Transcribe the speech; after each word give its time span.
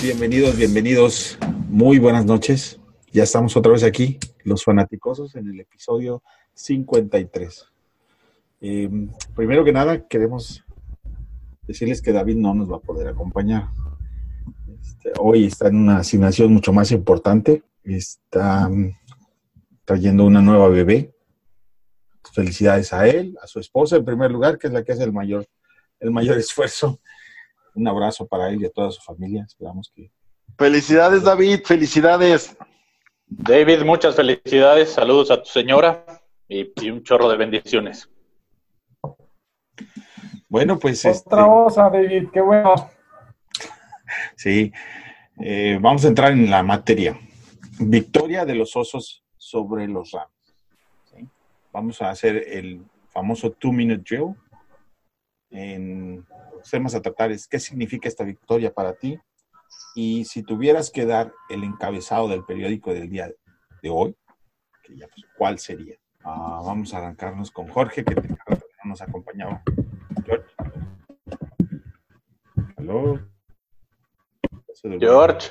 Bienvenidos, 0.00 0.56
bienvenidos. 0.56 1.38
Muy 1.68 1.98
buenas 1.98 2.24
noches. 2.24 2.78
Ya 3.12 3.24
estamos 3.24 3.56
otra 3.56 3.72
vez 3.72 3.82
aquí, 3.82 4.16
los 4.44 4.62
fanaticosos, 4.62 5.34
en 5.34 5.48
el 5.48 5.58
episodio 5.58 6.22
53. 6.54 7.66
Eh, 8.60 8.88
primero 9.34 9.64
que 9.64 9.72
nada, 9.72 10.06
queremos 10.06 10.64
decirles 11.66 12.00
que 12.00 12.12
David 12.12 12.36
no 12.36 12.54
nos 12.54 12.70
va 12.70 12.76
a 12.76 12.80
poder 12.80 13.08
acompañar. 13.08 13.70
Este, 14.80 15.12
hoy 15.18 15.46
está 15.46 15.66
en 15.66 15.74
una 15.74 15.98
asignación 15.98 16.52
mucho 16.52 16.72
más 16.72 16.92
importante. 16.92 17.64
Está 17.82 18.68
mm, 18.68 18.96
trayendo 19.84 20.24
una 20.26 20.40
nueva 20.40 20.68
bebé. 20.68 21.12
Felicidades 22.32 22.92
a 22.92 23.08
él, 23.08 23.36
a 23.42 23.48
su 23.48 23.58
esposa 23.58 23.96
en 23.96 24.04
primer 24.04 24.30
lugar, 24.30 24.58
que 24.58 24.68
es 24.68 24.72
la 24.72 24.84
que 24.84 24.92
hace 24.92 25.02
el 25.02 25.12
mayor, 25.12 25.44
el 25.98 26.12
mayor 26.12 26.38
esfuerzo. 26.38 27.00
Un 27.74 27.88
abrazo 27.88 28.26
para 28.26 28.48
él 28.48 28.62
y 28.62 28.66
a 28.66 28.70
toda 28.70 28.90
su 28.90 29.00
familia. 29.02 29.44
Esperamos 29.46 29.92
que. 29.94 30.10
Felicidades, 30.56 31.22
David, 31.22 31.60
felicidades. 31.64 32.56
David, 33.26 33.82
muchas 33.84 34.16
felicidades. 34.16 34.92
Saludos 34.92 35.30
a 35.30 35.42
tu 35.42 35.48
señora 35.48 36.04
y, 36.48 36.72
y 36.82 36.90
un 36.90 37.02
chorro 37.02 37.28
de 37.28 37.36
bendiciones. 37.36 38.08
Bueno, 40.48 40.78
pues. 40.78 41.04
Otra 41.04 41.46
este, 41.66 41.80
David, 41.80 42.28
qué 42.32 42.40
bueno. 42.40 42.74
Sí, 44.36 44.72
eh, 45.40 45.78
vamos 45.80 46.04
a 46.04 46.08
entrar 46.08 46.32
en 46.32 46.48
la 46.48 46.62
materia. 46.62 47.18
Victoria 47.78 48.44
de 48.46 48.54
los 48.54 48.74
osos 48.74 49.22
sobre 49.36 49.86
los 49.86 50.12
Rams. 50.12 50.32
¿sí? 51.04 51.28
Vamos 51.72 52.00
a 52.00 52.10
hacer 52.10 52.44
el 52.48 52.82
famoso 53.10 53.50
two-minute 53.52 54.02
drill. 54.02 54.34
En 55.50 56.26
temas 56.70 56.94
a 56.94 57.02
tratar 57.02 57.32
es 57.32 57.46
qué 57.46 57.58
significa 57.58 58.08
esta 58.08 58.24
victoria 58.24 58.72
para 58.72 58.94
ti 58.94 59.18
y 59.94 60.24
si 60.24 60.42
tuvieras 60.42 60.90
que 60.90 61.06
dar 61.06 61.32
el 61.48 61.64
encabezado 61.64 62.28
del 62.28 62.44
periódico 62.44 62.92
del 62.92 63.10
día 63.10 63.30
de 63.82 63.90
hoy, 63.90 64.16
pues, 64.86 65.26
¿cuál 65.36 65.58
sería? 65.58 65.96
Ah, 66.24 66.62
vamos 66.64 66.92
a 66.94 66.98
arrancarnos 66.98 67.50
con 67.50 67.68
Jorge, 67.68 68.04
que 68.04 68.14
nos 68.84 69.00
acompañaba. 69.00 69.62
George. 70.24 70.54
Hello. 72.76 73.20
George. 75.00 75.50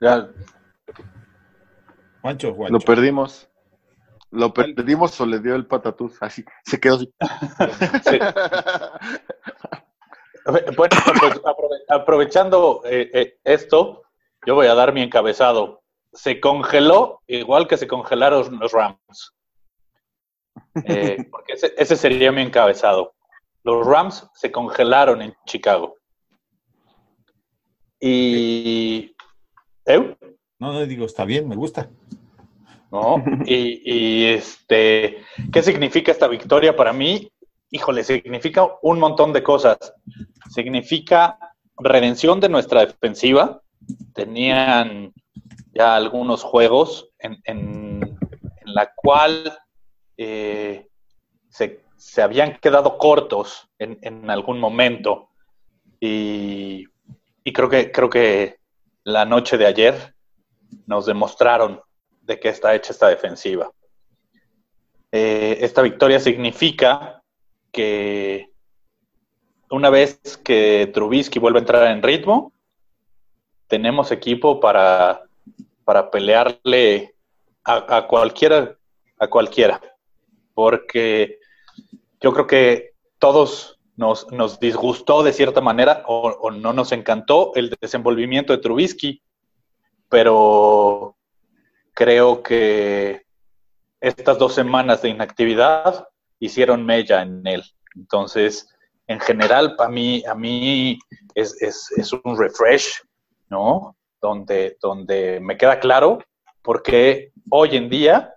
Ya. 0.00 0.30
Juancho, 2.22 2.54
Juancho. 2.54 2.72
Lo 2.72 2.80
perdimos. 2.80 3.48
Lo 4.30 4.52
perdimos 4.52 5.20
o 5.20 5.26
le 5.26 5.38
dio 5.40 5.54
el 5.54 5.66
patatús. 5.66 6.16
Así, 6.20 6.44
se 6.64 6.80
quedó 6.80 6.96
así. 6.96 7.14
Sí. 8.04 8.18
Bueno, 10.76 10.96
pues 11.20 11.40
aprovechando 11.88 12.82
eh, 12.84 13.10
eh, 13.14 13.38
esto, 13.44 14.02
yo 14.46 14.54
voy 14.54 14.66
a 14.66 14.74
dar 14.74 14.92
mi 14.92 15.02
encabezado. 15.02 15.82
Se 16.12 16.38
congeló 16.38 17.22
igual 17.26 17.66
que 17.66 17.76
se 17.76 17.88
congelaron 17.88 18.58
los 18.58 18.72
Rams. 18.72 19.34
Eh, 20.84 21.16
porque 21.30 21.54
ese, 21.54 21.96
sería 21.96 22.30
mi 22.30 22.42
encabezado. 22.42 23.14
Los 23.62 23.86
Rams 23.86 24.28
se 24.34 24.52
congelaron 24.52 25.22
en 25.22 25.34
Chicago. 25.46 25.96
Y. 27.98 29.14
¿Eh? 29.86 30.16
No, 30.58 30.72
no 30.72 30.86
digo, 30.86 31.06
está 31.06 31.24
bien, 31.24 31.48
me 31.48 31.56
gusta. 31.56 31.88
¿No? 32.90 33.24
Y, 33.46 33.80
y, 33.84 34.26
este, 34.26 35.24
¿qué 35.52 35.62
significa 35.62 36.12
esta 36.12 36.28
victoria 36.28 36.76
para 36.76 36.92
mí? 36.92 37.28
Híjole, 37.74 38.04
significa 38.04 38.68
un 38.82 39.00
montón 39.00 39.32
de 39.32 39.42
cosas. 39.42 39.76
Significa 40.48 41.36
redención 41.76 42.38
de 42.38 42.48
nuestra 42.48 42.86
defensiva. 42.86 43.60
Tenían 44.14 45.12
ya 45.74 45.96
algunos 45.96 46.44
juegos 46.44 47.10
en, 47.18 47.42
en, 47.42 48.16
en 48.64 48.74
la 48.74 48.92
cual 48.94 49.58
eh, 50.16 50.86
se, 51.48 52.22
habían 52.22 52.60
quedado 52.60 52.96
cortos 52.96 53.68
en, 53.80 54.30
algún 54.30 54.60
momento. 54.60 55.30
Y, 55.98 56.86
creo, 57.52 57.68
que, 57.68 57.90
creo 57.90 58.08
que 58.08 58.58
la 59.02 59.24
noche 59.24 59.58
de 59.58 59.66
ayer 59.66 60.14
nos 60.86 61.06
demostraron 61.06 61.80
de 62.20 62.38
qué 62.38 62.50
está 62.50 62.72
hecha 62.72 62.92
esta 62.92 63.08
defensiva. 63.08 63.68
Eh, 65.10 65.58
esta 65.60 65.82
victoria 65.82 66.20
significa 66.20 67.20
que 67.74 68.50
una 69.68 69.90
vez 69.90 70.38
que 70.42 70.90
Trubisky 70.94 71.38
vuelve 71.38 71.58
a 71.58 71.60
entrar 71.60 71.90
en 71.90 72.02
ritmo, 72.02 72.54
tenemos 73.66 74.10
equipo 74.10 74.60
para, 74.60 75.24
para 75.84 76.10
pelearle 76.10 77.14
a, 77.64 77.98
a 77.98 78.06
cualquiera, 78.06 78.78
a 79.18 79.28
cualquiera. 79.28 79.80
Porque 80.54 81.38
yo 82.20 82.32
creo 82.32 82.46
que 82.46 82.94
todos 83.18 83.78
nos, 83.96 84.58
disgustó 84.60 85.22
de 85.22 85.32
cierta 85.32 85.60
manera 85.60 86.02
o, 86.06 86.50
no 86.50 86.72
nos 86.72 86.92
encantó 86.92 87.52
el 87.54 87.76
desenvolvimiento 87.80 88.52
de 88.52 88.58
Trubisky, 88.58 89.22
pero 90.08 91.16
creo 91.92 92.42
que 92.42 93.26
estas 94.00 94.38
dos 94.38 94.54
semanas 94.54 95.02
de 95.02 95.10
inactividad 95.10 96.08
hicieron 96.44 96.84
mella 96.84 97.22
en 97.22 97.46
él. 97.46 97.62
Entonces, 97.96 98.68
en 99.06 99.20
general, 99.20 99.76
para 99.76 99.90
mí, 99.90 100.22
a 100.26 100.34
mí 100.34 100.98
es, 101.34 101.60
es, 101.60 102.12
un 102.24 102.38
refresh, 102.38 103.02
¿no? 103.48 103.96
Donde, 104.20 104.76
donde 104.80 105.40
me 105.40 105.56
queda 105.56 105.78
claro 105.78 106.18
porque 106.62 107.32
hoy 107.50 107.76
en 107.76 107.90
día 107.90 108.34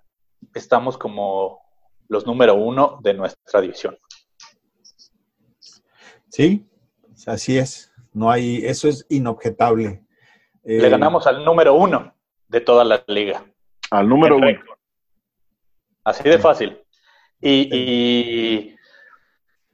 estamos 0.54 0.98
como 0.98 1.60
los 2.08 2.26
número 2.26 2.54
uno 2.54 2.98
de 3.02 3.14
nuestra 3.14 3.60
división. 3.60 3.96
Sí, 6.28 6.66
así 7.26 7.58
es. 7.58 7.92
No 8.12 8.30
hay, 8.30 8.64
eso 8.64 8.88
es 8.88 9.06
inobjetable. 9.08 10.04
Le 10.64 10.86
eh, 10.86 10.90
ganamos 10.90 11.26
al 11.26 11.44
número 11.44 11.74
uno 11.74 12.14
de 12.48 12.60
toda 12.60 12.84
la 12.84 13.02
liga. 13.06 13.44
Al 13.90 14.08
número 14.08 14.36
uno. 14.36 14.48
Así 16.04 16.22
de 16.22 16.38
fácil. 16.38 16.78
Y, 17.40 18.74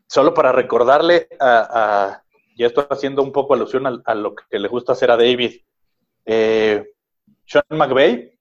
solo 0.07 0.35
para 0.35 0.53
recordarle 0.53 1.29
a, 1.41 2.23
ya 2.57 2.67
estoy 2.67 2.87
haciendo 2.91 3.23
un 3.23 3.33
poco 3.33 3.55
alusión 3.55 4.03
a, 4.05 4.15
lo 4.15 4.35
que 4.35 4.59
le 4.59 4.69
gusta 4.69 4.93
hacer 4.93 5.11
a 5.11 5.17
David. 5.17 5.61
Eh, 6.25 6.85
Sean 7.47 7.65
McVay 7.71 8.39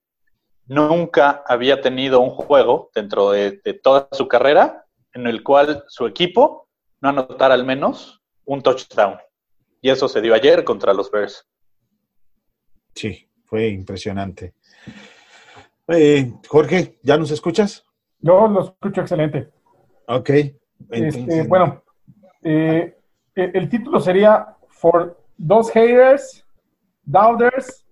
nunca 0.65 1.43
había 1.45 1.81
tenido 1.81 2.19
un 2.19 2.31
juego 2.31 2.89
dentro 2.93 3.31
de, 3.31 3.59
toda 3.81 4.07
su 4.11 4.27
carrera 4.27 4.85
en 5.13 5.27
el 5.27 5.43
cual 5.43 5.83
su 5.87 6.07
equipo 6.07 6.69
no 7.01 7.09
anotara 7.09 7.53
al 7.53 7.65
menos 7.65 8.21
un 8.45 8.61
touchdown. 8.61 9.17
Y 9.81 9.89
eso 9.89 10.07
se 10.07 10.21
dio 10.21 10.33
ayer 10.33 10.63
contra 10.63 10.93
los 10.93 11.11
Bears. 11.11 11.47
Sí, 12.95 13.29
fue 13.45 13.67
impresionante. 13.67 14.53
Eh, 15.87 16.31
Jorge, 16.47 16.99
¿ya 17.03 17.17
nos 17.17 17.31
escuchas? 17.31 17.85
Yo 18.23 18.47
lo 18.47 18.61
escucho 18.61 19.01
excelente. 19.01 19.49
Ok. 20.07 20.29
Este, 20.89 21.43
bueno, 21.43 21.83
eh, 22.41 22.97
el, 23.35 23.69
título 23.69 23.99
sería 23.99 24.55
For 24.69 25.17
Those 25.37 25.71
Haters, 25.71 26.45
Doubters 27.05 27.85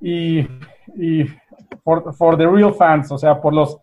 y 0.00 0.42
for, 1.84 2.36
the 2.36 2.46
real 2.46 2.74
fans, 2.74 3.10
o 3.12 3.18
sea, 3.18 3.40
por 3.40 3.54
los, 3.54 3.78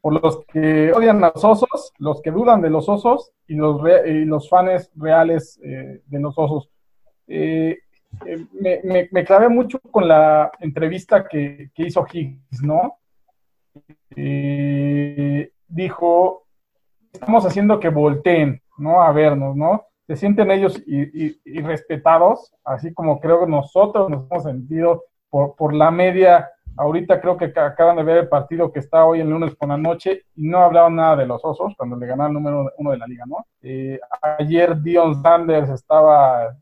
por 0.00 0.22
los 0.22 0.44
que 0.46 0.92
odian 0.92 1.22
a 1.24 1.32
los 1.34 1.44
osos, 1.44 1.92
los 1.98 2.20
que 2.22 2.30
dudan 2.30 2.60
de 2.60 2.70
los 2.70 2.88
osos 2.88 3.32
y 3.46 3.54
los, 3.54 3.80
y 4.06 4.24
los 4.24 4.48
fans 4.48 4.90
reales 4.96 5.60
eh, 5.64 6.02
de 6.06 6.20
los 6.20 6.36
osos. 6.36 6.68
Eh, 7.26 7.78
eh, 8.26 8.46
me, 8.52 9.08
me, 9.10 9.24
clavé 9.24 9.48
mucho 9.48 9.78
con 9.78 10.08
la 10.08 10.50
entrevista 10.60 11.26
que, 11.28 11.70
hizo 11.76 12.04
Higgs, 12.12 12.62
¿no? 12.62 12.98
Dijo, 15.68 16.46
estamos 17.12 17.46
haciendo 17.46 17.80
que 17.80 17.88
volteen, 17.88 18.62
¿no? 18.78 19.02
A 19.02 19.12
vernos, 19.12 19.56
¿no? 19.56 19.86
Se 20.06 20.16
sienten 20.16 20.50
ellos 20.50 20.82
irrespetados, 20.86 22.52
así 22.64 22.92
como 22.92 23.20
creo 23.20 23.40
que 23.40 23.50
nosotros 23.50 24.10
nos 24.10 24.28
hemos 24.30 24.42
sentido 24.42 25.04
por, 25.28 25.54
por 25.54 25.72
la 25.74 25.90
media 25.90 26.50
Ahorita 26.76 27.20
creo 27.20 27.36
que 27.36 27.52
acaban 27.56 27.96
de 27.96 28.02
ver 28.02 28.16
el 28.18 28.28
partido 28.28 28.72
que 28.72 28.78
está 28.78 29.04
hoy 29.04 29.20
el 29.20 29.28
lunes 29.28 29.54
por 29.54 29.68
la 29.68 29.76
noche 29.76 30.22
y 30.34 30.48
no 30.48 30.58
hablaban 30.58 30.96
nada 30.96 31.16
de 31.16 31.26
los 31.26 31.44
osos 31.44 31.74
cuando 31.76 31.96
le 31.96 32.06
ganaron 32.06 32.36
el 32.36 32.42
número 32.42 32.72
uno 32.78 32.90
de 32.92 32.98
la 32.98 33.06
liga, 33.06 33.24
¿no? 33.26 33.46
Eh, 33.62 33.98
ayer 34.38 34.80
Dion 34.80 35.20
Sanders 35.20 35.68
estaba 35.70 36.56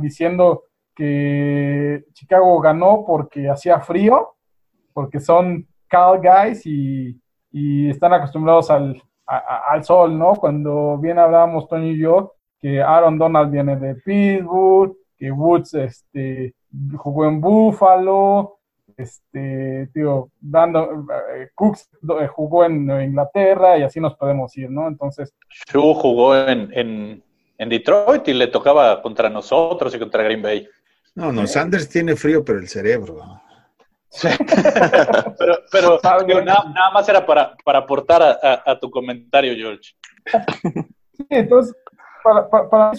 diciendo 0.00 0.64
que 0.94 2.04
Chicago 2.12 2.60
ganó 2.60 3.04
porque 3.06 3.48
hacía 3.48 3.80
frío, 3.80 4.34
porque 4.92 5.20
son 5.20 5.66
cal 5.90 6.20
guys 6.20 6.64
y, 6.64 7.18
están 7.90 8.12
acostumbrados 8.12 8.70
al, 8.70 9.02
al 9.26 9.84
sol, 9.84 10.16
¿no? 10.16 10.36
Cuando 10.36 10.96
bien 10.98 11.18
hablábamos 11.18 11.68
Tony 11.68 11.90
y 11.90 11.98
yo, 11.98 12.34
que 12.60 12.80
Aaron 12.80 13.18
Donald 13.18 13.50
viene 13.50 13.76
de 13.76 13.96
Pittsburgh, 13.96 14.94
que 15.16 15.32
Woods 15.32 15.74
este, 15.74 16.54
jugó 16.96 17.26
en 17.26 17.40
Buffalo, 17.40 18.58
este, 18.96 19.88
tío, 19.92 20.30
dando, 20.40 21.06
eh, 21.34 21.48
Cooks 21.54 21.88
eh, 22.20 22.26
jugó 22.28 22.64
en 22.64 22.88
Inglaterra 23.02 23.78
y 23.78 23.82
así 23.82 23.98
nos 23.98 24.14
podemos 24.14 24.56
ir, 24.56 24.70
¿no? 24.70 24.86
Entonces. 24.86 25.34
Shu 25.72 25.94
jugó 25.94 26.36
en, 26.36 26.70
en, 26.72 27.22
en, 27.58 27.68
Detroit 27.68 28.28
y 28.28 28.34
le 28.34 28.46
tocaba 28.46 29.02
contra 29.02 29.28
nosotros 29.28 29.94
y 29.94 29.98
contra 29.98 30.22
Green 30.22 30.42
Bay. 30.42 30.68
No, 31.14 31.32
no, 31.32 31.46
Sanders 31.46 31.88
tiene 31.88 32.14
frío, 32.14 32.44
pero 32.44 32.58
el 32.58 32.68
cerebro. 32.68 33.40
pero 35.38 36.00
pero 36.00 36.00
nada, 36.42 36.90
más 36.92 37.08
era 37.08 37.24
para, 37.24 37.54
para 37.64 37.80
aportar 37.80 38.22
a, 38.22 38.62
a, 38.66 38.78
tu 38.78 38.90
comentario, 38.90 39.54
George. 39.54 39.94
Sí, 41.12 41.26
entonces, 41.30 41.76
para, 42.22 42.48
para, 42.48 42.92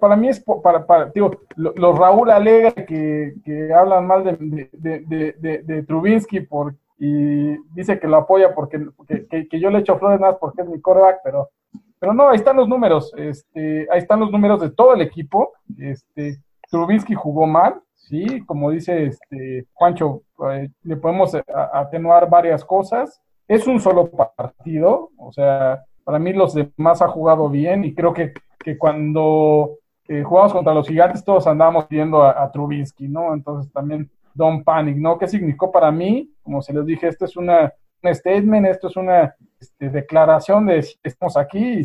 para, 0.00 0.16
mí 0.16 0.28
es, 0.28 0.44
para, 0.62 0.86
para 0.86 1.06
digo, 1.06 1.30
los 1.56 1.98
Raúl 1.98 2.30
Alegre 2.30 2.84
que, 2.84 3.34
que 3.44 3.72
hablan 3.72 4.06
mal 4.06 4.24
de, 4.24 4.68
de, 4.72 5.34
de, 5.38 5.62
de, 5.62 5.82
Trubinsky 5.84 6.40
por, 6.40 6.74
y 6.98 7.56
dice 7.74 7.98
que 7.98 8.08
lo 8.08 8.16
apoya 8.16 8.54
porque 8.54 8.84
que, 9.30 9.48
que, 9.48 9.60
yo 9.60 9.70
le 9.70 9.78
echo 9.78 9.98
flores 9.98 10.20
más 10.20 10.36
porque 10.40 10.62
es 10.62 10.68
mi 10.68 10.80
coreback, 10.80 11.20
pero, 11.22 11.50
pero 11.98 12.12
no, 12.12 12.28
ahí 12.28 12.36
están 12.36 12.56
los 12.56 12.68
números, 12.68 13.12
este, 13.16 13.86
ahí 13.90 13.98
están 13.98 14.20
los 14.20 14.30
números 14.30 14.60
de 14.60 14.70
todo 14.70 14.94
el 14.94 15.00
equipo, 15.00 15.52
este, 15.78 16.38
Trubinsky 16.70 17.14
jugó 17.14 17.46
mal, 17.46 17.80
sí, 17.94 18.44
como 18.44 18.70
dice 18.70 19.06
este 19.06 19.66
Juancho, 19.72 20.22
eh, 20.52 20.70
le 20.82 20.96
podemos 20.96 21.36
atenuar 21.72 22.28
varias 22.28 22.64
cosas, 22.64 23.20
es 23.48 23.66
un 23.66 23.80
solo 23.80 24.10
partido, 24.10 25.10
o 25.18 25.32
sea, 25.32 25.82
para 26.04 26.18
mí 26.18 26.32
los 26.32 26.54
demás 26.54 27.02
ha 27.02 27.08
jugado 27.08 27.48
bien 27.48 27.84
y 27.84 27.94
creo 27.94 28.12
que 28.12 28.32
que 28.66 28.76
cuando 28.76 29.78
eh, 30.08 30.24
jugamos 30.24 30.52
contra 30.52 30.74
los 30.74 30.88
gigantes 30.88 31.24
todos 31.24 31.46
andábamos 31.46 31.88
viendo 31.88 32.24
a, 32.24 32.50
Trubinsky, 32.50 33.06
¿no? 33.06 33.32
Entonces 33.32 33.72
también 33.72 34.10
Don't 34.34 34.64
Panic, 34.64 34.96
¿no? 34.96 35.16
¿Qué 35.16 35.28
significó 35.28 35.70
para 35.70 35.92
mí? 35.92 36.32
Como 36.42 36.60
se 36.60 36.72
les 36.72 36.84
dije, 36.84 37.06
esto 37.06 37.26
es 37.26 37.36
una, 37.36 37.72
un 38.02 38.12
statement, 38.12 38.66
esto 38.66 38.88
es 38.88 38.96
una 38.96 39.36
este, 39.60 39.88
declaración 39.88 40.66
de 40.66 40.84
estamos 41.04 41.36
aquí 41.36 41.80
y, 41.80 41.84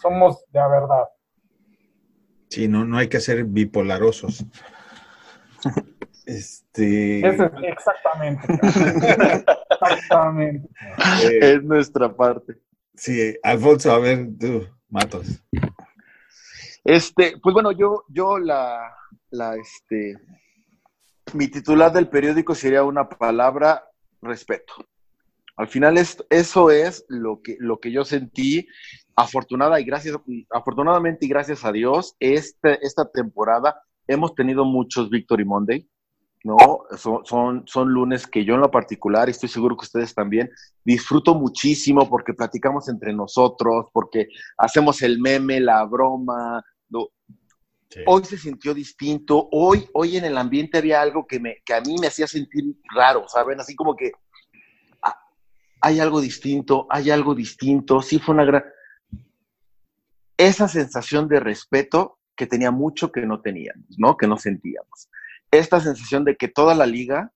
somos 0.00 0.42
de 0.50 0.58
la 0.58 0.68
verdad. 0.68 1.04
Sí, 2.48 2.66
no, 2.66 2.86
no 2.86 2.96
hay 2.96 3.08
que 3.08 3.20
ser 3.20 3.44
bipolarosos. 3.44 4.46
Este... 6.26 7.18
exactamente. 7.18 8.46
exactamente. 9.80 10.68
es 11.40 11.62
nuestra 11.62 12.14
parte. 12.14 12.54
Sí, 12.94 13.36
Alfonso, 13.42 13.92
a 13.92 13.98
ver, 13.98 14.28
tú. 14.38 14.66
Matos. 14.88 15.42
Este, 16.84 17.34
pues 17.42 17.52
bueno, 17.52 17.72
yo, 17.72 18.04
yo 18.08 18.38
la, 18.38 18.94
la, 19.30 19.56
este, 19.56 20.16
mi 21.32 21.48
titular 21.48 21.92
del 21.92 22.08
periódico 22.08 22.54
sería 22.54 22.84
una 22.84 23.08
palabra, 23.08 23.84
respeto. 24.22 24.74
Al 25.56 25.68
final 25.68 25.98
eso 25.98 26.70
es 26.70 27.04
lo 27.08 27.40
que, 27.42 27.56
lo 27.58 27.78
que 27.78 27.92
yo 27.92 28.04
sentí. 28.04 28.66
Afortunada 29.16 29.80
y 29.80 29.84
gracias, 29.84 30.16
afortunadamente 30.50 31.26
y 31.26 31.28
gracias 31.28 31.64
a 31.64 31.72
Dios, 31.72 32.16
este, 32.18 32.84
esta 32.84 33.08
temporada 33.10 33.80
hemos 34.06 34.34
tenido 34.34 34.64
muchos 34.64 35.08
Victory 35.08 35.44
Monday. 35.44 35.88
¿No? 36.44 36.56
Son, 36.96 37.24
son, 37.24 37.64
son, 37.66 37.88
lunes 37.88 38.26
que 38.26 38.44
yo 38.44 38.54
en 38.54 38.60
lo 38.60 38.70
particular, 38.70 39.28
y 39.28 39.32
estoy 39.32 39.48
seguro 39.48 39.76
que 39.76 39.86
ustedes 39.86 40.14
también, 40.14 40.50
disfruto 40.84 41.34
muchísimo 41.34 42.08
porque 42.08 42.34
platicamos 42.34 42.88
entre 42.88 43.14
nosotros, 43.14 43.86
porque 43.92 44.28
hacemos 44.58 45.00
el 45.02 45.18
meme, 45.18 45.58
la 45.58 45.84
broma. 45.84 46.62
Hoy 48.06 48.24
se 48.24 48.36
sintió 48.36 48.74
distinto, 48.74 49.48
hoy, 49.52 49.88
hoy 49.94 50.16
en 50.16 50.24
el 50.24 50.36
ambiente 50.36 50.78
había 50.78 51.00
algo 51.00 51.26
que, 51.26 51.40
me, 51.40 51.62
que 51.64 51.74
a 51.74 51.80
mí 51.80 51.96
me 52.00 52.08
hacía 52.08 52.26
sentir 52.26 52.64
raro, 52.94 53.24
¿saben? 53.28 53.60
Así 53.60 53.74
como 53.74 53.96
que 53.96 54.12
ah, 55.02 55.16
hay 55.80 56.00
algo 56.00 56.20
distinto, 56.20 56.86
hay 56.90 57.10
algo 57.10 57.34
distinto, 57.34 58.02
sí 58.02 58.18
fue 58.18 58.34
una 58.34 58.44
gran... 58.44 58.64
Esa 60.36 60.66
sensación 60.66 61.28
de 61.28 61.38
respeto 61.38 62.18
que 62.36 62.48
tenía 62.48 62.72
mucho 62.72 63.12
que 63.12 63.24
no 63.24 63.40
teníamos, 63.40 63.86
¿no? 63.96 64.16
Que 64.16 64.26
no 64.26 64.36
sentíamos 64.36 65.08
esta 65.58 65.80
sensación 65.80 66.24
de 66.24 66.36
que 66.36 66.48
toda 66.48 66.74
la 66.74 66.86
liga 66.86 67.32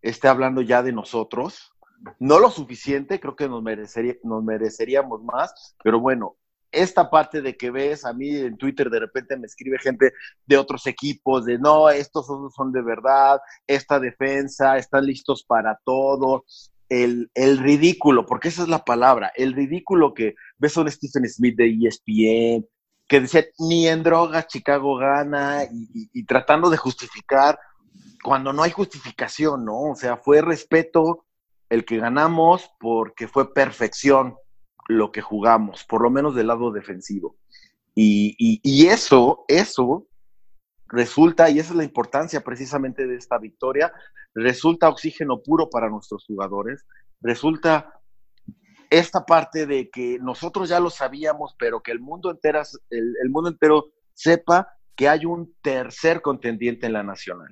esté 0.00 0.28
hablando 0.28 0.60
ya 0.60 0.82
de 0.82 0.92
nosotros. 0.92 1.72
No 2.18 2.40
lo 2.40 2.50
suficiente, 2.50 3.20
creo 3.20 3.36
que 3.36 3.48
nos, 3.48 3.62
merecería, 3.62 4.16
nos 4.24 4.42
mereceríamos 4.42 5.22
más, 5.22 5.76
pero 5.84 6.00
bueno, 6.00 6.36
esta 6.72 7.10
parte 7.10 7.42
de 7.42 7.56
que 7.56 7.70
ves, 7.70 8.04
a 8.04 8.12
mí 8.12 8.34
en 8.34 8.56
Twitter 8.56 8.90
de 8.90 8.98
repente 8.98 9.36
me 9.36 9.46
escribe 9.46 9.78
gente 9.78 10.12
de 10.46 10.56
otros 10.56 10.86
equipos, 10.86 11.44
de 11.44 11.58
no, 11.58 11.90
estos 11.90 12.26
son, 12.26 12.72
de 12.72 12.82
verdad, 12.82 13.38
esta 13.66 14.00
defensa, 14.00 14.78
están 14.78 15.06
listos 15.06 15.44
para 15.44 15.78
todo. 15.84 16.44
El, 16.88 17.30
el, 17.34 17.58
ridículo, 17.58 18.26
porque 18.26 18.48
esa 18.48 18.62
es 18.62 18.68
la 18.68 18.84
palabra, 18.84 19.32
el 19.36 19.54
ridículo 19.54 20.12
que 20.12 20.34
ves 20.58 20.76
a 20.76 20.82
un 20.82 20.90
Stephen 20.90 21.26
Smith 21.26 21.56
de 21.56 21.78
ESPN, 21.86 22.66
que 23.12 23.20
decía, 23.20 23.44
ni 23.58 23.86
en 23.88 24.02
drogas 24.02 24.46
Chicago 24.46 24.96
gana, 24.96 25.64
y, 25.70 26.24
tratando 26.24 26.70
de 26.70 26.78
justificar 26.78 27.58
cuando 28.24 28.54
no 28.54 28.62
hay 28.62 28.70
justificación, 28.70 29.66
¿no? 29.66 29.90
O 29.90 29.94
sea, 29.94 30.16
fue 30.16 30.40
respeto 30.40 31.26
el 31.68 31.84
que 31.84 31.98
ganamos 31.98 32.70
porque 32.80 33.28
fue 33.28 33.52
perfección 33.52 34.36
lo 34.88 35.12
que 35.12 35.20
jugamos, 35.20 35.84
por 35.84 36.00
lo 36.00 36.08
menos 36.08 36.34
del 36.34 36.46
lado 36.46 36.72
defensivo. 36.72 37.36
Y, 37.94 38.34
y, 38.38 38.86
eso, 38.86 39.44
eso 39.46 40.06
resulta, 40.86 41.50
y 41.50 41.58
esa 41.58 41.72
es 41.72 41.76
la 41.76 41.84
importancia 41.84 42.40
precisamente 42.40 43.06
de 43.06 43.16
esta 43.16 43.36
victoria, 43.36 43.92
resulta 44.34 44.88
oxígeno 44.88 45.42
puro 45.42 45.68
para 45.68 45.90
nuestros 45.90 46.24
jugadores, 46.24 46.86
resulta 47.20 47.92
esta 48.92 49.24
parte 49.24 49.64
de 49.64 49.88
que 49.88 50.18
nosotros 50.20 50.68
ya 50.68 50.78
lo 50.78 50.90
sabíamos, 50.90 51.56
pero 51.58 51.82
que 51.82 51.92
el 51.92 52.00
mundo, 52.00 52.30
entero, 52.30 52.60
el, 52.90 53.30
mundo 53.30 53.48
entero 53.48 53.86
sepa 54.12 54.68
que 54.94 55.08
hay 55.08 55.24
un 55.24 55.54
tercer 55.62 56.20
contendiente 56.20 56.86
en 56.86 56.92
la 56.92 57.02
nacional. 57.02 57.48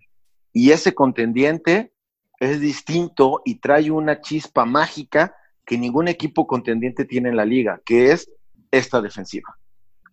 Y 0.52 0.72
ese 0.72 0.94
contendiente 0.94 1.94
es 2.40 2.60
distinto 2.60 3.40
y 3.46 3.58
trae 3.58 3.90
una 3.90 4.20
chispa 4.20 4.66
mágica 4.66 5.34
que 5.64 5.78
ningún 5.78 6.08
equipo 6.08 6.46
contendiente 6.46 7.06
tiene 7.06 7.30
en 7.30 7.36
la 7.36 7.46
liga, 7.46 7.80
que 7.86 8.12
es 8.12 8.30
esta 8.70 9.00
defensiva. 9.00 9.56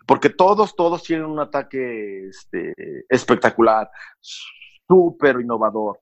Porque 0.05 0.29
todos, 0.29 0.77
todos 0.77 1.03
tienen 1.03 1.25
un 1.25 1.41
ataque 1.41 2.29
este, 2.29 2.73
espectacular, 3.09 3.91
súper 4.87 5.41
innovador. 5.41 5.99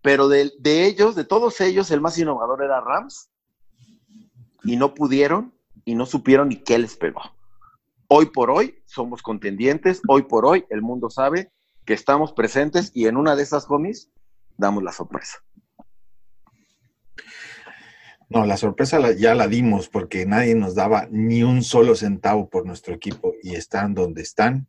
Pero 0.00 0.28
de, 0.28 0.52
de 0.60 0.86
ellos, 0.86 1.16
de 1.16 1.24
todos 1.24 1.60
ellos, 1.60 1.90
el 1.90 2.00
más 2.00 2.16
innovador 2.16 2.62
era 2.62 2.80
Rams 2.80 3.32
y 4.66 4.76
no 4.76 4.94
pudieron 4.94 5.54
y 5.84 5.94
no 5.94 6.06
supieron 6.06 6.48
ni 6.48 6.56
qué 6.56 6.78
les 6.78 6.96
pegó. 6.96 7.22
Hoy 8.08 8.26
por 8.26 8.50
hoy 8.50 8.82
somos 8.86 9.22
contendientes, 9.22 10.00
hoy 10.08 10.22
por 10.22 10.44
hoy 10.44 10.64
el 10.70 10.82
mundo 10.82 11.10
sabe 11.10 11.52
que 11.84 11.94
estamos 11.94 12.32
presentes 12.32 12.90
y 12.94 13.06
en 13.06 13.16
una 13.16 13.36
de 13.36 13.42
esas 13.42 13.66
homies 13.68 14.10
damos 14.56 14.82
la 14.82 14.92
sorpresa. 14.92 15.38
No, 18.28 18.44
la 18.44 18.56
sorpresa 18.56 19.12
ya 19.12 19.36
la 19.36 19.46
dimos 19.46 19.88
porque 19.88 20.26
nadie 20.26 20.56
nos 20.56 20.74
daba 20.74 21.06
ni 21.12 21.44
un 21.44 21.62
solo 21.62 21.94
centavo 21.94 22.48
por 22.48 22.66
nuestro 22.66 22.92
equipo 22.92 23.34
y 23.42 23.54
están 23.54 23.94
donde 23.94 24.22
están 24.22 24.66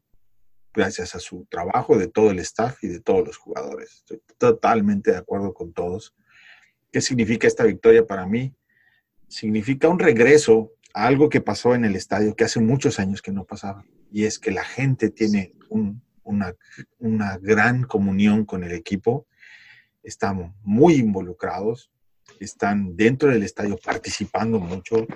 gracias 0.73 1.15
a 1.15 1.19
su 1.19 1.47
trabajo 1.49 1.97
de 1.97 2.07
todo 2.07 2.29
el 2.29 2.37
staff 2.39 2.83
y 2.83 2.87
de 2.87 2.99
todos 2.99 3.25
los 3.25 3.37
jugadores. 3.37 3.95
Estoy 3.95 4.21
totalmente 4.37 5.11
de 5.11 5.17
acuerdo 5.17 5.55
con 5.55 5.73
todos. 5.73 6.15
¿Qué 6.91 7.01
significa 7.01 7.47
esta 7.47 7.63
victoria 7.63 8.05
para 8.05 8.27
mí? 8.27 8.55
Significa 9.27 9.87
un 9.87 9.99
regreso 9.99 10.73
a 10.93 11.05
algo 11.05 11.29
que 11.29 11.41
pasó 11.41 11.75
en 11.75 11.85
el 11.85 11.95
estadio 11.95 12.35
que 12.35 12.43
hace 12.43 12.59
muchos 12.59 12.99
años 12.99 13.21
que 13.21 13.31
no 13.31 13.45
pasaba. 13.45 13.85
Y 14.11 14.25
es 14.25 14.39
que 14.39 14.51
la 14.51 14.63
gente 14.63 15.09
tiene 15.09 15.53
una, 16.23 16.55
gran 17.41 17.83
comunión 17.83 18.45
con 18.45 18.63
el 18.63 18.71
equipo, 18.71 19.27
están 20.03 20.55
muy 20.63 20.95
involucrados, 20.95 21.91
están 22.39 22.95
dentro 22.95 23.29
del 23.29 23.43
estadio 23.43 23.77
participando 23.77 24.59
mucho. 24.59 25.07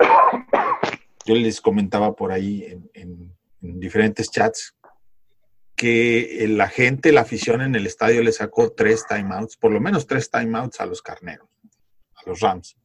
Yo 1.25 1.35
les 1.35 1.61
comentaba 1.61 2.15
por 2.15 2.31
ahí 2.31 2.65
en, 2.93 3.33
en 3.61 3.79
diferentes 3.79 4.29
chats 4.29 4.75
que 5.75 6.45
la 6.47 6.67
gente, 6.67 7.11
la 7.11 7.21
afición 7.21 7.61
en 7.61 7.73
el 7.75 7.87
estadio 7.87 8.21
le 8.21 8.31
sacó 8.31 8.71
tres 8.71 9.05
timeouts, 9.07 9.57
por 9.57 9.71
lo 9.71 9.79
menos 9.79 10.05
tres 10.05 10.29
timeouts 10.29 10.79
a 10.79 10.85
los 10.85 11.01
carneros, 11.01 11.49
a 12.15 12.29
los 12.29 12.39
Rams. 12.39 12.77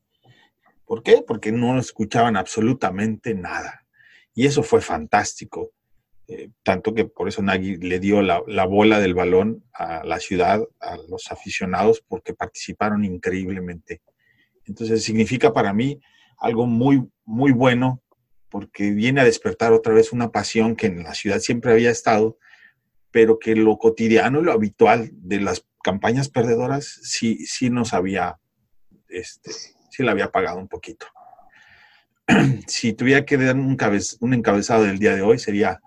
¿Por 0.87 1.03
qué? 1.03 1.23
Porque 1.27 1.51
no 1.53 1.79
escuchaban 1.79 2.37
absolutamente 2.37 3.35
nada. 3.35 3.85
Y 4.35 4.47
eso 4.47 4.63
fue 4.63 4.81
fantástico. 4.81 5.73
Eh, 6.29 6.51
tanto 6.63 6.95
que 6.95 7.05
por 7.05 7.29
eso 7.29 7.43
Nagy 7.43 7.77
le 7.77 8.01
dio 8.01 8.23
la, 8.23 8.41
bola 8.67 9.01
del 9.01 9.15
balón 9.15 9.65
a 9.73 10.05
la 10.05 10.21
ciudad, 10.21 10.63
a 10.81 10.97
los 11.09 11.31
aficionados, 11.31 12.03
porque 12.07 12.35
participaron 12.35 13.05
increíblemente. 13.05 14.01
Entonces 14.65 15.03
significa 15.03 15.53
para 15.53 15.73
mí 15.73 16.01
algo 16.39 16.67
muy, 16.67 17.09
muy 17.25 17.53
bueno, 17.53 18.03
porque 18.49 18.91
viene 18.91 19.21
a 19.21 19.25
despertar 19.25 19.73
otra 19.73 19.93
vez 19.93 20.13
una 20.13 20.31
pasión 20.31 20.77
que 20.77 20.87
en 20.87 21.03
la 21.03 21.15
ciudad 21.15 21.41
siempre 21.41 21.73
había 21.73 21.91
estado, 21.91 22.39
pero 23.11 23.39
que 23.39 23.57
lo 23.57 23.77
cotidiano 23.79 24.41
y 24.41 24.45
lo 24.45 24.53
habitual 24.53 25.11
de 25.13 25.41
las 25.41 25.67
campañas 25.83 26.29
perdedoras 26.29 26.87
sí, 27.03 27.47
sí 27.47 27.71
nos 27.71 27.93
había, 27.95 28.39
este, 29.09 29.53
sí 29.97 30.03
la 30.03 30.13
había 30.13 30.31
pagado 30.31 30.59
un 30.59 30.69
poquito. 30.69 31.07
si 32.67 32.93
tuviera 32.93 33.25
que 33.25 33.37
dar 33.37 33.57
un, 33.57 33.77
un 34.21 34.35
encabezado 34.35 34.85
del 34.85 34.99
día 34.99 35.15
de 35.15 35.23
hoy 35.23 35.39
sería, 35.39 35.81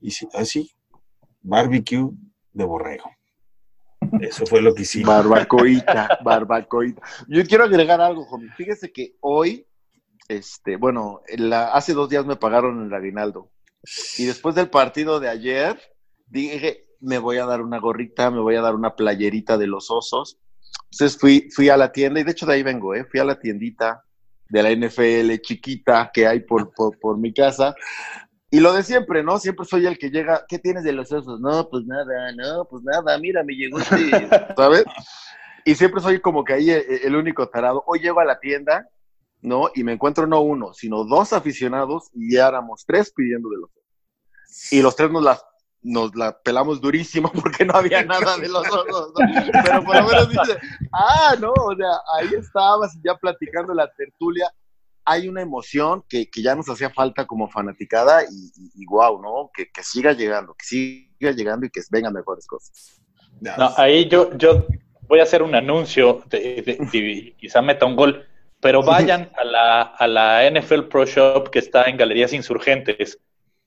y 0.00 0.12
así, 0.34 0.70
barbecue 1.40 2.10
de 2.52 2.64
borrego. 2.64 3.10
Eso 4.20 4.44
fue 4.46 4.60
lo 4.60 4.74
que 4.74 4.82
hicimos. 4.82 5.08
Barbacoita, 5.08 6.18
barbacoita. 6.24 7.02
Yo 7.28 7.44
quiero 7.44 7.64
agregar 7.64 8.00
algo, 8.00 8.24
joven. 8.24 8.50
Fíjese 8.56 8.92
que 8.92 9.16
hoy, 9.20 9.66
este, 10.28 10.76
bueno, 10.76 11.20
hace 11.72 11.94
dos 11.94 12.08
días 12.08 12.26
me 12.26 12.36
pagaron 12.36 12.84
el 12.84 12.92
aguinaldo. 12.92 13.50
Y 14.18 14.24
después 14.24 14.54
del 14.54 14.68
partido 14.68 15.20
de 15.20 15.28
ayer, 15.28 15.78
dije, 16.26 16.86
me 17.00 17.18
voy 17.18 17.38
a 17.38 17.46
dar 17.46 17.60
una 17.62 17.78
gorrita, 17.78 18.30
me 18.30 18.40
voy 18.40 18.56
a 18.56 18.62
dar 18.62 18.74
una 18.74 18.94
playerita 18.94 19.58
de 19.58 19.66
los 19.66 19.90
osos. 19.90 20.38
Entonces 20.94 21.18
fui, 21.18 21.48
fui 21.50 21.68
a 21.68 21.76
la 21.76 21.92
tienda, 21.92 22.20
y 22.20 22.24
de 22.24 22.30
hecho 22.30 22.46
de 22.46 22.54
ahí 22.54 22.62
vengo, 22.62 22.94
¿eh? 22.94 23.04
Fui 23.04 23.20
a 23.20 23.24
la 23.24 23.38
tiendita 23.38 24.04
de 24.48 24.62
la 24.62 24.70
NFL 24.70 25.40
chiquita 25.40 26.10
que 26.12 26.26
hay 26.26 26.40
por, 26.40 26.72
por 26.72 27.18
mi 27.18 27.32
casa 27.32 27.74
y 28.54 28.60
lo 28.60 28.72
de 28.72 28.84
siempre, 28.84 29.24
¿no? 29.24 29.40
Siempre 29.40 29.66
soy 29.66 29.84
el 29.84 29.98
que 29.98 30.10
llega, 30.10 30.44
¿qué 30.46 30.60
tienes 30.60 30.84
de 30.84 30.92
los 30.92 31.10
osos? 31.10 31.40
No, 31.40 31.68
pues 31.68 31.84
nada, 31.86 32.30
no, 32.36 32.64
pues 32.66 32.84
nada, 32.84 33.18
mira, 33.18 33.42
me 33.42 33.54
llegó 33.54 33.80
este, 33.80 33.96
¿sabes? 34.56 34.84
Y 35.64 35.74
siempre 35.74 36.00
soy 36.00 36.20
como 36.20 36.44
que 36.44 36.52
ahí 36.52 36.70
el, 36.70 37.16
único 37.16 37.48
tarado. 37.48 37.82
Hoy 37.84 37.98
llego 37.98 38.20
a 38.20 38.24
la 38.24 38.38
tienda, 38.38 38.88
¿no? 39.42 39.70
Y 39.74 39.82
me 39.82 39.94
encuentro 39.94 40.28
no 40.28 40.40
uno, 40.40 40.72
sino 40.72 41.02
dos 41.02 41.32
aficionados 41.32 42.10
y 42.14 42.34
ya 42.34 42.46
éramos 42.46 42.84
tres 42.86 43.12
pidiendo 43.12 43.48
de 43.48 43.56
los 43.56 43.70
osos. 43.70 44.72
Y 44.72 44.82
los 44.82 44.94
tres 44.94 45.10
nos 45.10 45.24
la, 45.24 45.40
nos 45.84 46.16
la 46.16 46.36
pelamos 46.36 46.80
durísimo 46.80 47.30
porque 47.40 47.64
no 47.64 47.74
había 47.74 48.04
nada 48.04 48.36
de 48.38 48.48
los 48.48 48.66
osos, 48.68 49.12
¿no? 49.14 49.26
Pero 49.64 49.84
por 49.84 49.96
lo 49.96 50.08
menos 50.08 50.28
dice, 50.28 50.58
ah, 50.92 51.36
no, 51.40 51.52
o 51.52 51.76
sea, 51.76 52.00
ahí 52.16 52.34
estabas 52.36 52.98
ya 53.04 53.14
platicando 53.14 53.72
la 53.72 53.88
tertulia 53.92 54.50
hay 55.04 55.28
una 55.28 55.42
emoción 55.42 56.02
que, 56.08 56.28
ya 56.34 56.54
nos 56.54 56.68
hacía 56.68 56.90
falta 56.90 57.26
como 57.26 57.48
fanaticada 57.48 58.24
y, 58.24 58.52
y, 58.74 58.86
wow, 58.86 59.20
¿no? 59.20 59.50
Que, 59.54 59.68
siga 59.82 60.12
llegando, 60.12 60.54
que 60.54 60.64
siga 60.64 61.32
llegando 61.32 61.66
y 61.66 61.70
que 61.70 61.80
vengan 61.90 62.14
mejores 62.14 62.46
cosas. 62.46 63.00
No, 63.40 63.72
ahí 63.76 64.08
yo, 64.08 64.36
yo 64.38 64.66
voy 65.02 65.20
a 65.20 65.24
hacer 65.24 65.42
un 65.42 65.54
anuncio, 65.54 66.22
de, 66.30 67.34
quizá 67.36 67.60
meta 67.60 67.84
un 67.84 67.96
gol, 67.96 68.26
pero 68.60 68.82
vayan 68.82 69.30
a 69.36 69.44
la, 69.44 69.82
a 69.82 70.06
la 70.06 70.50
NFL 70.50 70.84
Pro 70.84 71.04
Shop 71.04 71.50
que 71.50 71.58
está 71.58 71.84
en 71.84 71.98
Galerías 71.98 72.32
Insurgentes. 72.32 73.18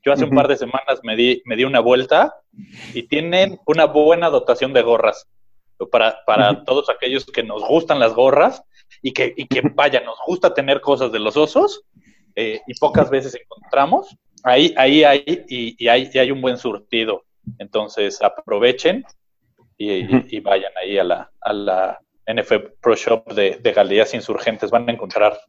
Yo 0.04 0.14
hace 0.14 0.24
un 0.24 0.36
par 0.36 0.48
de 0.48 0.56
semanas 0.56 1.00
me 1.04 1.16
di, 1.16 1.42
me 1.46 1.56
di 1.56 1.64
una 1.64 1.80
vuelta 1.80 2.36
y 2.94 3.04
tienen 3.04 3.60
una 3.66 3.86
buena 3.86 4.30
dotación 4.30 4.74
de 4.74 4.82
gorras 4.82 5.28
para, 5.92 6.24
para 6.26 6.64
todos 6.64 6.90
aquellos 6.90 7.26
que 7.26 7.44
nos 7.44 7.64
gustan 7.68 8.00
las 8.00 8.14
gorras 8.14 8.64
y 9.02 9.12
que, 9.12 9.34
y 9.36 9.48
que 9.48 9.62
vaya, 9.76 10.02
nos 10.02 10.18
gusta 10.26 10.54
tener 10.54 10.82
cosas 10.82 11.12
de 11.12 11.20
los 11.20 11.38
osos 11.38 11.84
eh, 12.36 12.62
y 12.68 12.74
pocas 12.76 13.10
veces 13.10 13.36
encontramos. 13.36 14.16
Ahí, 14.44 14.74
ahí 14.78 15.04
hay, 15.04 15.24
y, 15.48 15.76
y 15.84 15.88
hay, 15.88 16.10
y 16.14 16.20
hay 16.20 16.32
un 16.32 16.42
buen 16.42 16.58
surtido. 16.58 17.24
Entonces 17.60 18.22
aprovechen 18.22 19.04
y, 19.78 20.40
vayan 20.40 20.72
ahí 20.82 20.98
a 20.98 21.04
la, 21.04 21.32
a 21.42 21.54
la 21.54 22.00
NF 22.26 22.52
Pro 22.82 22.96
Shop 22.96 23.32
de, 23.34 23.60
de 23.62 23.72
Galerías 23.72 24.14
Insurgentes. 24.14 24.72
Van 24.72 24.90
a 24.90 24.94
encontrar 24.94 25.40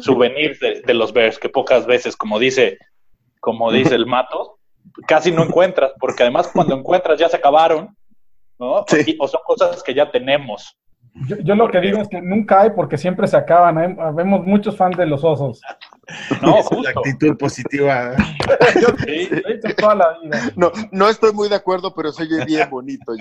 souvenirs 0.00 0.58
de, 0.60 0.82
de, 0.82 0.94
los 0.94 1.12
Bears 1.12 1.38
que 1.38 1.48
pocas 1.48 1.86
veces, 1.86 2.16
como 2.16 2.38
dice, 2.38 2.78
como 3.46 3.70
dice 3.70 3.94
el 3.94 4.06
mato, 4.16 4.58
casi 5.06 5.30
no 5.30 5.44
encuentras, 5.44 5.92
porque 6.00 6.24
además 6.24 6.50
cuando 6.52 6.74
encuentras 6.74 7.16
ya 7.16 7.28
se 7.28 7.36
acabaron, 7.36 7.96
¿no? 8.58 8.84
o 9.20 9.28
son 9.28 9.40
cosas 9.46 9.84
que 9.84 9.94
ya 9.94 10.10
tenemos. 10.10 10.76
Yo, 11.44 11.54
lo 11.54 11.70
que 11.70 11.80
digo 11.80 11.98
es 11.98 12.08
que 12.08 12.20
nunca 12.20 12.60
hay 12.60 12.70
porque 12.70 12.98
siempre 12.98 13.26
se 13.26 13.38
acaban. 13.38 13.96
Vemos 14.14 14.44
muchos 14.44 14.76
fans 14.76 14.98
de 14.98 15.06
los 15.06 15.24
osos. 15.24 15.60
No, 16.40 16.58
es 16.58 16.70
la 16.84 16.90
actitud 16.90 17.36
positiva. 17.36 18.14
sí, 19.04 19.28
toda 19.76 19.96
la 19.96 20.18
vida. 20.20 20.52
No, 20.54 20.70
no 20.92 21.08
estoy 21.08 21.32
muy 21.32 21.48
de 21.48 21.56
acuerdo, 21.56 21.92
pero 21.96 22.12
soy 22.12 22.28
bien 22.46 22.70
bonito, 22.70 23.12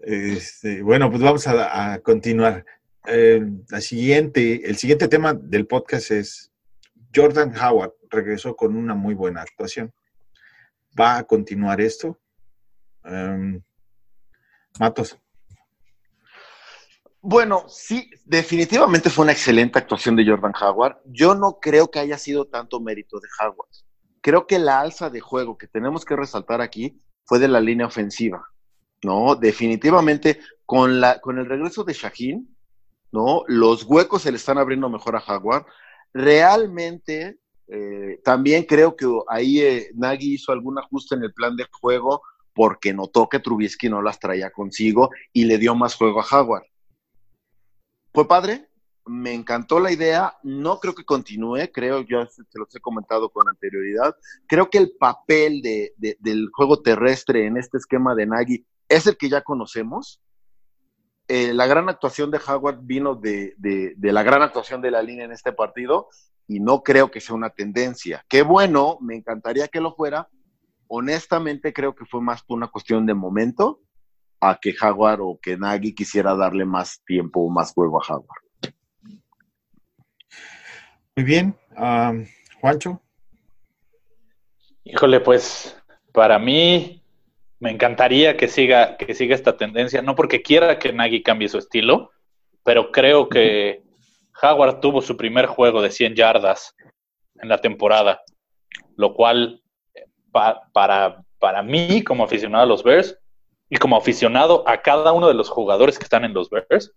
este, 0.00 0.82
bueno, 0.82 1.08
pues 1.08 1.22
vamos 1.22 1.46
a, 1.46 1.98
continuar. 2.02 2.66
Eh, 3.06 3.40
la 3.70 3.80
siguiente, 3.80 4.68
el 4.68 4.76
siguiente 4.76 5.08
tema 5.08 5.32
del 5.32 5.66
podcast 5.66 6.10
es 6.10 6.49
Jordan 7.14 7.54
Howard 7.56 7.94
regresó 8.10 8.56
con 8.56 8.76
una 8.76 8.94
muy 8.94 9.14
buena 9.14 9.42
actuación. 9.42 9.92
¿Va 10.98 11.18
a 11.18 11.24
continuar 11.24 11.80
esto? 11.80 12.18
Um, 13.04 13.60
Matos. 14.78 15.18
Bueno, 17.22 17.64
sí, 17.68 18.10
definitivamente 18.24 19.10
fue 19.10 19.24
una 19.24 19.32
excelente 19.32 19.78
actuación 19.78 20.16
de 20.16 20.26
Jordan 20.26 20.54
Howard. 20.60 20.98
Yo 21.04 21.34
no 21.34 21.58
creo 21.60 21.90
que 21.90 21.98
haya 21.98 22.16
sido 22.16 22.46
tanto 22.46 22.80
mérito 22.80 23.20
de 23.20 23.28
Howard. 23.40 23.68
Creo 24.22 24.46
que 24.46 24.58
la 24.58 24.80
alza 24.80 25.10
de 25.10 25.20
juego 25.20 25.58
que 25.58 25.66
tenemos 25.66 26.04
que 26.04 26.16
resaltar 26.16 26.60
aquí 26.60 27.00
fue 27.24 27.38
de 27.38 27.48
la 27.48 27.60
línea 27.60 27.86
ofensiva. 27.86 28.48
No, 29.02 29.34
definitivamente 29.34 30.40
con 30.66 31.00
la 31.00 31.20
con 31.20 31.38
el 31.38 31.46
regreso 31.46 31.84
de 31.84 31.94
Shaheen, 31.94 32.56
no, 33.12 33.44
los 33.48 33.84
huecos 33.84 34.22
se 34.22 34.30
le 34.30 34.36
están 34.36 34.58
abriendo 34.58 34.88
mejor 34.88 35.16
a 35.16 35.24
Howard. 35.26 35.66
Realmente 36.12 37.38
eh, 37.68 38.20
también 38.24 38.64
creo 38.64 38.96
que 38.96 39.06
ahí 39.28 39.60
eh, 39.60 39.90
Nagy 39.94 40.34
hizo 40.34 40.52
algún 40.52 40.78
ajuste 40.78 41.14
en 41.14 41.22
el 41.22 41.32
plan 41.32 41.56
de 41.56 41.66
juego 41.70 42.22
porque 42.52 42.92
notó 42.92 43.28
que 43.28 43.38
Trubisky 43.38 43.88
no 43.88 44.02
las 44.02 44.18
traía 44.18 44.50
consigo 44.50 45.10
y 45.32 45.44
le 45.44 45.58
dio 45.58 45.74
más 45.74 45.94
juego 45.94 46.20
a 46.20 46.24
Jaguar. 46.24 46.62
Fue 48.12 48.26
padre, 48.26 48.68
me 49.06 49.32
encantó 49.32 49.78
la 49.78 49.92
idea, 49.92 50.36
no 50.42 50.80
creo 50.80 50.94
que 50.94 51.04
continúe, 51.04 51.70
creo, 51.72 52.02
yo 52.02 52.26
se 52.26 52.42
los 52.54 52.74
he 52.74 52.80
comentado 52.80 53.30
con 53.30 53.48
anterioridad, 53.48 54.16
creo 54.46 54.68
que 54.68 54.78
el 54.78 54.92
papel 54.98 55.62
del 55.62 56.48
juego 56.52 56.82
terrestre 56.82 57.46
en 57.46 57.56
este 57.56 57.78
esquema 57.78 58.14
de 58.14 58.26
Nagy 58.26 58.66
es 58.88 59.06
el 59.06 59.16
que 59.16 59.28
ya 59.28 59.42
conocemos. 59.42 60.20
Eh, 61.32 61.54
la 61.54 61.68
gran 61.68 61.88
actuación 61.88 62.32
de 62.32 62.40
Howard 62.44 62.80
vino 62.82 63.14
de, 63.14 63.54
de, 63.56 63.94
la 64.12 64.24
gran 64.24 64.42
actuación 64.42 64.82
de 64.82 64.90
la 64.90 65.00
línea 65.00 65.24
en 65.24 65.30
este 65.30 65.52
partido 65.52 66.08
y 66.48 66.58
no 66.58 66.82
creo 66.82 67.12
que 67.12 67.20
sea 67.20 67.36
una 67.36 67.50
tendencia. 67.50 68.24
Qué 68.28 68.42
bueno, 68.42 68.98
me 69.00 69.14
encantaría 69.14 69.68
que 69.68 69.80
lo 69.80 69.94
fuera, 69.94 70.28
honestamente 70.88 71.72
creo 71.72 71.94
que 71.94 72.04
fue 72.04 72.20
más 72.20 72.42
por 72.42 72.56
una 72.56 72.66
cuestión 72.66 73.06
de 73.06 73.14
momento 73.14 73.78
a 74.40 74.58
que 74.60 74.72
Jaguar 74.72 75.20
o 75.20 75.38
que 75.40 75.56
Nagy 75.56 75.94
quisiera 75.94 76.34
darle 76.34 76.64
más 76.64 77.00
tiempo 77.06 77.42
o 77.42 77.48
más 77.48 77.74
juego 77.74 78.02
a 78.02 78.04
Jaguar. 78.04 78.38
Muy 81.14 81.24
bien. 81.24 81.56
Juancho. 82.60 83.00
Híjole, 84.82 85.20
pues 85.20 85.80
para 86.12 86.40
mí 86.40 86.99
me 87.60 87.70
encantaría 87.70 88.36
que 88.36 88.48
siga, 88.48 88.96
que 88.96 89.14
siga 89.14 89.34
esta 89.34 89.56
tendencia, 89.56 90.02
no 90.02 90.14
porque 90.14 90.42
quiera 90.42 90.78
que 90.78 90.92
Nagy 90.92 91.22
cambie 91.22 91.48
su 91.48 91.58
estilo, 91.58 92.10
pero 92.64 92.90
creo 92.90 93.28
que 93.28 93.82
Jaguar 94.32 94.80
tuvo 94.80 95.02
su 95.02 95.16
primer 95.16 95.46
juego 95.46 95.82
de 95.82 95.90
100 95.90 96.14
yardas 96.14 96.74
en 97.36 97.48
la 97.48 97.58
temporada, 97.58 98.22
lo 98.96 99.14
cual 99.14 99.62
para, 100.32 101.22
para 101.38 101.62
mí, 101.62 102.02
como 102.02 102.24
aficionado 102.24 102.64
a 102.64 102.66
los 102.66 102.82
Bears, 102.82 103.18
y 103.68 103.76
como 103.76 103.96
aficionado 103.96 104.66
a 104.66 104.82
cada 104.82 105.12
uno 105.12 105.28
de 105.28 105.34
los 105.34 105.48
jugadores 105.48 105.98
que 105.98 106.04
están 106.04 106.24
en 106.24 106.34
los 106.34 106.50
Bears, 106.50 106.92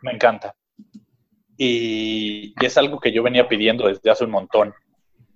me 0.00 0.12
encanta. 0.12 0.54
Y, 1.56 2.54
es 2.64 2.78
algo 2.78 2.98
que 2.98 3.12
yo 3.12 3.22
venía 3.22 3.48
pidiendo 3.48 3.86
desde 3.86 4.10
hace 4.10 4.24
un 4.24 4.30
montón, 4.30 4.74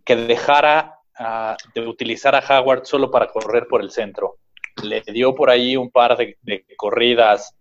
que 0.04 0.16
dejara 0.16 0.98
ah, 1.18 1.56
de 1.74 1.86
utilizar 1.86 2.34
a 2.34 2.60
Howard 2.60 2.84
solo 2.84 3.10
para 3.10 3.26
correr 3.26 3.66
por 3.68 3.82
el 3.82 3.90
centro. 3.90 4.38
Le 4.82 5.02
dio 5.02 5.34
por 5.34 5.50
ahí 5.50 5.76
un 5.76 5.90
par 5.90 6.16
de, 6.16 6.36
corridas 6.76 7.54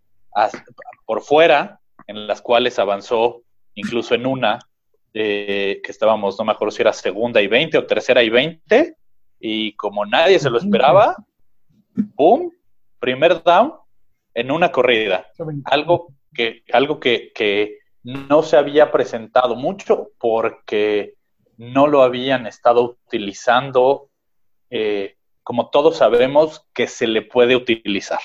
por 1.06 1.22
fuera, 1.22 1.80
en 2.06 2.28
las 2.28 2.42
cuales 2.42 2.80
avanzó, 2.80 3.42
incluso 3.74 4.16
en 4.16 4.26
una, 4.26 4.60
eh, 5.14 5.82
que 5.84 5.92
estábamos, 5.92 6.38
no 6.38 6.46
me 6.46 6.52
acuerdo 6.52 6.72
si 6.72 6.82
era 6.82 6.94
segunda 6.94 7.42
y 7.42 7.48
20 7.48 7.78
o 7.78 7.86
tercera 7.86 8.22
y 8.24 8.30
20, 8.30 8.96
y 9.40 9.74
como 9.74 10.06
nadie 10.06 10.40
se 10.40 10.50
lo 10.50 10.58
esperaba, 10.58 11.16
¡pum! 12.16 12.52
Primer 13.00 13.42
down 13.44 13.74
en 14.34 14.52
una 14.52 14.72
corrida. 14.72 15.26
Algo 15.66 16.14
que, 16.34 16.64
algo 16.72 17.00
que, 17.00 17.78
no 18.04 18.42
se 18.42 18.56
había 18.56 18.90
presentado 18.90 19.56
mucho 19.56 20.12
porque 20.18 21.16
no 21.58 21.88
lo 21.88 22.04
habían 22.04 22.48
estado 22.48 22.98
utilizando 23.06 24.10
eh, 24.70 25.17
como 25.48 25.70
todos 25.70 25.96
sabemos 25.96 26.68
que 26.74 26.88
se 26.88 27.08
le 27.08 27.22
puede 27.22 27.56
utilizar. 27.56 28.20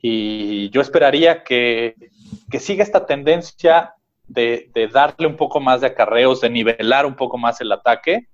Y 0.00 0.70
yo 0.70 0.80
esperaría 0.80 1.44
que, 1.44 1.94
siga 2.58 2.82
esta 2.82 3.04
tendencia 3.04 3.92
de, 4.26 4.70
de, 4.72 4.88
darle 4.88 5.26
un 5.26 5.36
poco 5.36 5.60
más 5.60 5.82
de 5.82 5.88
acarreos, 5.88 6.40
de 6.40 6.48
nivelar 6.48 7.04
un 7.04 7.14
poco 7.14 7.36
más 7.36 7.60
el 7.60 7.70
ataque 7.70 8.26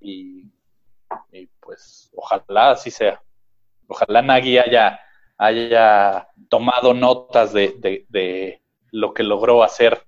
y 0.00 0.50
pues 1.60 2.10
ojalá 2.16 2.72
así 2.72 2.90
sea. 2.90 3.22
Ojalá 3.86 4.22
Nagy 4.22 4.58
haya, 4.58 4.98
haya 5.38 6.26
tomado 6.48 6.94
notas 6.94 7.52
de, 7.52 7.76
de, 8.08 8.60
lo 8.90 9.14
que 9.14 9.22
logró 9.22 9.62
hacer, 9.62 10.04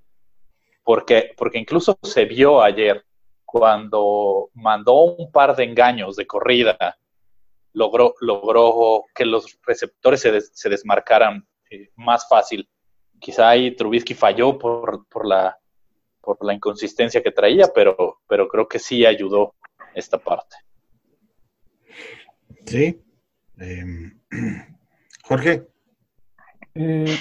porque, 0.82 1.34
porque 1.36 1.60
incluso 1.60 1.96
se 2.02 2.24
vio 2.24 2.60
ayer 2.60 3.04
cuando 3.44 4.50
mandó 4.54 5.04
un 5.04 5.30
par 5.30 5.54
de 5.54 5.62
engaños 5.62 6.16
de 6.16 6.26
corrida, 6.26 6.96
logró, 7.72 8.14
logró 8.20 9.04
que 9.14 9.24
los 9.24 9.58
receptores 9.66 10.20
se, 10.20 10.40
se 10.40 10.68
desmarcaran 10.68 11.46
eh, 11.70 11.90
más 11.96 12.28
fácil. 12.28 12.68
Quizá 13.18 13.48
ahí 13.48 13.74
Trubisky 13.74 14.14
falló 14.14 14.58
por, 14.58 15.06
por, 15.08 15.26
la, 15.26 15.58
por 16.20 16.44
la 16.44 16.54
inconsistencia 16.54 17.22
que 17.22 17.30
traía, 17.30 17.68
pero, 17.74 18.20
pero 18.26 18.48
creo 18.48 18.68
que 18.68 18.78
sí 18.78 19.06
ayudó 19.06 19.54
esta 19.94 20.18
parte. 20.18 20.56
Sí. 22.66 23.00
Em, 23.58 24.18
Jorge. 25.24 25.66
Eh, 26.74 27.16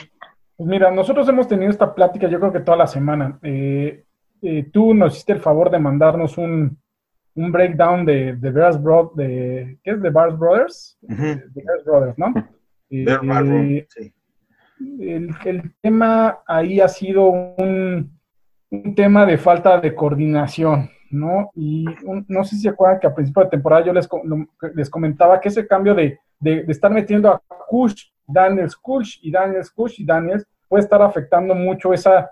pues 0.56 0.70
mira, 0.70 0.92
nosotros 0.92 1.28
hemos 1.28 1.48
tenido 1.48 1.70
esta 1.70 1.94
plática 1.94 2.30
yo 2.30 2.40
creo 2.40 2.54
que 2.54 2.62
toda 2.62 2.78
la 2.78 2.88
semana. 2.88 3.40
Eh, 3.44 4.06
eh, 4.42 4.70
tú 4.72 4.94
nos 4.94 5.14
hiciste 5.14 5.34
el 5.34 5.42
favor 5.42 5.70
de 5.70 5.80
mandarnos 5.80 6.38
un, 6.38 6.81
un 7.36 7.52
breakdown 7.52 8.06
de, 8.06 8.36
de 8.36 8.52
Bears 8.52 8.82
Bro 8.82 9.14
de 9.16 9.78
¿qué 9.84 9.92
es? 9.92 10.02
De 10.02 10.10
Bears 10.10 10.38
Brothers, 10.38 10.98
de 11.02 11.42
Bears 11.54 11.86
Brothers, 11.86 12.18
¿no? 12.18 12.34
Eh, 12.94 13.88
sí. 13.88 14.14
el, 15.00 15.34
el, 15.46 15.74
tema 15.82 16.40
ahí 16.46 16.82
ha 16.82 16.90
sido 16.90 17.30
un, 17.30 18.20
un, 18.70 18.96
tema 18.96 19.26
de 19.26 19.38
falta 19.38 19.80
de 19.80 19.96
coordinación, 19.96 20.90
¿no? 21.10 21.52
Y 21.56 21.86
no 22.28 22.44
sé 22.44 22.58
si 22.58 22.64
se 22.64 22.68
acuerdan 22.68 23.00
que 23.00 23.08
a 23.08 23.16
principio 23.16 23.46
de 23.46 23.50
temporada 23.52 23.86
yo 23.86 23.94
les, 23.94 24.10
les 24.76 24.90
comentaba 24.90 25.40
que 25.40 25.48
ese 25.48 25.66
cambio 25.66 25.96
de, 25.96 26.20
de, 26.38 26.64
de 26.64 26.72
estar 26.74 26.92
metiendo 26.92 27.30
a 27.32 27.42
Kush, 27.70 28.10
Daniels 28.28 28.76
Kush 28.76 29.20
y 29.22 29.32
Daniels 29.32 29.72
Kush 29.72 30.02
y 30.02 30.06
Daniels 30.06 30.46
puede 30.68 30.84
estar 30.84 31.02
afectando 31.02 31.56
mucho 31.56 31.94
esa 31.94 32.30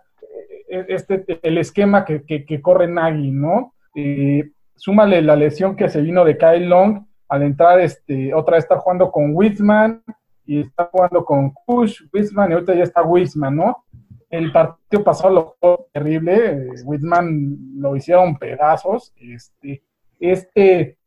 e, 0.70 0.86
este, 0.90 1.26
el 1.42 1.58
esquema 1.58 2.06
que, 2.06 2.24
que, 2.24 2.62
corre 2.62 2.88
Nagy, 2.88 3.32
¿no? 3.32 3.74
Eh, 3.96 4.52
súmale 4.80 5.22
la 5.22 5.36
lesión 5.36 5.76
que 5.76 5.90
se 5.90 6.02
vino 6.02 6.26
de 6.26 6.38
Kyle 6.38 6.68
Long 6.68 7.06
al 7.28 7.44
entrar, 7.44 7.80
este, 7.80 8.34
otra 8.34 8.56
vez 8.56 8.64
está 8.64 8.80
jugando 8.80 9.12
con 9.12 9.36
Witzman 9.36 10.02
y 10.46 10.62
está 10.62 10.90
jugando 10.92 11.24
con 11.24 11.52
Kush, 11.52 12.02
Witzman 12.12 12.50
y 12.50 12.54
ahorita 12.54 12.74
ya 12.74 12.84
está 12.84 13.04
Witzman, 13.04 13.56
¿no? 13.56 13.86
El 14.30 14.52
partido 14.52 15.04
pasado 15.04 15.34
lo 15.34 15.56
fue 15.60 15.78
terrible, 15.94 16.52
eh, 16.52 16.70
Witzman 16.86 17.58
lo 17.76 17.96
hicieron 17.96 18.38
pedazos, 18.38 19.14
este, 19.20 19.84
este, 20.20 20.98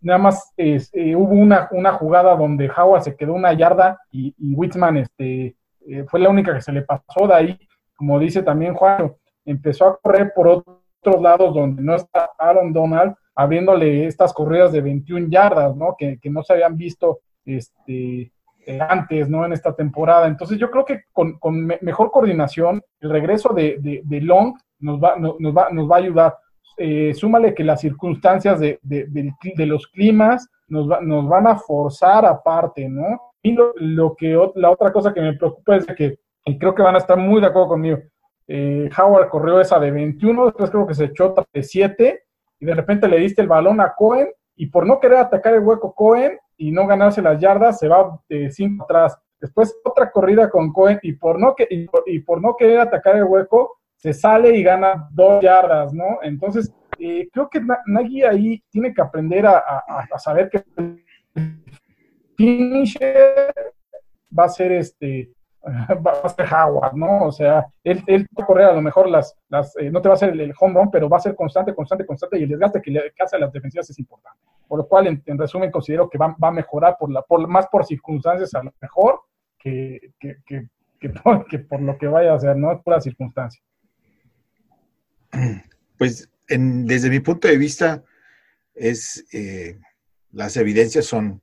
nada 0.00 0.18
más 0.18 0.52
eh, 0.56 1.14
hubo 1.14 1.34
una, 1.34 1.68
una 1.70 1.92
jugada 1.92 2.34
donde 2.34 2.68
Howard 2.68 3.02
se 3.02 3.14
quedó 3.14 3.34
una 3.34 3.52
yarda 3.52 4.00
y, 4.10 4.34
y 4.38 4.54
Witzman, 4.54 4.96
este, 4.96 5.54
fue 6.08 6.20
la 6.20 6.28
única 6.28 6.52
que 6.54 6.60
se 6.60 6.72
le 6.72 6.82
pasó 6.82 7.26
de 7.28 7.34
ahí 7.34 7.58
como 8.00 8.18
dice 8.18 8.42
también 8.42 8.72
Juan, 8.72 9.14
empezó 9.44 9.86
a 9.86 9.98
correr 9.98 10.32
por 10.34 10.64
otros 11.00 11.22
lados 11.22 11.54
donde 11.54 11.82
no 11.82 11.94
está 11.94 12.30
Aaron 12.38 12.72
Donald, 12.72 13.14
abriéndole 13.34 14.06
estas 14.06 14.32
corridas 14.32 14.72
de 14.72 14.80
21 14.80 15.28
yardas, 15.28 15.74
¿no? 15.76 15.96
Que, 15.98 16.18
no 16.24 16.42
se 16.42 16.52
habían 16.52 16.76
visto 16.76 17.20
este, 17.44 18.32
eh, 18.66 18.78
antes, 18.80 19.28
¿no? 19.28 19.44
En 19.44 19.52
esta 19.52 19.74
temporada. 19.74 20.26
Entonces 20.26 20.58
yo 20.58 20.70
creo 20.70 20.84
que 20.84 21.02
con, 21.12 21.38
mejor 21.80 22.10
coordinación, 22.10 22.82
el 23.00 23.10
regreso 23.10 23.50
de, 23.54 24.02
Long 24.22 24.54
nos 24.78 25.00
va, 25.00 25.16
nos, 25.16 25.36
va, 25.56 25.70
nos 25.70 25.90
va 25.90 25.96
a 25.96 25.98
ayudar. 25.98 26.36
Eh, 26.76 27.12
súmale 27.14 27.54
que 27.54 27.64
las 27.64 27.80
circunstancias 27.80 28.60
de, 28.60 28.78
los 29.56 29.86
climas 29.88 30.48
nos, 30.68 30.86
nos 31.02 31.28
van 31.28 31.46
a 31.46 31.56
forzar 31.56 32.24
aparte, 32.24 32.88
¿no? 32.88 33.20
Y 33.42 33.52
lo, 33.52 33.72
lo, 33.76 34.14
que 34.14 34.38
la 34.56 34.70
otra 34.70 34.92
cosa 34.92 35.14
que 35.14 35.20
me 35.20 35.32
preocupa 35.32 35.76
es 35.76 35.86
de 35.86 35.94
que 35.94 36.18
y 36.44 36.58
creo 36.58 36.74
que 36.74 36.82
van 36.82 36.94
a 36.94 36.98
estar 36.98 37.18
muy 37.18 37.40
de 37.40 37.46
acuerdo 37.46 37.68
conmigo. 37.68 37.98
Eh, 38.52 38.90
Howard 38.98 39.28
corrió 39.28 39.60
esa 39.60 39.78
de 39.78 39.92
21, 39.92 40.46
después 40.46 40.70
creo 40.70 40.84
que 40.84 40.94
se 40.94 41.04
echó 41.04 41.32
de 41.52 41.62
7 41.62 42.24
y 42.58 42.66
de 42.66 42.74
repente 42.74 43.06
le 43.06 43.18
diste 43.18 43.40
el 43.42 43.46
balón 43.46 43.80
a 43.80 43.94
Cohen 43.96 44.28
y 44.56 44.66
por 44.66 44.84
no 44.84 44.98
querer 44.98 45.18
atacar 45.18 45.54
el 45.54 45.60
hueco 45.60 45.94
Cohen 45.94 46.36
y 46.56 46.72
no 46.72 46.84
ganarse 46.84 47.22
las 47.22 47.40
yardas 47.40 47.78
se 47.78 47.86
va 47.86 48.20
de 48.28 48.50
5 48.50 48.82
atrás. 48.82 49.16
Después 49.40 49.78
otra 49.84 50.10
corrida 50.10 50.50
con 50.50 50.72
Cohen 50.72 50.98
y 51.02 51.12
por 51.12 51.38
no, 51.38 51.54
que, 51.54 51.68
y 51.70 52.18
por, 52.18 52.42
no 52.42 52.56
querer 52.56 52.80
atacar 52.80 53.14
el 53.14 53.22
hueco 53.22 53.78
se 53.94 54.12
sale 54.12 54.56
y 54.56 54.64
gana 54.64 55.08
2 55.12 55.42
yardas, 55.44 55.92
¿no? 55.92 56.18
Entonces, 56.20 56.74
eh, 56.98 57.28
creo 57.32 57.48
que 57.48 57.60
Nagy 57.86 58.24
ahí 58.24 58.64
tiene 58.68 58.92
que 58.92 59.00
aprender 59.00 59.46
a, 59.46 59.58
a 59.58 60.18
saber 60.18 60.50
que 60.50 60.64
finisher 62.36 63.54
va 64.36 64.46
a 64.46 64.48
ser 64.48 64.72
este 64.72 65.30
va 66.06 66.12
a 66.24 66.28
ser 66.28 66.46
Howard, 66.52 66.94
¿no? 66.94 67.24
O 67.24 67.32
sea, 67.32 67.66
él, 67.84 68.02
él 68.06 68.26
va 68.38 68.44
a 68.44 68.46
correr 68.46 68.66
a 68.66 68.72
lo 68.72 68.80
mejor 68.80 69.08
las, 69.08 69.36
las 69.48 69.76
eh, 69.76 69.90
no 69.90 70.00
te 70.00 70.08
va 70.08 70.14
a 70.14 70.16
hacer 70.16 70.30
el, 70.30 70.54
home 70.58 70.74
run, 70.74 70.90
pero 70.90 71.08
va 71.08 71.18
a 71.18 71.20
ser 71.20 71.34
constante, 71.34 71.74
constante, 71.74 72.06
constante 72.06 72.38
y 72.38 72.44
el 72.44 72.48
desgaste 72.48 72.80
que 72.80 72.90
le 72.90 73.12
hace 73.18 73.36
a 73.36 73.40
las 73.40 73.52
defensivas 73.52 73.90
es 73.90 73.98
importante. 73.98 74.38
Por 74.66 74.78
lo 74.78 74.88
cual, 74.88 75.06
en, 75.06 75.38
resumen, 75.38 75.70
considero 75.70 76.08
que 76.08 76.16
va, 76.16 76.34
va, 76.42 76.48
a 76.48 76.52
mejorar 76.52 76.96
por 76.98 77.10
la, 77.10 77.22
por, 77.22 77.46
más 77.46 77.66
por 77.66 77.84
circunstancias 77.84 78.54
a 78.54 78.62
lo 78.62 78.72
mejor 78.80 79.20
que, 79.58 80.12
que, 80.18 80.36
que, 80.46 80.68
que 80.98 81.08
por, 81.68 81.80
lo 81.80 81.98
que 81.98 82.06
vaya 82.06 82.32
a 82.32 82.36
hacer, 82.36 82.56
¿no? 82.56 82.72
Es 82.72 82.80
pura 82.82 83.00
circunstancia. 83.00 83.62
Pues 85.98 86.30
en, 86.48 86.86
desde 86.86 87.10
mi 87.10 87.20
punto 87.20 87.48
de 87.48 87.58
vista, 87.58 88.02
es 88.74 89.26
eh, 89.32 89.78
las 90.32 90.56
evidencias 90.56 91.04
son 91.04 91.42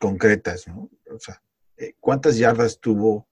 concretas, 0.00 0.66
¿no? 0.66 0.90
O 1.14 1.18
sea, 1.18 1.40
eh, 1.76 1.94
¿cuántas 2.00 2.36
yardas 2.36 2.80
tuvo 2.80 3.27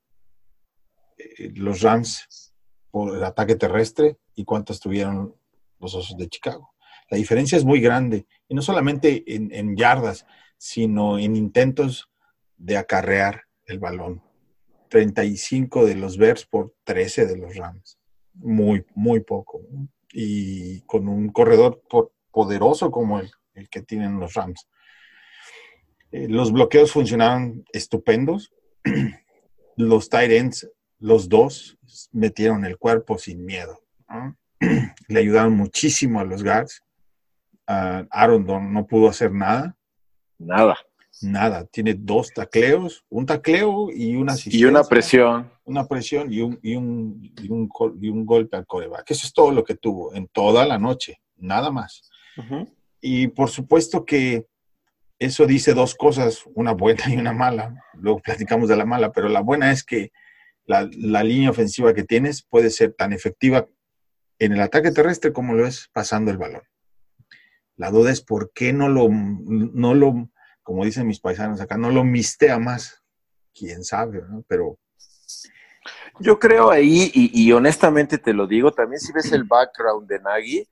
los 1.55 1.81
Rams 1.83 2.53
por 2.91 3.17
el 3.17 3.25
ataque 3.25 3.57
terrestre 3.57 4.19
y 4.35 4.45
cuántas 4.45 4.81
tuvieron 4.81 5.35
los 5.79 5.95
Osos 5.95 6.17
de 6.17 6.29
Chicago. 6.29 6.73
La 7.11 7.19
diferencia 7.19 7.57
es 7.57 7.65
muy 7.65 7.81
grande, 7.81 8.27
y 8.49 8.55
no 8.55 8.62
solamente 8.62 9.23
en, 9.27 9.77
yardas, 9.77 10.27
sino 10.59 11.19
en 11.19 11.37
intentos 11.37 12.11
de 12.57 12.77
acarrear 12.77 13.43
el 13.67 13.79
balón. 13.79 14.23
35 14.89 15.85
de 15.85 15.95
los 15.95 16.17
Bears 16.17 16.47
por 16.47 16.75
13 16.85 17.27
de 17.27 17.37
los 17.37 17.55
Rams. 17.57 17.99
Muy, 18.35 18.85
muy 18.95 19.21
poco. 19.21 19.61
Y 20.12 20.81
con 20.83 21.09
un 21.09 21.31
corredor 21.31 21.83
poderoso 22.31 22.91
como 22.91 23.21
el, 23.21 23.31
el 23.55 23.69
que 23.69 23.83
tienen 23.83 24.19
los 24.19 24.35
Rams. 24.35 24.69
Eh, 26.12 26.29
los 26.29 26.53
bloqueos 26.53 26.93
funcionaron 26.93 27.65
estupendos. 27.73 28.53
los 29.77 30.09
tight 30.09 30.31
ends 30.31 30.69
los 30.98 31.28
dos 31.28 31.78
metieron 32.12 32.64
el 32.64 32.78
cuerpo 32.78 33.18
sin 33.18 33.44
miedo. 33.44 33.82
Le 35.09 35.20
ayudaron 35.20 35.56
muchísimo 35.56 36.20
a 36.20 36.24
los 36.24 36.42
guards. 36.42 36.82
Aaron 37.66 38.46
no 38.72 38.87
pudo 38.87 39.09
hacer 39.09 39.32
nada. 39.32 39.76
Nada. 40.38 40.76
Nada. 41.22 41.64
Tiene 41.66 41.94
dos 41.94 42.32
tacleos, 42.32 43.04
un 43.09 43.26
tacleo 43.26 43.90
y 43.90 44.16
una 44.16 44.35
Y 44.44 44.64
una 44.64 44.85
presión. 44.85 45.50
Una 45.64 45.87
presión 45.87 46.32
y 46.32 46.40
un, 46.40 46.59
y 46.62 46.76
un, 46.76 47.20
y 48.00 48.09
un, 48.09 48.26
golpe 48.26 48.56
al 48.56 48.66
coreback. 48.66 49.11
Eso 49.11 49.26
es 49.26 49.32
todo 49.32 49.50
lo 49.50 49.64
que 49.64 49.74
tuvo 49.74 50.14
en 50.14 50.28
toda 50.28 50.66
la 50.66 50.78
noche. 50.78 51.20
Nada 51.37 51.70
más. 51.70 52.09
Y 53.00 53.28
por 53.28 53.48
supuesto 53.48 54.04
que 54.04 54.46
eso 55.18 55.46
dice 55.46 55.72
dos 55.72 55.94
cosas, 55.94 56.44
una 56.54 56.72
buena 56.72 57.04
y 57.09 57.16
una 57.16 57.32
mala. 57.32 57.74
Luego 57.94 58.20
platicamos 58.20 58.68
de 58.68 58.76
la 58.76 58.85
mala, 58.85 59.12
pero 59.12 59.28
la 59.28 59.40
buena 59.40 59.72
es 59.72 59.82
que 59.82 60.12
la, 60.66 61.22
línea 61.22 61.50
ofensiva 61.50 61.94
que 61.94 62.05
tienes 62.05 62.42
puede 62.42 62.70
ser 62.70 62.92
tan 62.92 63.12
efectiva 63.12 63.68
en 64.38 64.52
el 64.52 64.61
ataque 64.61 64.90
terrestre 64.90 65.33
como 65.33 65.55
lo 65.55 65.66
es 65.66 65.88
pasando 65.92 66.31
el 66.31 66.38
balón. 66.38 66.62
La 67.76 67.90
duda 67.90 68.11
es 68.11 68.20
por 68.20 68.52
qué 68.52 68.72
no 68.72 68.88
lo, 68.88 69.09
no 69.11 69.94
lo, 69.94 70.29
como 70.62 70.85
dicen 70.85 71.07
mis 71.07 71.20
paisanos 71.20 71.61
acá, 71.61 71.76
no 71.76 71.90
lo 71.90 72.05
mistea 72.05 72.59
más. 72.59 73.02
Quién 73.55 73.85
sabe, 73.85 74.22
¿no? 74.29 74.44
Pero. 74.48 74.79
Yo 76.20 76.38
creo 76.38 76.70
ahí, 76.70 77.11
y, 77.14 77.52
honestamente 77.52 78.18
te 78.18 78.33
lo 78.33 78.46
digo, 78.46 78.72
también 78.72 79.00
si 79.00 79.12
ves 79.12 79.31
el 79.33 79.44
background 79.44 80.09
de 80.09 80.18
Nagy, 80.18 80.68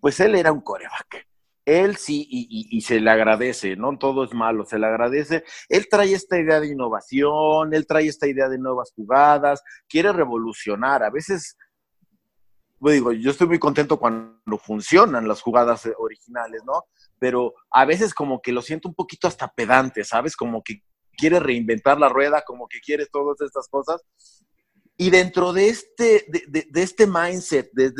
pues 0.00 0.20
él 0.20 0.34
era 0.34 0.52
un 0.52 0.60
coreback 0.60 1.26
él 1.68 1.96
sí, 1.96 2.26
y, 2.30 2.80
se 2.80 2.98
le 2.98 3.10
agradece, 3.10 3.76
no 3.76 3.98
todo 3.98 4.24
es 4.24 4.32
malo, 4.32 4.64
se 4.64 4.78
le 4.78 4.86
agradece. 4.86 5.44
Él 5.68 5.86
trae 5.90 6.14
esta 6.14 6.38
idea 6.38 6.60
de 6.60 6.68
innovación, 6.68 7.74
él 7.74 7.86
trae 7.86 8.06
esta 8.06 8.26
idea 8.26 8.48
de 8.48 8.58
nuevas 8.58 8.90
jugadas, 8.96 9.62
quiere 9.86 10.10
revolucionar. 10.12 11.02
A 11.02 11.10
veces, 11.10 11.58
pues 12.78 12.94
digo, 12.94 13.12
yo 13.12 13.30
estoy 13.30 13.48
muy 13.48 13.58
contento 13.58 13.98
cuando 13.98 14.56
funcionan 14.56 15.28
las 15.28 15.42
jugadas 15.42 15.84
eh, 15.84 15.92
originales, 15.98 16.62
¿no? 16.64 16.84
Pero 17.18 17.52
a 17.70 17.84
veces 17.84 18.14
como 18.14 18.40
que 18.40 18.52
lo 18.52 18.62
siento 18.62 18.88
un 18.88 18.94
poquito 18.94 19.28
hasta 19.28 19.52
pedante, 19.52 20.04
¿sabes? 20.04 20.36
Como 20.36 20.62
que 20.62 20.82
quiere 21.18 21.38
reinventar 21.38 22.00
la 22.00 22.08
rueda, 22.08 22.42
como 22.46 22.66
que 22.66 22.80
quiere 22.80 23.06
todas 23.12 23.40
estas 23.42 23.68
cosas. 23.68 24.00
Y 25.00 25.10
dentro 25.10 25.52
de 25.52 25.68
este, 25.68 26.26
de, 26.48 26.66
este 26.74 27.06
mindset, 27.06 27.70
de, 27.72 27.92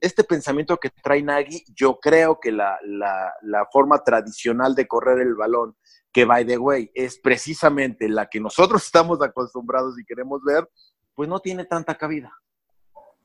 este 0.00 0.24
pensamiento 0.24 0.76
que 0.76 0.90
trae 0.90 1.22
Nagy, 1.22 1.64
yo 1.72 2.00
creo 2.00 2.40
que 2.40 2.50
la, 2.50 2.76
la, 2.82 3.68
forma 3.72 4.02
tradicional 4.02 4.74
de 4.74 4.88
correr 4.88 5.20
el 5.20 5.36
balón, 5.36 5.76
que 6.12 6.24
by 6.24 6.44
the 6.44 6.58
way 6.58 6.90
es 6.94 7.20
precisamente 7.20 8.08
la 8.08 8.26
que 8.26 8.40
nosotros 8.40 8.82
estamos 8.86 9.22
acostumbrados 9.22 9.96
y 10.00 10.04
queremos 10.04 10.42
ver, 10.42 10.68
pues 11.14 11.28
no 11.28 11.38
tiene 11.38 11.64
tanta 11.64 11.94
cabida. 11.94 12.32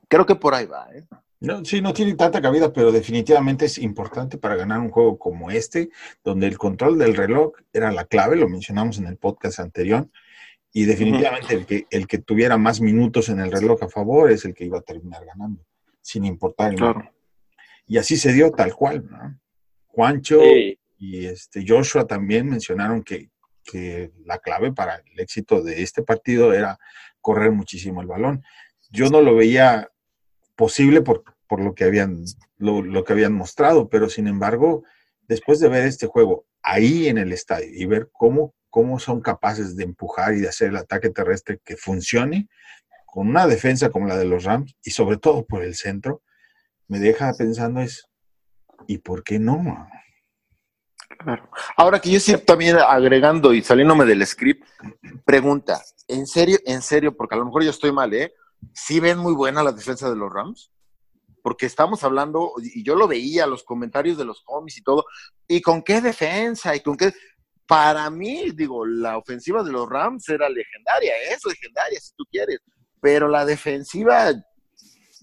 Creo 0.08 0.27
que 0.27 0.36
por 0.36 0.53
ahí 0.53 0.67
va. 0.67 0.88
¿eh? 0.93 1.08
No, 1.39 1.65
sí, 1.65 1.82
no 1.82 1.93
tiene 1.93 2.13
tanta 2.13 2.39
cabida, 2.39 2.71
pero 2.71 2.91
definitivamente 2.91 3.65
es 3.65 3.80
importante 3.80 4.38
para 4.38 4.56
ganar 4.56 4.80
un 4.80 4.91
juego 4.91 5.17
como 5.17 5.49
este, 5.49 5.89
donde 6.23 6.45
el 6.45 6.60
control 6.60 6.99
del 6.99 7.15
reloj 7.15 7.53
era 7.73 7.91
la 7.91 8.06
clave, 8.06 8.36
lo 8.36 8.47
mencionamos 8.47 8.99
en 8.99 9.08
el 9.08 9.17
podcast 9.17 9.60
anterior, 9.60 10.08
y 10.78 10.86
definitivamente 10.86 11.56
el, 11.56 11.66
que, 11.66 11.88
el 11.90 12.06
que 12.06 12.20
tuviera 12.20 12.56
más 12.56 12.80
minutos 12.82 13.30
en 13.30 13.40
el 13.40 13.52
reloj 13.52 13.82
a 13.82 13.90
favor 13.90 14.30
es 14.32 14.46
el 14.46 14.54
que 14.54 14.63
iba 14.63 14.78
a 14.78 14.84
terminar 14.84 15.26
ganando, 15.26 15.66
sin 16.02 16.24
importar 16.24 16.70
el 16.70 16.78
claro. 16.78 17.12
Y 17.88 17.98
así 17.98 18.16
se 18.16 18.32
dio 18.32 18.52
tal 18.52 18.76
cual. 18.76 19.04
¿no? 19.10 19.40
Juancho 19.88 20.40
y 21.00 21.26
este 21.26 21.66
Joshua 21.68 22.06
también 22.06 22.48
mencionaron 22.48 23.02
que, 23.02 23.32
que 23.63 24.12
la 24.24 24.38
clave 24.38 24.72
para 24.72 24.98
el 24.98 25.20
éxito 25.20 25.63
de 25.63 25.82
este 25.82 26.04
partido 26.04 26.54
era 26.54 26.78
correr 27.22 27.52
muchísimo 27.52 28.02
el 28.02 28.08
balón. 28.08 28.44
Yo 28.92 29.10
no 29.10 29.24
lo 29.24 29.34
veía 29.34 29.90
posible 30.56 31.02
por, 31.02 31.24
por 31.48 31.60
lo, 31.60 31.74
que 31.74 31.86
habían, 31.86 32.24
lo, 32.58 32.84
lo, 32.84 33.04
que 33.04 33.13
habían 33.13 33.34
mostrado, 33.34 33.90
pero 33.90 34.10
sin 34.10 34.28
embargo, 34.28 34.84
después 35.22 35.60
de 35.60 35.70
ver 35.70 35.88
este 35.88 36.06
juego 36.06 36.46
ahí 36.62 37.08
en 37.08 37.18
el 37.18 37.34
estadio 37.34 37.72
y 37.74 37.88
ver 37.88 38.10
cómo 38.12 38.54
cómo 38.78 39.00
son 39.00 39.22
capaces 39.22 39.76
de 39.76 39.86
empujar 39.86 40.36
y 40.36 40.42
de 40.42 40.50
hacer 40.50 40.68
el 40.68 40.76
ataque 40.76 41.10
terrestre 41.10 41.60
que 41.66 41.76
funcione 41.76 42.48
con 43.08 43.28
una 43.28 43.48
defensa 43.48 43.90
como 43.90 44.06
la 44.06 44.16
de 44.16 44.26
los 44.26 44.44
Rams 44.44 44.76
y 44.84 44.92
sobre 44.92 45.18
todo 45.18 45.48
por 45.48 45.63
el 45.63 45.74
centro, 45.74 46.22
me 46.88 47.00
deja 47.00 47.34
pensando 47.34 47.82
es, 47.82 48.08
¿y 48.86 49.00
por 49.00 49.24
qué 49.24 49.40
no? 49.40 49.90
Ahora 51.76 52.00
que 52.00 52.12
yo 52.12 52.20
sí 52.20 52.38
también 52.38 52.78
agregando 52.78 53.52
y 53.52 53.63
saliéndome 53.63 54.06
del 54.06 54.24
script, 54.28 54.63
pregunta, 55.26 55.82
¿en 56.08 56.28
serio, 56.28 56.60
en 56.63 56.84
serio, 56.84 57.18
porque 57.18 57.34
a 57.34 57.40
lo 57.40 57.46
mejor 57.46 57.63
yo 57.63 57.72
estoy 57.72 57.92
mal, 57.92 58.13
¿eh? 58.13 58.32
¿Sí 58.76 59.00
ven 59.00 59.18
muy 59.18 59.34
buena 59.34 59.63
la 59.63 59.72
defensa 59.72 60.08
de 60.08 60.18
los 60.18 60.32
Rams? 60.32 60.72
Porque 61.42 61.66
estamos 61.66 62.04
hablando, 62.04 62.54
y 62.62 62.84
yo 62.84 62.94
lo 62.94 63.08
veía, 63.08 63.48
los 63.48 63.63
comentarios 63.63 64.20
de 64.20 64.26
los 64.26 64.44
cómics 64.44 64.78
y 64.78 64.84
todo, 64.84 65.06
¿y 65.48 65.62
con 65.63 65.82
qué 65.82 66.00
defensa? 66.00 66.76
¿Y 66.76 66.82
con 66.82 66.96
qué? 66.96 67.12
Para 67.67 68.10
mí, 68.10 68.51
digo, 68.56 68.86
la 68.86 69.17
ofensiva 69.17 69.62
de 69.62 69.71
los 69.71 69.89
Rams 69.89 70.27
era 70.30 70.49
legendaria, 70.49 71.13
es 71.30 71.45
legendaria 71.45 71.99
si 71.99 72.13
tú 72.15 72.23
quieres, 72.32 72.60
pero 73.01 73.27
la 73.27 73.45
defensiva 73.45 74.34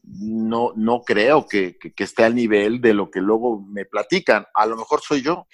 no, 0.07 0.73
no 0.77 1.03
creo 1.03 1.47
que, 1.47 1.77
esté 1.97 2.25
al 2.25 2.35
nivel 2.35 2.81
de 2.81 2.95
lo 2.95 3.11
que 3.11 3.21
luego 3.21 3.61
me 3.61 3.85
platican. 3.85 4.47
A 4.55 4.67
lo 4.67 4.77
mejor 4.77 5.01
soy 5.01 5.23
yo. 5.23 5.47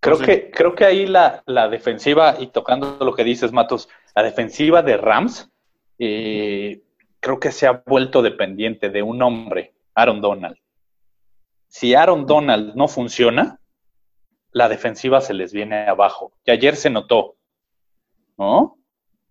Creo, 0.00 0.18
que, 0.18 0.50
creo 0.50 0.74
que 0.74 0.84
ahí 0.84 1.06
la, 1.06 1.42
defensiva, 1.70 2.36
y 2.38 2.48
tocando 2.48 2.96
lo 3.00 3.14
que 3.14 3.24
dices, 3.24 3.52
Matos, 3.52 3.88
la 4.14 4.22
defensiva 4.22 4.82
de 4.82 4.96
Rams, 4.96 5.50
eh, 5.98 6.82
creo 7.20 7.40
que 7.40 7.52
se 7.52 7.66
ha 7.66 7.82
vuelto 7.84 8.22
dependiente 8.22 8.88
de 8.88 9.02
un 9.02 9.20
hombre, 9.22 9.74
Aaron 9.94 10.20
Donald. 10.20 10.56
Si 11.68 11.94
Aaron 11.94 12.24
Donald 12.26 12.74
no 12.76 12.88
funciona, 12.88 13.58
la 14.56 14.70
defensiva 14.70 15.20
se 15.20 15.34
les 15.34 15.52
viene 15.52 15.86
abajo. 15.86 16.32
Y 16.46 16.50
ayer 16.50 16.76
se 16.76 16.88
notó, 16.88 17.36
¿no? 18.38 18.78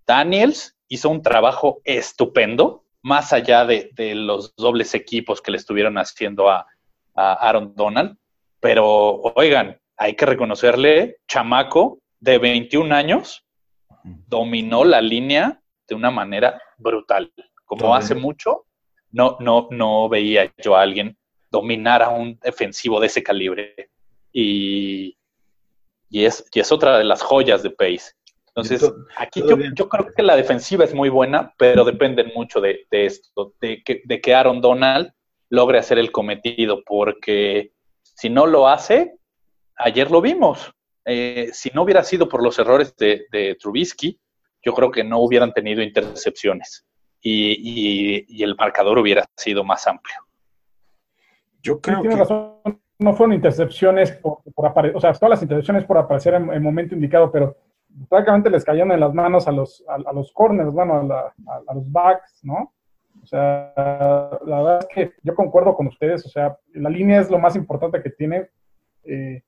Daniels 0.05 0.77
hizo 0.87 1.09
un 1.09 1.23
trabajo 1.23 1.81
estupendo, 1.83 2.83
más 3.01 3.33
allá 3.33 3.65
de, 3.65 3.89
los 4.13 4.55
dobles 4.55 4.93
equipos 4.93 5.41
que 5.41 5.49
le 5.49 5.57
estuvieron 5.57 5.97
haciendo 5.97 6.51
a, 6.51 6.67
Aaron 7.15 7.73
Donald. 7.75 8.19
Pero, 8.59 8.85
oigan, 9.35 9.81
hay 9.97 10.13
que 10.13 10.27
reconocerle, 10.27 11.17
chamaco 11.27 11.97
de 12.19 12.37
21 12.37 12.93
años, 12.93 13.47
dominó 14.03 14.83
la 14.83 15.01
línea 15.01 15.59
de 15.87 15.95
una 15.95 16.11
manera 16.11 16.61
brutal. 16.77 17.33
Como 17.65 17.95
hace 17.95 18.13
mucho, 18.13 18.67
no, 19.09 19.37
no, 19.39 19.69
no 19.71 20.07
veía 20.07 20.53
yo 20.63 20.75
a 20.75 20.83
alguien 20.83 21.17
dominar 21.49 22.03
a 22.03 22.09
un 22.09 22.37
defensivo 22.43 22.99
de 22.99 23.07
ese 23.07 23.23
calibre 23.23 23.89
y, 24.37 25.17
y, 26.09 26.25
es, 26.25 26.45
y 26.53 26.59
es 26.59 26.71
otra 26.73 26.97
de 26.97 27.05
las 27.05 27.21
joyas 27.21 27.63
de 27.63 27.69
Pace. 27.69 28.11
Entonces, 28.47 28.91
aquí 29.17 29.41
yo, 29.73 29.89
creo 29.89 30.07
que 30.13 30.23
la 30.23 30.35
defensiva 30.35 30.83
es 30.83 30.93
muy 30.93 31.09
buena, 31.09 31.53
pero 31.57 31.83
depende 31.85 32.23
mucho 32.35 32.59
de, 32.59 32.85
esto, 32.91 33.53
de 33.61 33.81
que, 33.83 34.01
de 34.03 34.21
que 34.21 34.35
Aaron 34.35 34.61
Donald 34.61 35.11
logre 35.49 35.79
hacer 35.79 35.99
el 35.99 36.11
cometido, 36.11 36.83
porque 36.85 37.71
si 38.01 38.29
no 38.29 38.45
lo 38.45 38.67
hace, 38.67 39.17
ayer 39.77 40.11
lo 40.11 40.21
vimos. 40.21 40.71
Eh, 41.05 41.49
si 41.53 41.69
no 41.73 41.83
hubiera 41.83 42.03
sido 42.03 42.27
por 42.27 42.43
los 42.43 42.59
errores 42.59 42.95
de, 42.97 43.57
Trubisky, 43.59 44.19
yo 44.63 44.73
creo 44.73 44.91
que 44.91 45.03
no 45.03 45.19
hubieran 45.19 45.53
tenido 45.53 45.81
intercepciones 45.81 46.85
y, 47.21 48.25
y, 48.27 48.43
el 48.43 48.55
marcador 48.55 48.97
hubiera 48.97 49.25
sido 49.37 49.63
más 49.63 49.85
amplio. 49.87 50.17
Yo 51.61 51.79
creo 51.79 52.01
que 52.01 52.75
no 52.99 53.13
fueron 53.13 53.33
intercepciones 53.33 54.11
por, 54.11 54.39
aparecer, 54.65 54.95
o 54.95 54.99
sea, 54.99 55.13
todas 55.13 55.31
las 55.31 55.41
intercepciones 55.41 55.85
por 55.85 55.97
aparecer 55.97 56.33
en 56.33 56.49
el 56.51 56.61
momento 56.61 56.95
indicado, 56.95 57.31
pero 57.31 57.57
prácticamente 58.09 58.49
les 58.49 58.63
cayeron 58.63 58.91
en 58.91 58.99
las 58.99 59.13
manos 59.13 59.47
a 59.47 59.51
los, 59.51 59.83
a, 59.87 60.13
los 60.13 60.31
corners, 60.31 60.71
bueno, 60.71 60.95
a, 61.11 61.73
los 61.73 61.91
backs, 61.91 62.41
¿no? 62.43 62.73
O 63.21 63.25
sea, 63.25 63.73
la 64.45 64.57
verdad 64.61 64.79
es 64.81 64.87
que 64.93 65.13
yo 65.23 65.33
concuerdo 65.33 65.75
con 65.75 65.87
ustedes, 65.87 66.25
o 66.25 66.29
sea, 66.29 66.57
la 66.73 66.89
línea 66.89 67.19
es 67.19 67.29
lo 67.29 67.39
más 67.39 67.55
importante 67.55 68.01
que 68.01 68.09
tiene 68.11 68.47
eh, 69.03 69.41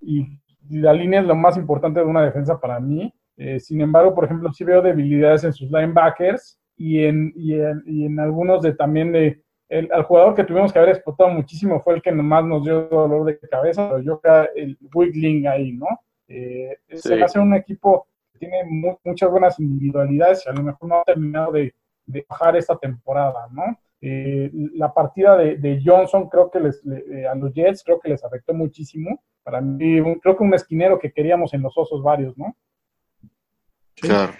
y 0.00 0.26
la 0.70 0.92
línea 0.92 1.20
es 1.20 1.26
lo 1.26 1.34
más 1.34 1.56
importante 1.56 2.00
de 2.00 2.06
una 2.06 2.24
defensa 2.24 2.58
para 2.58 2.80
mí. 2.80 3.12
Eh, 3.36 3.60
sin 3.60 3.80
embargo, 3.80 4.14
por 4.14 4.24
ejemplo, 4.24 4.52
sí 4.52 4.64
veo 4.64 4.82
debilidades 4.82 5.44
en 5.44 5.52
sus 5.52 5.70
linebackers 5.70 6.58
y 6.76 7.04
en, 7.04 7.32
y 7.36 7.54
en, 7.54 7.82
y 7.86 8.06
en 8.06 8.18
algunos 8.18 8.62
de 8.62 8.74
también 8.74 9.12
de 9.12 9.42
el, 9.68 9.88
jugador 10.04 10.34
que 10.34 10.44
tuvimos 10.44 10.72
que 10.72 10.78
haber 10.78 10.90
explotado 10.90 11.30
muchísimo 11.30 11.80
fue 11.80 11.94
el 11.94 12.02
que 12.02 12.12
más 12.12 12.44
nos 12.44 12.64
dio 12.64 12.82
dolor 12.82 13.24
de 13.24 13.38
cabeza, 13.38 13.88
pero 13.88 14.00
yo 14.00 14.20
creo 14.20 14.48
el 14.54 14.78
Wiggling 14.94 15.46
ahí, 15.48 15.72
¿no? 15.72 15.86
Eh, 16.28 16.78
Se 16.88 17.22
hace 17.22 17.38
un 17.38 17.54
equipo 17.54 18.06
que 18.32 18.38
tiene 18.38 18.64
muchas 19.04 19.30
buenas 19.30 19.58
individualidades 19.58 20.44
y 20.46 20.48
a 20.48 20.52
lo 20.52 20.62
mejor 20.62 20.88
no 20.88 21.00
ha 21.00 21.04
terminado 21.04 21.52
de, 21.52 21.74
bajar 22.28 22.56
esta 22.56 22.76
temporada, 22.76 23.48
¿no? 23.50 23.64
Eh, 24.00 24.50
la 24.74 24.92
partida 24.92 25.36
de, 25.36 25.82
Johnson 25.84 26.28
creo 26.28 26.50
que 26.50 26.60
les, 26.60 26.82
a 27.28 27.34
los 27.34 27.52
Jets 27.52 27.82
creo 27.82 27.98
que 27.98 28.10
les 28.10 28.22
afectó 28.22 28.54
muchísimo. 28.54 29.20
Para 29.42 29.60
mí, 29.60 30.00
creo 30.20 30.36
que 30.36 30.44
un 30.44 30.54
esquinero 30.54 30.98
que 30.98 31.12
queríamos 31.12 31.54
en 31.54 31.62
los 31.62 31.76
osos 31.76 32.02
varios, 32.02 32.36
¿no? 32.38 32.56
Claro. 33.94 34.32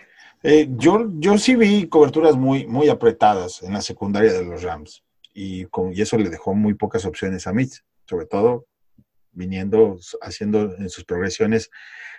Eh, 0.42 0.68
yo, 0.76 1.08
yo 1.14 1.38
sí 1.38 1.56
vi 1.56 1.88
coberturas 1.88 2.36
muy, 2.36 2.66
muy 2.66 2.88
apretadas 2.88 3.62
en 3.62 3.72
la 3.72 3.80
secundaria 3.80 4.32
de 4.32 4.44
los 4.44 4.62
Rams 4.62 5.05
y, 5.38 5.66
con, 5.66 5.92
y 5.92 6.01
eso 6.01 6.16
le 6.16 6.31
dejó 6.31 6.55
muy 6.55 6.72
pocas 6.72 7.05
opciones 7.05 7.46
a 7.46 7.53
Mitch, 7.53 7.85
sobre 8.07 8.25
todo 8.25 8.66
viniendo, 9.33 9.99
haciendo 10.22 10.75
en 10.77 10.88
sus 10.88 11.05
progresiones 11.05 11.70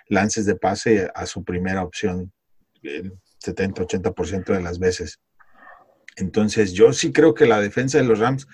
lances 0.06 0.46
de 0.46 0.54
pase 0.54 1.10
a 1.12 1.26
su 1.26 1.42
primera 1.42 1.82
opción 1.82 2.32
el 2.82 3.18
70-80% 3.44 4.44
de 4.54 4.62
las 4.62 4.78
veces. 4.78 5.20
Entonces, 6.14 6.72
yo 6.72 6.92
sí 6.92 7.10
creo 7.10 7.34
que 7.34 7.46
la 7.46 7.60
defensa 7.60 7.98
de 7.98 8.04
los 8.04 8.20
Rams, 8.20 8.46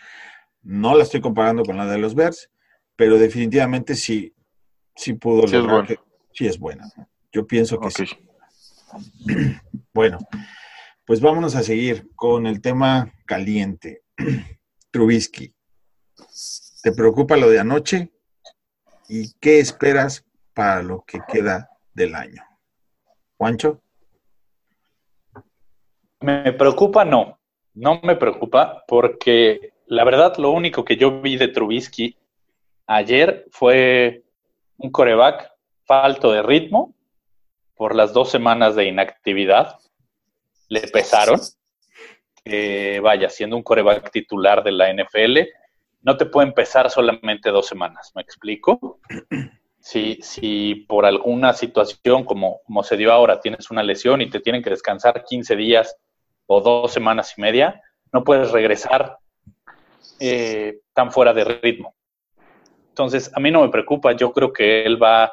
no 0.63 0.97
la 0.97 1.03
estoy 1.03 1.21
comparando 1.21 1.63
con 1.63 1.77
la 1.77 1.85
de 1.85 1.99
los 1.99 2.15
Bears, 2.15 2.51
pero 2.97 3.19
definitivamente 3.19 3.95
sí, 3.95 4.35
sí 4.97 5.13
pudo 5.13 5.47
sí 5.47 5.57
lograr 5.57 5.93
es 5.93 5.99
sí 6.33 6.47
es 6.47 6.59
buena. 6.59 6.91
Yo 7.33 7.47
pienso 7.47 7.79
que 7.79 7.91
sí. 7.91 8.05
Bueno, 9.93 10.19
pues 11.05 11.21
vámonos 11.21 11.55
a 11.55 11.63
seguir 11.63 12.11
con 12.17 12.47
el 12.49 12.61
tema 12.61 13.13
caliente. 13.27 14.04
Trubisky, 14.91 15.55
¿te 16.83 16.93
preocupa 16.93 17.37
lo 17.37 17.51
de 17.51 17.59
anoche? 17.59 18.11
¿Y 19.09 19.33
qué 19.41 19.59
esperas 19.59 20.25
para 20.55 20.83
lo 20.83 21.05
que 21.05 21.21
queda 21.29 21.71
del 21.93 22.15
año? 22.15 22.43
Juancho. 23.37 23.81
Me 26.21 26.53
preocupa, 26.53 27.05
no. 27.05 27.39
No 27.75 28.01
me 28.03 28.17
preocupa 28.17 28.85
porque 28.87 29.73
la 29.87 30.05
verdad 30.05 30.37
lo 30.39 30.51
único 30.51 30.85
que 30.85 30.97
yo 30.97 31.21
vi 31.21 31.37
de 31.37 31.49
Trubisky 31.49 32.17
ayer 32.87 33.47
fue 33.51 34.25
un 34.79 34.91
coreback 34.91 35.51
falto 35.85 36.33
de 36.33 36.43
ritmo 36.43 36.95
por 37.75 37.95
las 37.95 38.13
dos 38.13 38.31
semanas 38.31 38.77
de 38.77 38.87
inactividad. 38.87 39.79
Le 40.69 40.83
pesaron 40.83 41.41
vaya, 43.03 43.29
siendo 43.29 43.57
un 43.57 43.63
coreback 43.63 44.11
titular 44.11 44.63
de 44.63 44.73
la 44.73 44.93
NFL, 44.93 45.39
no 46.03 46.17
te 46.17 46.27
puede 46.27 46.49
empezar 46.49 46.91
solamente 46.91 47.51
dos 47.51 47.67
semanas, 47.67 48.13
¿me 48.15 48.23
explico? 48.23 49.01
Si, 49.87 50.19
si 50.23 50.87
por 50.89 51.05
alguna 51.05 51.53
situación 51.53 52.25
como, 52.25 52.63
como 52.65 52.83
se 52.83 52.97
dio 52.97 53.13
ahora 53.13 53.39
tienes 53.39 53.71
una 53.71 53.83
lesión 53.83 54.23
y 54.23 54.31
te 54.31 54.41
tienen 54.41 54.63
que 54.63 54.71
descansar 54.71 55.25
15 55.25 55.57
días 55.57 55.95
o 56.47 56.63
dos 56.63 56.91
semanas 56.91 57.35
y 57.37 57.43
media, 57.43 57.83
no 58.11 58.25
puedes 58.25 58.51
regresar 58.51 59.19
eh, 60.21 60.81
tan 60.93 61.11
fuera 61.11 61.35
de 61.35 61.45
ritmo. 61.45 61.95
Entonces, 62.89 63.31
a 63.35 63.41
mí 63.41 63.51
no 63.51 63.63
me 63.63 63.71
preocupa, 63.71 64.13
yo 64.13 64.33
creo 64.33 64.53
que 64.53 64.85
él 64.85 65.03
va, 65.03 65.33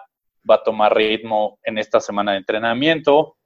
va 0.50 0.56
a 0.56 0.64
tomar 0.64 0.96
ritmo 0.96 1.60
en 1.64 1.78
esta 1.78 2.00
semana 2.00 2.32
de 2.32 2.40
entrenamiento 2.40 3.38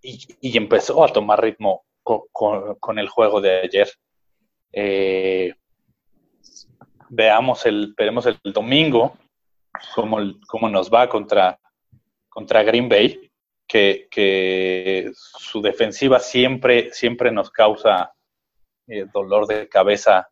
y, 0.00 0.56
empezó 0.56 1.02
a 1.04 1.08
tomar 1.08 1.42
ritmo 1.42 1.84
con, 2.04 2.98
el 2.98 3.08
juego 3.08 3.40
de 3.40 3.60
ayer. 3.62 3.88
Eh, 4.72 5.54
veamos 7.08 7.64
el, 7.66 7.94
veremos 7.96 8.26
el 8.26 8.38
domingo 8.44 9.16
cómo, 9.94 10.18
cómo 10.46 10.68
nos 10.68 10.90
va 10.92 11.08
contra, 11.08 11.58
contra 12.28 12.62
Green 12.62 12.88
Bay, 12.88 13.30
que, 13.66 14.08
que 14.10 15.10
su 15.14 15.62
defensiva 15.62 16.18
siempre, 16.18 16.92
siempre 16.92 17.32
nos 17.32 17.50
causa 17.50 18.12
eh, 18.86 19.06
dolor 19.12 19.46
de 19.46 19.68
cabeza, 19.68 20.28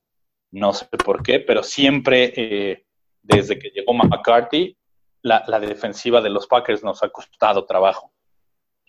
no 0.51 0.73
sé 0.75 0.87
por 0.87 1.23
qué, 1.23 1.41
pero 1.41 1.63
siempre 1.63 2.33
eh, 2.37 2.85
desde 3.23 3.59
que 3.59 3.71
llegó 3.71 3.95
McCarthy, 3.95 4.77
la, 5.23 5.45
la, 5.47 5.61
defensiva 5.61 6.21
de 6.21 6.31
los 6.31 6.47
Packers 6.49 6.83
nos 6.83 7.03
ha 7.03 7.09
costado 7.09 7.65
trabajo. 7.65 8.13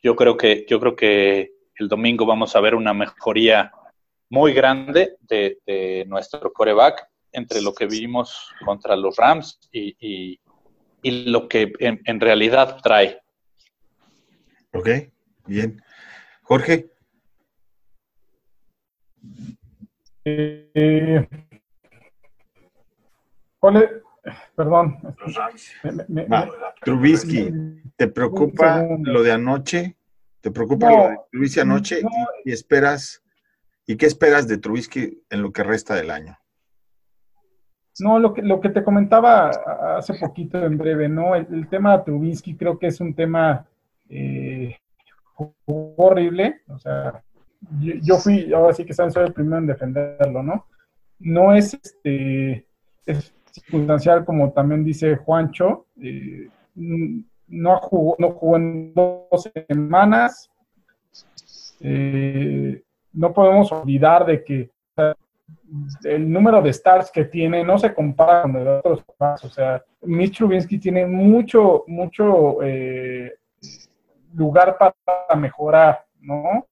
Yo 0.01 0.15
creo 0.15 0.35
que, 0.35 0.65
yo 0.67 0.79
creo 0.79 0.95
que 0.95 1.53
el 1.83 1.89
domingo 1.89 2.25
vamos 2.25 2.55
a 2.55 2.61
ver 2.61 2.75
una 2.75 2.93
mejoría 2.93 3.71
muy 4.29 4.53
grande 4.53 5.17
de, 5.21 5.59
de 5.65 6.05
nuestro 6.07 6.51
coreback 6.51 7.07
entre 7.33 7.61
lo 7.61 7.73
que 7.73 7.85
vimos 7.85 8.53
contra 8.63 8.95
los 8.95 9.17
Rams 9.17 9.59
y, 9.71 9.95
y, 9.99 10.39
lo 11.25 11.49
que 11.49 11.73
en, 11.79 12.19
realidad 12.21 12.77
trae. 12.81 13.21
Ok, 14.71 14.89
bien. 15.45 15.81
Jorge. 16.43 16.89
Eh, 20.23 21.27
Perdón. 24.55 24.97
Trubisky, 26.81 27.51
¿te 27.97 28.07
preocupa 28.07 28.85
lo 29.01 29.23
de 29.23 29.31
anoche? 29.33 29.97
¿Te 30.43 30.51
preocupa 30.51 30.91
lo 30.91 31.09
de 31.09 31.17
Trubisky 31.31 31.61
anoche? 31.61 32.01
y, 32.43 32.51
esperas, 32.51 33.23
¿Y 33.87 33.95
qué 33.95 34.05
esperas 34.05 34.45
de 34.45 34.57
Trubisky 34.57 35.23
en 35.29 35.41
lo 35.41 35.53
que 35.53 35.63
resta 35.63 35.95
del 35.95 36.11
año? 36.11 36.37
No, 37.99 38.19
lo 38.19 38.33
que, 38.33 38.41
lo 38.41 38.59
que 38.59 38.67
te 38.67 38.83
comentaba 38.83 39.51
hace 39.97 40.15
poquito 40.15 40.61
en 40.65 40.77
breve, 40.77 41.07
¿no? 41.07 41.33
El, 41.33 41.69
tema 41.69 41.97
de 41.97 42.03
Trubisky 42.03 42.57
creo 42.57 42.77
que 42.77 42.87
es 42.87 42.99
un 42.99 43.13
tema 43.13 43.65
eh, 44.09 44.75
horrible. 45.65 46.61
O 46.67 46.77
sea, 46.77 47.23
yo, 47.79 48.17
fui, 48.17 48.51
ahora 48.51 48.73
sí 48.73 48.83
que 48.83 48.93
soy 48.93 49.09
el 49.15 49.31
primero 49.31 49.59
en 49.59 49.67
defenderlo, 49.67 50.43
¿no? 50.43 50.65
No 51.19 51.55
es 51.55 51.73
este 51.73 52.67
es 53.05 53.33
circunstancial, 53.49 54.25
como 54.25 54.51
también 54.51 54.83
dice 54.83 55.15
Juancho. 55.15 55.85
Eh, 56.01 56.49
no, 57.53 57.77
jugó, 57.77 58.15
no 58.19 58.31
jugó 58.31 58.57
en 58.57 58.93
dos 58.93 59.49
semanas. 59.67 60.49
Eh, 61.79 62.81
no 63.13 63.33
podemos 63.33 63.71
olvidar 63.71 64.25
de 64.25 64.43
que 64.43 64.69
el 66.03 66.31
número 66.31 66.61
de 66.61 66.69
stars 66.69 67.11
que 67.11 67.25
tiene 67.25 67.63
no 67.63 67.77
se 67.77 67.93
compara 67.93 68.43
con 68.43 68.55
el 68.55 68.63
de 68.63 68.69
otros 68.71 69.03
O 69.19 69.49
sea, 69.49 69.83
Mitch 70.01 70.37
Trubinsky 70.37 70.77
tiene 70.77 71.05
mucho, 71.05 71.83
mucho 71.87 72.61
eh, 72.61 73.33
lugar 74.33 74.77
para 74.77 74.95
mejorar, 75.39 76.05
¿no? 76.19 76.67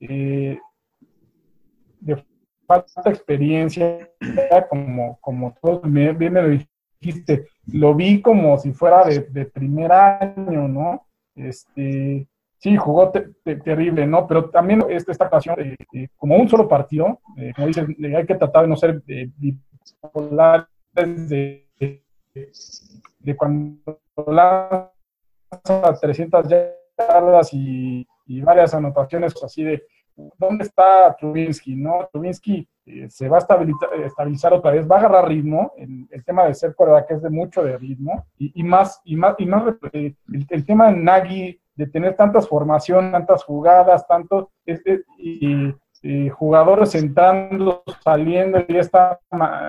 Eh, 0.00 0.58
de 2.00 2.24
falta 2.66 3.10
experiencia, 3.10 4.08
como, 4.68 5.18
como 5.20 5.54
todos 5.60 5.82
bien, 5.82 6.16
me 6.16 6.42
lo 6.42 6.48
dijiste, 7.00 7.46
lo 7.66 7.94
vi 7.94 8.20
como 8.20 8.58
si 8.58 8.72
fuera 8.72 9.04
de, 9.04 9.20
de 9.20 9.46
primer 9.46 9.92
año, 9.92 10.68
¿no? 10.68 11.06
Este, 11.34 12.28
Sí, 12.60 12.76
jugó 12.76 13.10
terrible, 13.10 14.06
¿no? 14.06 14.26
Pero 14.26 14.50
también 14.50 14.84
esta, 14.90 15.12
esta 15.12 15.26
ocasión, 15.28 15.58
eh, 15.58 15.76
eh, 15.94 16.08
como 16.18 16.36
un 16.36 16.46
solo 16.46 16.68
partido, 16.68 17.18
eh, 17.38 17.52
como 17.54 17.68
dices, 17.68 17.86
hay 17.88 18.26
que 18.26 18.34
tratar 18.34 18.62
de 18.62 18.68
no 18.68 18.76
ser 18.76 19.02
bipolares 19.38 20.68
de, 21.30 21.66
de, 23.18 23.34
cuando 23.34 23.98
lanza 24.26 24.90
300 26.02 26.48
yardas 26.98 27.48
y, 27.54 28.06
varias 28.42 28.74
anotaciones 28.74 29.34
así 29.42 29.64
de 29.64 29.82
¿dónde 30.38 30.64
está 30.64 31.16
Trubinsky? 31.18 31.74
¿no? 31.74 32.08
Trubinsky 32.12 32.68
se 33.08 33.28
va 33.28 33.36
a 33.36 33.40
estabilizar, 33.40 34.52
otra 34.52 34.72
vez, 34.72 34.88
va 34.88 34.96
a 34.96 34.98
agarrar 35.00 35.28
ritmo, 35.28 35.72
el, 35.76 36.06
el 36.10 36.24
tema 36.24 36.44
de 36.44 36.54
ser 36.54 36.74
que 37.06 37.14
es 37.14 37.22
de 37.22 37.30
mucho 37.30 37.62
de 37.62 37.76
ritmo, 37.78 38.26
y, 38.38 38.62
más, 38.62 39.00
y 39.04 39.16
más, 39.16 39.34
y 39.38 39.46
más 39.46 39.74
el, 39.92 40.16
el 40.48 40.66
tema 40.66 40.90
de 40.90 40.96
Nagy 40.96 41.60
de 41.80 41.86
tener 41.86 42.14
tantas 42.14 42.46
formaciones, 42.46 43.10
tantas 43.10 43.42
jugadas, 43.42 44.06
tantos 44.06 44.48
y, 45.18 45.74
jugadores 46.30 46.94
entrando, 46.94 47.82
saliendo, 48.02 48.58
y 48.66 48.72
ya 48.72 48.80
está, 48.80 49.20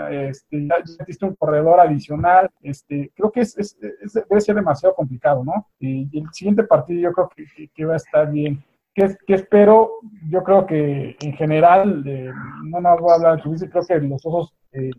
este, 0.10 0.66
ya, 0.66 0.76
existe 1.00 1.26
un 1.26 1.36
corredor 1.36 1.80
adicional. 1.82 2.50
Este, 2.62 3.12
creo 3.16 3.32
que 3.32 3.42
es, 3.42 3.78
debe 3.80 4.42
ser 4.42 4.56
demasiado 4.56 4.96
complicado, 4.96 5.44
¿no? 5.44 5.68
Y, 5.80 6.10
el 6.18 6.32
siguiente 6.32 6.64
partido 6.64 7.02
yo 7.02 7.14
creo 7.14 7.30
que, 7.74 7.86
va 7.86 7.94
a 7.94 7.98
estar 7.98 8.32
bien. 8.32 8.64
¿Qué, 8.94 9.16
espero? 9.28 10.00
Yo 10.30 10.44
creo 10.44 10.66
que 10.66 11.16
en 11.20 11.34
general, 11.34 12.04
no 12.66 12.82
nos 12.82 13.00
voy 13.00 13.12
a 13.12 13.16
hablar 13.16 13.42
de 13.42 13.70
creo 13.70 13.86
que 13.86 14.00
los 14.00 14.26
ojos 14.26 14.54
eh, 14.74 14.92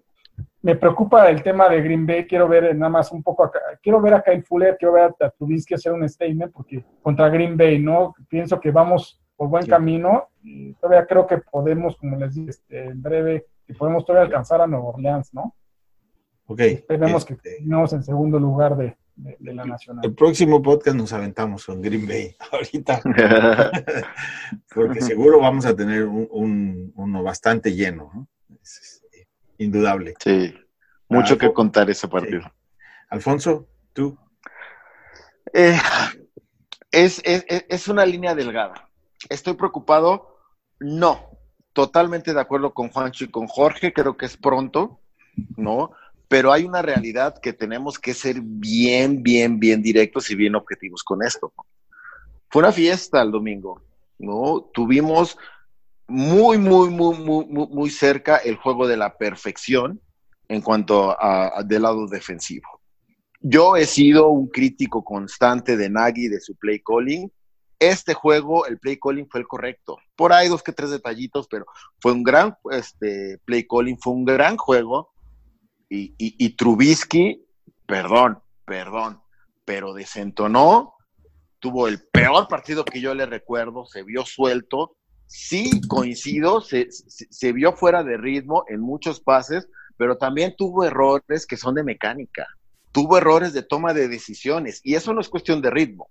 me 0.63 0.77
preocupa 0.77 1.29
el 1.29 1.43
tema 1.43 1.69
de 1.69 1.83
Green 1.83 2.07
Bay, 2.07 2.27
quiero 2.27 2.49
ver 2.49 2.75
nada 2.77 2.91
más 2.91 3.13
un 3.13 3.23
poco 3.23 3.45
acá, 3.45 3.61
quiero 3.83 4.01
ver 4.01 4.15
a 4.15 4.23
Kyle 4.23 4.43
Fuller, 4.43 4.77
quiero 4.79 4.95
ver 4.95 5.15
a 5.21 5.31
Trubinsky 5.31 5.75
hacer 5.75 5.93
un 5.93 6.09
statement, 6.09 6.53
porque 6.53 6.85
contra 7.03 7.29
Green 7.29 7.57
Bay, 7.57 7.79
¿no? 7.79 8.15
Pienso 8.29 8.59
que 8.61 8.71
vamos 8.71 9.21
por 9.37 9.49
buen 9.49 9.67
camino, 9.67 10.29
y 10.43 10.73
todavía 10.75 11.07
creo 11.07 11.27
que 11.27 11.39
podemos, 11.39 11.97
como 11.97 12.17
les 12.17 12.35
dije, 12.35 12.51
este, 12.51 12.85
en 12.87 13.03
breve, 13.03 13.47
que 13.67 13.75
podemos 13.75 14.05
todavía 14.05 14.27
alcanzar 14.27 14.61
a 14.61 14.67
Nueva 14.67 14.87
Orleans, 14.87 15.35
¿no? 15.35 15.55
Ok. 16.47 16.61
Esperemos 16.61 17.25
que 17.25 17.35
este, 17.35 17.51
terminemos 17.57 17.93
en 17.93 18.03
segundo 18.03 18.39
lugar 18.39 18.77
de, 18.77 18.97
la 19.40 19.64
nacional. 19.64 20.05
El 20.05 20.14
próximo 20.14 20.62
podcast 20.62 20.96
nos 20.96 21.12
aventamos 21.12 21.66
con 21.66 21.81
Green 21.83 22.07
Bay 22.07 22.35
ahorita, 22.53 23.01
porque 24.75 25.01
seguro 25.01 25.40
vamos 25.40 25.66
a 25.66 25.75
tener 25.75 26.05
un, 26.05 26.92
uno 26.94 27.22
bastante 27.22 27.75
lleno, 27.75 28.11
¿no? 28.14 28.29
indudable. 29.59 30.14
Sí, 30.18 30.55
mucho 31.09 31.38
que 31.38 31.53
contar 31.53 31.88
ese 31.90 32.09
partido. 32.09 32.42
Alfonso, 33.09 33.68
tú. 33.92 34.18
Eh, 35.53 35.79
es, 36.90 37.20
es, 37.25 37.88
una 37.88 38.05
línea 38.07 38.35
delgada. 38.35 38.88
¿Estoy 39.29 39.55
preocupado? 39.55 40.38
No. 40.81 41.31
Totalmente 41.72 42.35
de 42.35 42.40
acuerdo 42.40 42.75
con 42.75 42.88
Juancho 42.90 43.25
y 43.25 43.31
con 43.31 43.46
Jorge, 43.46 43.92
creo 43.92 44.16
que 44.16 44.27
es 44.27 44.37
pronto, 44.37 45.01
¿no? 45.57 45.92
Pero 46.33 46.51
hay 46.51 46.64
una 46.64 46.81
realidad 46.81 47.38
que 47.42 47.53
tenemos 47.53 47.99
que 47.99 48.14
ser 48.14 48.40
bien, 48.40 49.23
bien, 49.23 49.61
bien 49.61 49.83
directos 49.83 50.31
y 50.31 50.35
bien 50.35 50.55
objetivos 50.55 51.03
con 51.03 51.23
esto. 51.23 51.53
Fue 52.49 52.62
una 52.62 52.73
fiesta 52.73 53.21
el 53.21 53.31
domingo, 53.31 53.83
¿no? 54.18 54.66
Tuvimos 54.73 55.37
muy, 56.09 56.57
muy, 56.57 56.88
muy, 56.88 57.18
muy, 57.18 57.45
muy 57.45 57.90
cerca 57.90 58.38
el 58.38 58.57
juego 58.57 58.88
de 58.88 58.97
la 58.97 59.14
perfección 59.18 60.01
en 60.49 60.62
cuanto 60.62 61.14
a, 61.21 61.62
del 61.66 61.83
lado 61.83 62.07
defensivo. 62.07 62.81
Yo 63.38 63.77
he 63.77 63.85
sido 63.85 64.29
un 64.29 64.49
crítico 64.49 65.05
constante 65.05 65.77
de 65.77 65.90
Nagy, 65.90 66.29
de 66.29 66.40
su 66.40 66.57
play 66.57 66.81
calling. 66.81 67.31
Este 67.79 68.14
juego, 68.14 68.64
el 68.64 68.79
play 68.79 68.99
calling 68.99 69.29
fue 69.29 69.42
el 69.42 69.47
correcto. 69.47 69.99
Por 70.16 70.33
ahí 70.33 70.49
dos 70.49 70.62
que 70.62 70.73
tres 70.73 70.88
detallitos, 70.88 71.47
pero 71.47 71.66
fue 72.01 72.12
un 72.12 72.23
gran 72.23 72.57
este, 72.71 73.37
play 73.45 73.66
calling, 73.66 73.99
fue 74.01 74.14
un 74.14 74.25
gran 74.25 74.57
juego. 74.57 75.12
Y, 75.95 76.57
Trubisky, 76.57 77.45
perdón, 77.87 78.39
perdón, 78.65 79.21
pero 79.67 79.93
desentonó, 79.93 80.95
tuvo 81.59 81.87
el 81.87 82.03
peor 82.11 82.49
partido 82.49 82.83
que 82.83 83.03
yo 83.03 83.15
le 83.15 83.27
recuerdo, 83.27 83.85
se 83.85 84.03
vio 84.03 84.25
suelto, 84.25 84.97
sí 85.27 85.83
coincido, 85.89 86.63
se, 86.63 87.53
vio 87.53 87.75
fuera 87.75 88.03
de 88.03 88.17
ritmo 88.17 88.65
en 88.69 88.81
muchos 88.81 89.21
pases, 89.21 89.69
pero 89.99 90.17
también 90.17 90.55
tuvo 90.57 90.85
errores 90.85 91.47
que 91.47 91.59
son 91.59 91.75
de 91.75 91.85
mecánica, 91.85 92.47
tuvo 92.91 93.19
errores 93.19 93.53
de 93.53 93.63
toma 93.63 93.93
de 93.93 94.09
decisiones 94.09 94.81
y 94.83 94.95
eso 94.95 95.13
no 95.13 95.21
es 95.21 95.29
cuestión 95.29 95.61
de 95.61 95.71
ritmo. 95.71 96.09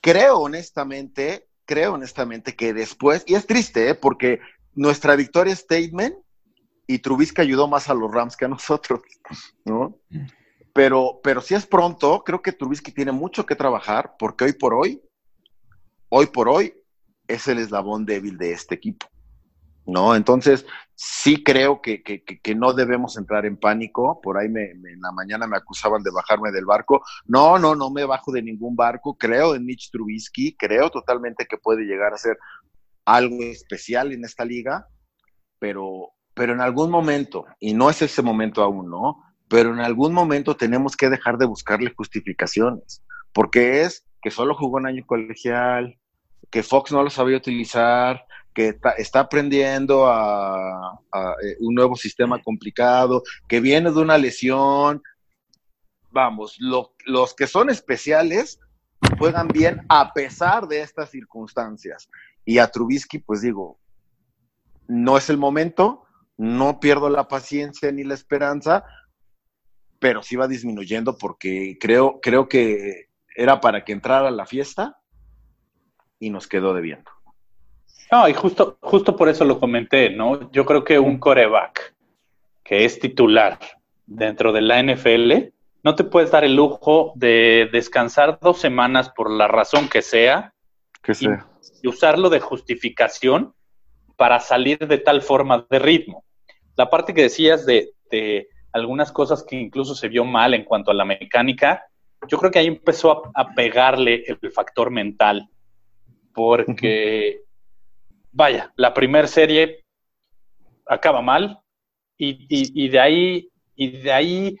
Creo 0.00 0.38
honestamente, 0.38 1.46
creo 1.66 1.92
honestamente 1.94 2.56
que 2.56 2.72
después, 2.72 3.24
y 3.26 3.34
es 3.34 3.46
triste, 3.46 3.90
¿eh? 3.90 3.94
porque 3.94 4.40
nuestra 4.74 5.16
victoria 5.16 5.54
statement 5.54 6.16
y 6.88 6.98
Trubisky 6.98 7.42
ayudó 7.42 7.68
más 7.68 7.88
a 7.88 7.94
los 7.94 8.10
Rams 8.10 8.36
que 8.36 8.46
a 8.46 8.48
nosotros, 8.48 9.00
¿no? 9.64 9.96
Pero, 10.72 11.20
pero 11.22 11.40
si 11.40 11.54
es 11.54 11.66
pronto, 11.66 12.24
creo 12.24 12.42
que 12.42 12.52
Trubisky 12.52 12.90
tiene 12.92 13.12
mucho 13.12 13.46
que 13.46 13.54
trabajar 13.54 14.14
porque 14.18 14.44
hoy 14.44 14.52
por 14.54 14.74
hoy, 14.74 15.02
hoy 16.08 16.26
por 16.26 16.48
hoy, 16.48 16.74
es 17.26 17.46
el 17.46 17.58
eslabón 17.58 18.06
débil 18.06 18.38
de 18.38 18.52
este 18.52 18.74
equipo. 18.74 19.06
¿no? 19.88 20.14
Entonces, 20.14 20.66
sí 20.94 21.42
creo 21.42 21.80
que, 21.80 22.02
no 22.54 22.74
debemos 22.74 23.16
entrar 23.16 23.46
en 23.46 23.56
pánico. 23.56 24.20
Por 24.20 24.36
ahí 24.36 24.46
en 24.46 25.00
la 25.00 25.12
mañana 25.12 25.46
me 25.46 25.56
acusaban 25.56 26.02
de 26.02 26.10
bajarme 26.10 26.52
del 26.52 26.66
barco. 26.66 27.02
No, 27.26 27.58
no, 27.58 27.74
no 27.74 27.90
me 27.90 28.04
bajo 28.04 28.30
de 28.30 28.42
ningún 28.42 28.76
barco. 28.76 29.16
Creo 29.16 29.54
en 29.54 29.64
Mitch 29.64 29.90
Trubisky, 29.90 30.56
creo 30.56 30.90
totalmente 30.90 31.46
que 31.46 31.56
puede 31.56 31.84
llegar 31.84 32.12
a 32.12 32.18
ser 32.18 32.38
algo 33.06 33.42
especial 33.42 34.12
en 34.12 34.24
esta 34.24 34.44
liga, 34.44 34.86
pero, 35.58 36.10
pero 36.38 36.52
en 36.52 36.60
algún 36.60 36.88
momento, 36.88 37.46
y 37.58 37.74
no 37.74 37.90
es 37.90 38.00
ese 38.00 38.22
momento 38.22 38.62
aún, 38.62 38.88
¿no? 38.88 39.24
Pero 39.48 39.74
en 39.74 39.80
algún 39.80 40.12
momento 40.12 40.56
tenemos 40.56 40.96
que 40.96 41.10
dejar 41.10 41.36
de 41.36 41.46
buscarle 41.46 41.92
justificaciones, 41.96 43.02
porque 43.32 43.82
es 43.82 44.06
que 44.22 44.30
solo 44.30 44.54
jugó 44.54 44.76
un 44.76 44.86
año 44.86 45.04
colegial, 45.04 45.98
que 46.48 46.62
Fox 46.62 46.92
no 46.92 47.02
lo 47.02 47.10
sabía 47.10 47.38
utilizar, 47.38 48.24
que 48.54 48.78
está, 48.98 49.18
aprendiendo 49.18 50.06
a, 50.06 51.00
eh, 51.42 51.56
un 51.58 51.74
nuevo 51.74 51.96
sistema 51.96 52.40
complicado, 52.40 53.24
que 53.48 53.58
viene 53.58 53.90
de 53.90 54.00
una 54.00 54.16
lesión. 54.16 55.02
Vamos, 56.12 56.56
los 56.60 57.34
que 57.34 57.48
son 57.48 57.68
especiales 57.68 58.60
juegan 59.18 59.48
bien 59.48 59.84
a 59.88 60.12
pesar 60.12 60.68
de 60.68 60.82
estas 60.82 61.10
circunstancias. 61.10 62.08
Y 62.44 62.58
a 62.58 62.68
Trubisky, 62.68 63.18
pues 63.18 63.42
digo, 63.42 63.80
no 64.86 65.18
es 65.18 65.30
el 65.30 65.36
momento, 65.36 66.04
no 66.38 66.80
pierdo 66.80 67.10
la 67.10 67.28
paciencia 67.28 67.92
ni 67.92 68.04
la 68.04 68.14
esperanza, 68.14 68.84
pero 69.98 70.22
sí 70.22 70.36
va 70.36 70.48
disminuyendo 70.48 71.18
porque 71.18 71.76
creo, 71.78 72.20
creo 72.22 72.48
que 72.48 73.08
era 73.36 73.60
para 73.60 73.84
que 73.84 73.92
entrara 73.92 74.30
la 74.30 74.46
fiesta 74.46 74.98
y 76.18 76.30
nos 76.30 76.48
quedó 76.48 76.72
debiendo. 76.72 77.10
No, 78.10 78.26
y 78.28 78.32
justo, 78.32 78.78
justo 78.80 79.16
por 79.16 79.28
eso 79.28 79.44
lo 79.44 79.60
comenté, 79.60 80.10
¿no? 80.10 80.50
Yo 80.50 80.64
creo 80.64 80.82
que 80.82 80.98
un 80.98 81.18
coreback 81.18 81.94
que 82.64 82.84
es 82.84 82.98
titular 82.98 83.58
dentro 84.06 84.52
de 84.52 84.60
la 84.60 84.82
NFL, 84.82 85.52
no 85.82 85.94
te 85.94 86.04
puedes 86.04 86.30
dar 86.30 86.44
el 86.44 86.54
lujo 86.54 87.12
de 87.14 87.68
descansar 87.72 88.38
dos 88.40 88.58
semanas 88.58 89.10
por 89.10 89.30
la 89.30 89.48
razón 89.48 89.88
que 89.88 90.02
sea, 90.02 90.54
que 91.02 91.14
sea. 91.14 91.46
Y, 91.82 91.88
usarlo 91.88 92.28
de 92.28 92.40
justificación 92.40 93.54
para 94.16 94.40
salir 94.40 94.78
de 94.78 94.98
tal 94.98 95.22
forma 95.22 95.66
de 95.70 95.78
ritmo. 95.78 96.24
La 96.78 96.88
parte 96.88 97.12
que 97.12 97.22
decías 97.22 97.66
de, 97.66 97.90
de 98.08 98.48
algunas 98.72 99.12
cosas 99.12 99.42
que 99.42 99.56
incluso 99.56 99.94
se 99.94 100.08
vio 100.08 100.24
mal 100.24 100.54
en 100.54 100.64
cuanto 100.64 100.92
a 100.92 100.94
la 100.94 101.04
mecánica, 101.04 101.84
yo 102.28 102.38
creo 102.38 102.50
que 102.50 102.60
ahí 102.60 102.68
empezó 102.68 103.26
a, 103.34 103.42
a 103.42 103.52
pegarle 103.52 104.24
el 104.26 104.50
factor 104.52 104.90
mental, 104.90 105.48
porque 106.32 107.42
vaya, 108.30 108.72
la 108.76 108.94
primera 108.94 109.26
serie 109.26 109.84
acaba 110.86 111.20
mal 111.20 111.60
y, 112.16 112.88
de 112.88 113.00
ahí, 113.00 113.48
y 113.74 113.90
de 113.90 114.12
ahí 114.12 114.56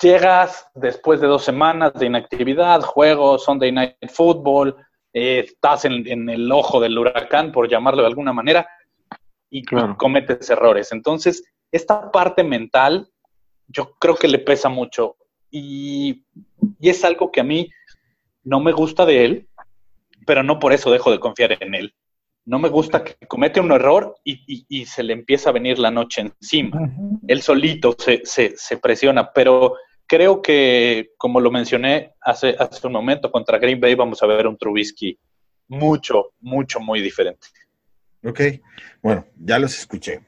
llegas 0.00 0.68
después 0.74 1.20
de 1.20 1.26
dos 1.26 1.44
semanas 1.44 1.94
de 1.94 2.06
inactividad, 2.06 2.82
juegos, 2.82 3.44
Sunday 3.44 3.72
Night 3.72 3.96
Football, 4.08 4.76
eh, 5.12 5.40
estás 5.46 5.84
en, 5.84 6.28
el 6.28 6.50
ojo 6.52 6.80
del 6.80 6.96
huracán, 6.96 7.50
por 7.50 7.68
llamarlo 7.68 8.02
de 8.02 8.08
alguna 8.08 8.32
manera, 8.32 8.68
y 9.50 9.64
cometes 9.64 10.50
errores. 10.50 10.92
Entonces, 10.92 11.44
esta 11.72 12.10
parte 12.10 12.44
mental, 12.44 13.08
yo 13.66 13.94
creo 13.98 14.16
que 14.16 14.28
le 14.28 14.38
pesa 14.38 14.68
mucho 14.68 15.16
y, 15.50 16.24
y 16.80 16.88
es 16.88 17.04
algo 17.04 17.30
que 17.30 17.40
a 17.40 17.44
mí 17.44 17.70
no 18.44 18.60
me 18.60 18.72
gusta 18.72 19.04
de 19.04 19.24
él, 19.24 19.48
pero 20.26 20.42
no 20.42 20.58
por 20.58 20.72
eso 20.72 20.90
dejo 20.90 21.10
de 21.10 21.20
confiar 21.20 21.56
en 21.60 21.74
él. 21.74 21.94
No 22.44 22.58
me 22.58 22.68
gusta 22.70 23.04
que 23.04 23.26
comete 23.26 23.60
un 23.60 23.72
error 23.72 24.16
y, 24.24 24.86
se 24.86 25.02
le 25.02 25.12
empieza 25.12 25.50
a 25.50 25.52
venir 25.52 25.78
la 25.78 25.90
noche 25.90 26.22
encima. 26.22 26.80
Él 27.26 27.42
solito 27.42 27.94
se, 27.98 28.76
presiona, 28.78 29.32
pero 29.32 29.74
creo 30.06 30.40
que, 30.40 31.10
como 31.18 31.40
lo 31.40 31.50
mencioné 31.50 32.14
hace, 32.22 32.56
hace 32.58 32.86
un 32.86 32.94
momento, 32.94 33.30
contra 33.30 33.58
Green 33.58 33.80
Bay 33.80 33.94
vamos 33.94 34.22
a 34.22 34.26
ver 34.26 34.46
un 34.46 34.56
Trubisky 34.56 35.18
mucho, 35.68 36.32
mucho, 36.40 36.80
muy 36.80 37.02
diferente. 37.02 37.48
Ok, 38.24 38.40
bueno, 39.02 39.26
ya 39.38 39.58
los 39.58 39.78
escuché. 39.78 40.20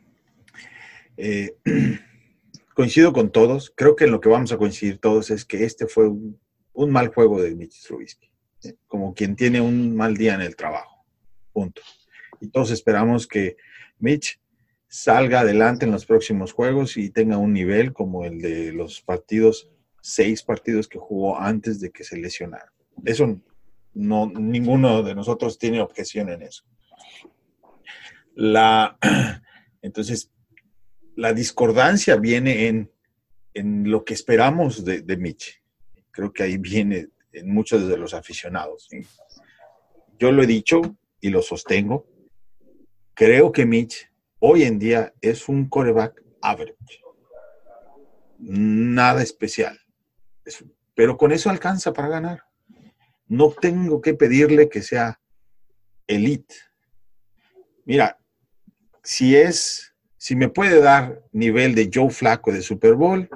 Eh, 1.17 1.57
coincido 2.75 3.13
con 3.13 3.31
todos. 3.31 3.73
Creo 3.77 3.97
que 3.97 4.05
en 4.05 4.13
lo 4.13 4.21
que 4.21 4.29
vamos 4.29 4.53
a 4.53 4.59
coincidir 4.59 4.99
todos 4.99 5.31
es 5.31 5.45
que 5.45 5.65
este 5.65 5.87
fue 5.87 6.09
un, 6.09 6.91
mal 6.91 7.09
juego 7.09 7.43
de 7.43 7.55
Mitch 7.55 7.83
Trubisky 7.83 8.31
como 8.87 9.15
quien 9.15 9.37
tiene 9.37 9.61
un 9.61 9.97
mal 9.97 10.17
día 10.17 10.35
en 10.35 10.43
el 10.43 10.57
trabajo. 10.57 11.05
Punto. 11.53 11.83
Y 12.41 12.49
todos 12.49 12.71
esperamos 12.71 13.27
que 13.27 13.57
Mitch 13.99 14.41
salga 14.89 15.41
adelante 15.41 15.85
en 15.85 15.93
los 15.93 16.05
próximos 16.05 16.53
juegos 16.53 16.97
y 16.97 17.11
tenga 17.11 17.39
un 17.39 17.53
nivel 17.53 17.93
como 17.93 18.25
el 18.25 18.41
de 18.41 18.73
los 18.73 19.01
partidos, 19.01 19.71
seis 20.01 20.43
partidos 20.43 20.89
que 20.89 20.99
jugó 20.99 21.39
antes 21.39 21.81
de 21.81 21.91
que 21.91 22.05
se 22.05 22.19
lesionara. 22.19 22.73
Eso 23.05 23.41
no, 23.95 24.31
ninguno 24.31 25.03
de 25.03 25.15
nosotros 25.15 25.59
tiene 25.59 25.81
objeción 25.81 26.29
en 26.31 26.43
eso. 26.43 26.65
La, 28.41 28.97
entonces, 29.83 30.33
la 31.15 31.35
discordancia 31.35 32.17
viene 32.17 32.69
en, 32.69 32.91
en 33.53 33.91
lo 33.91 34.03
que 34.03 34.15
esperamos 34.15 34.83
de, 34.83 35.03
de 35.03 35.17
Mitch. 35.19 35.63
Creo 36.11 36.33
que 36.33 36.45
ahí 36.45 36.57
viene 36.57 37.09
en 37.33 37.53
muchos 37.53 37.87
de 37.87 37.99
los 37.99 38.15
aficionados. 38.15 38.89
Yo 40.19 40.33
lo 40.33 40.43
he 40.43 40.47
dicho 40.47 40.81
y 41.21 41.29
lo 41.29 41.43
sostengo. 41.43 42.07
Creo 43.13 43.53
que 43.53 43.67
Mitch 43.67 44.11
hoy 44.39 44.63
en 44.63 44.79
día 44.79 45.13
es 45.21 45.47
un 45.47 45.69
coreback 45.69 46.25
average. 46.41 47.03
Nada 48.39 49.23
especial. 49.23 49.79
Pero 50.95 51.19
con 51.19 51.31
eso 51.31 51.51
alcanza 51.51 51.93
para 51.93 52.09
ganar. 52.09 52.45
No 53.27 53.51
tengo 53.51 54.01
que 54.01 54.15
pedirle 54.15 54.71
que 54.71 54.81
sea 54.81 55.21
elite. 56.07 56.55
Mira, 57.85 58.20
si 59.03 59.37
es, 59.37 59.95
si 60.17 60.37
me 60.37 60.49
puede 60.49 60.81
dar 60.81 61.23
nivel 61.33 61.75
de 61.75 61.91
Joe 61.93 62.11
Flaco 62.11 62.53
de 62.53 62.63
Super 62.63 62.95
Bowl, 62.95 63.29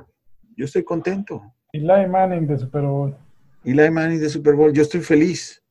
yo 0.57 0.65
estoy 0.65 0.85
contento. 0.85 1.43
Y 1.73 1.79
Eli 1.79 2.07
Manning 2.07 2.47
de 2.47 2.59
Super 2.59 2.83
Bowl 2.83 3.17
y 3.65 3.73
la 3.73 3.91
Manning 3.91 4.21
de 4.21 4.29
Super 4.29 4.55
Bowl, 4.55 4.73
yo 4.73 4.83
estoy 4.83 5.01
feliz. 5.01 5.63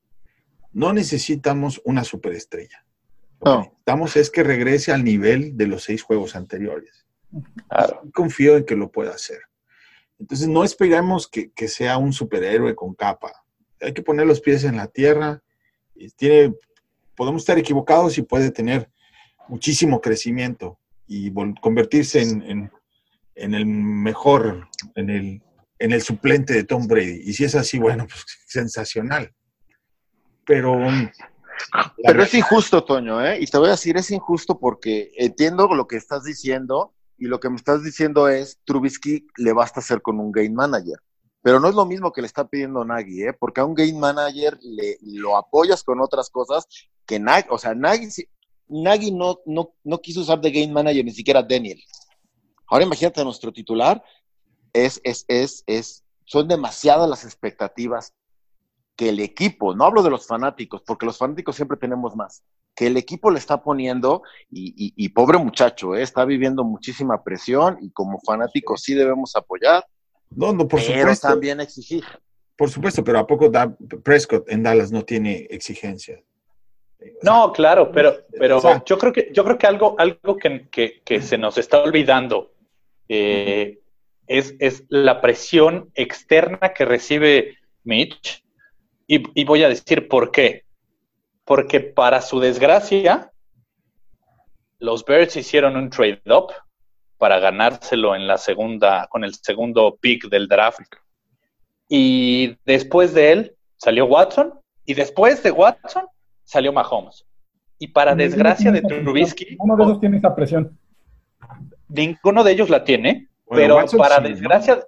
No 0.71 0.91
necesitamos 0.91 1.79
una 1.85 2.03
superestrella. 2.03 2.83
No. 3.45 3.59
necesitamos 3.59 4.15
es 4.15 4.29
que 4.31 4.43
regrese 4.43 4.91
al 4.91 5.03
nivel 5.03 5.55
de 5.55 5.67
los 5.67 5.83
seis 5.83 6.01
juegos 6.01 6.35
anteriores. 6.35 7.05
Confío 8.13 8.57
en 8.57 8.65
que 8.65 8.75
lo 8.75 8.91
pueda 8.91 9.11
hacer. 9.11 9.41
Entonces, 10.17 10.47
no 10.47 10.63
esperemos 10.63 11.27
que, 11.27 11.51
sea 11.67 11.97
un 11.97 12.13
superhéroe 12.13 12.73
con 12.73 12.95
capa. 12.95 13.31
Hay 13.79 13.93
que 13.93 14.01
poner 14.01 14.25
los 14.25 14.41
pies 14.41 14.63
en 14.63 14.77
la 14.77 14.87
tierra. 14.87 15.43
Tiene, 16.15 16.55
podemos 17.15 17.43
estar 17.43 17.59
equivocados 17.59 18.17
y 18.17 18.23
puede 18.23 18.49
tener 18.49 18.89
muchísimo 19.53 20.01
crecimiento 20.01 20.79
y 21.07 21.31
convertirse 21.61 22.21
en, 22.21 22.71
en 23.35 23.53
el 23.53 23.65
mejor, 23.65 24.67
en 24.95 25.09
el 25.09 25.41
en 25.83 25.91
el 25.91 26.01
suplente 26.01 26.53
de 26.53 26.63
Tom 26.63 26.87
Brady. 26.87 27.23
Y 27.25 27.33
si 27.33 27.43
es 27.43 27.55
así, 27.55 27.77
bueno, 27.77 28.07
pues 28.07 28.23
sensacional. 28.47 29.33
Pero... 30.45 30.79
Pero 32.03 32.23
es 32.23 32.33
injusto, 32.33 32.83
Toño, 32.83 33.23
¿eh? 33.23 33.37
Y 33.39 33.45
te 33.47 33.57
voy 33.57 33.67
a 33.67 33.71
decir, 33.71 33.97
es 33.97 34.09
injusto 34.09 34.59
porque 34.59 35.11
entiendo 35.17 35.67
lo 35.67 35.87
que 35.87 35.97
estás 35.97 36.23
diciendo 36.23 36.93
y 37.17 37.25
lo 37.25 37.39
que 37.39 37.49
me 37.49 37.57
estás 37.57 37.83
diciendo 37.83 38.29
es, 38.29 38.59
Trubisky 38.65 39.27
le 39.37 39.53
basta 39.53 39.81
hacer 39.81 40.01
con 40.01 40.19
un 40.19 40.31
game 40.31 40.49
manager. 40.49 40.97
Pero 41.41 41.59
no 41.59 41.67
es 41.67 41.75
lo 41.75 41.85
mismo 41.85 42.11
que 42.13 42.21
le 42.21 42.27
está 42.27 42.47
pidiendo 42.47 42.85
Nagy, 42.85 43.23
¿eh? 43.23 43.33
Porque 43.33 43.59
a 43.59 43.65
un 43.65 43.75
game 43.75 43.99
manager 43.99 44.57
le, 44.61 44.97
lo 45.01 45.37
apoyas 45.37 45.83
con 45.83 45.99
otras 45.99 46.29
cosas 46.29 46.65
que 47.05 47.19
Nagy, 47.19 47.47
o 47.49 47.57
sea, 47.57 47.75
Nagy, 47.75 48.07
Nagy 48.67 49.11
no, 49.11 49.39
no, 49.45 49.73
no 49.83 49.99
quiso 49.99 50.21
usar 50.21 50.41
de 50.41 50.51
game 50.51 50.71
manager 50.71 51.05
ni 51.05 51.11
siquiera 51.11 51.43
Daniel. 51.43 51.81
Ahora 52.67 52.85
imagínate 52.85 53.21
a 53.21 53.23
nuestro 53.23 53.51
titular 53.51 54.03
es, 54.73 54.99
es, 55.03 55.25
es, 55.27 55.63
es, 55.67 56.03
son 56.25 56.47
demasiadas 56.47 57.09
las 57.09 57.23
expectativas 57.23 58.13
que 58.95 59.09
el 59.09 59.19
equipo, 59.19 59.75
no 59.75 59.85
hablo 59.85 60.03
de 60.03 60.09
los 60.09 60.27
fanáticos, 60.27 60.83
porque 60.85 61.05
los 61.05 61.17
fanáticos 61.17 61.55
siempre 61.55 61.77
tenemos 61.77 62.15
más, 62.15 62.43
que 62.75 62.87
el 62.87 62.97
equipo 62.97 63.31
le 63.31 63.39
está 63.39 63.63
poniendo, 63.63 64.21
y, 64.49 65.09
pobre 65.09 65.37
muchacho, 65.37 65.95
¿eh? 65.95 66.03
está 66.03 66.25
viviendo 66.25 66.63
muchísima 66.63 67.23
presión 67.23 67.77
y 67.81 67.91
como 67.91 68.19
fanáticos 68.19 68.81
sí 68.81 68.93
debemos 68.93 69.35
apoyar, 69.35 69.85
no, 70.29 70.51
no, 70.51 70.67
por 70.67 70.81
pero 70.81 70.99
supuesto. 70.99 71.27
también 71.27 71.59
exigir. 71.59 72.03
Por 72.55 72.69
supuesto, 72.69 73.03
pero 73.03 73.19
¿a 73.19 73.27
poco 73.27 73.49
da, 73.49 73.75
Prescott 74.03 74.49
en 74.49 74.63
Dallas 74.63 74.91
no 74.91 75.03
tiene 75.03 75.47
exigencia? 75.49 76.23
No, 77.21 77.51
claro, 77.53 77.91
pero, 77.91 78.17
pero 78.37 78.61
yo 78.85 78.97
creo 78.97 79.13
que, 79.13 79.29
yo 79.33 79.43
creo 79.43 79.57
que 79.57 79.67
algo, 79.67 79.95
algo 79.97 80.37
que, 80.37 80.67
que, 80.69 81.01
que 81.03 81.21
se 81.21 81.37
nos 81.37 81.57
está 81.57 81.81
olvidando 81.81 82.53
eh, 83.07 83.79
es, 84.27 84.85
la 84.89 85.21
presión 85.21 85.91
externa 85.95 86.73
que 86.73 86.85
recibe 86.85 87.57
Mitch. 87.83 88.43
Y, 89.07 89.43
voy 89.43 89.63
a 89.63 89.69
decir 89.69 90.07
por 90.07 90.31
qué. 90.31 90.63
porque 91.45 91.81
para 91.81 92.21
su 92.21 92.39
desgracia, 92.39 93.31
los 94.79 95.03
Bears 95.05 95.35
hicieron 95.35 95.75
un 95.75 95.89
trade-up 95.89 96.53
para 97.17 97.39
ganárselo 97.39 98.15
en 98.15 98.27
la 98.27 98.37
segunda, 98.37 99.07
con 99.07 99.23
el 99.23 99.33
segundo 99.35 99.97
pick 99.99 100.29
del 100.29 100.47
draft. 100.47 100.95
Y 101.89 102.57
después 102.65 103.13
de 103.13 103.31
él 103.31 103.55
salió 103.77 104.05
Watson, 104.05 104.59
y 104.85 104.93
después 104.93 105.43
de 105.43 105.51
Watson 105.51 106.05
salió 106.43 106.73
Mahomes. 106.73 107.25
Y 107.79 107.87
para 107.87 108.15
desgracia 108.15 108.71
de 108.71 108.81
Trubisky. 108.81 109.57
Uno 109.59 109.75
de 109.75 109.83
ellos 109.83 109.99
tiene 109.99 110.17
esa 110.17 110.35
presión. 110.35 110.77
Ninguno 111.89 112.43
de 112.43 112.51
ellos 112.51 112.69
la 112.69 112.83
tiene, 112.83 113.29
pero 113.49 113.83
para 113.97 114.19
desgracia. 114.19 114.85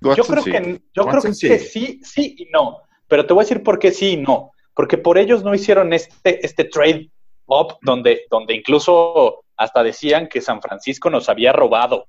yo 0.00 0.24
creo, 0.24 0.44
que, 0.44 0.82
yo 0.94 1.06
creo 1.06 1.22
que 1.22 1.34
sí, 1.34 2.00
sí 2.02 2.34
y 2.38 2.46
no. 2.52 2.78
Pero 3.08 3.26
te 3.26 3.34
voy 3.34 3.42
a 3.42 3.44
decir 3.44 3.62
por 3.62 3.78
qué 3.78 3.90
sí 3.90 4.12
y 4.12 4.16
no. 4.16 4.52
Porque 4.74 4.98
por 4.98 5.18
ellos 5.18 5.42
no 5.42 5.54
hicieron 5.54 5.92
este, 5.92 6.44
este 6.44 6.64
trade 6.64 7.10
up 7.46 7.76
donde, 7.82 8.22
donde 8.30 8.54
incluso 8.54 9.44
hasta 9.56 9.82
decían 9.82 10.28
que 10.28 10.40
San 10.40 10.60
Francisco 10.62 11.10
nos 11.10 11.28
había 11.28 11.52
robado. 11.52 12.06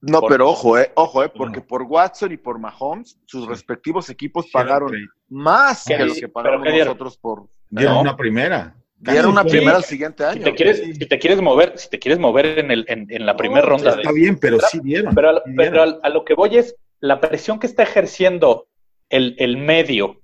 No, 0.00 0.20
pero 0.22 0.50
ojo, 0.50 0.78
eh, 0.78 0.92
ojo, 0.96 1.24
eh, 1.24 1.30
porque 1.30 1.62
por 1.62 1.82
Watson 1.82 2.32
y 2.32 2.36
por 2.36 2.58
Mahomes, 2.58 3.18
sus 3.24 3.46
respectivos 3.46 4.10
equipos 4.10 4.46
pagaron 4.52 4.92
más 5.28 5.84
que 5.84 5.98
lo 5.98 6.12
que 6.14 6.28
pagamos 6.28 6.68
nosotros 6.68 7.16
por. 7.16 7.48
Dieron 7.80 7.98
una 7.98 8.16
primera. 8.16 8.74
Dieron 8.98 9.32
una 9.32 9.44
primera 9.44 9.76
al 9.76 9.84
siguiente 9.84 10.24
año. 10.24 10.38
Si 10.38 10.44
te 10.44 10.54
quieres, 10.54 10.78
si 10.78 11.06
te 11.06 11.18
quieres 11.18 11.40
mover, 11.42 11.76
si 11.76 11.90
te 11.90 11.98
quieres 11.98 12.18
mover 12.18 12.58
en, 12.58 12.70
el, 12.70 12.84
en, 12.88 13.26
la 13.26 13.36
primera 13.36 13.62
ronda. 13.62 13.90
Está 13.90 14.12
bien, 14.12 14.38
pero 14.38 14.58
sí 14.60 14.80
dieron. 14.82 15.14
Pero, 15.14 15.82
a, 16.02 16.08
lo 16.08 16.24
que 16.24 16.34
voy 16.34 16.56
es 16.56 16.76
la 17.00 17.20
presión 17.20 17.58
que 17.58 17.66
está 17.66 17.82
ejerciendo 17.82 18.66
el, 19.10 19.34
el 19.38 19.56
medio. 19.56 20.20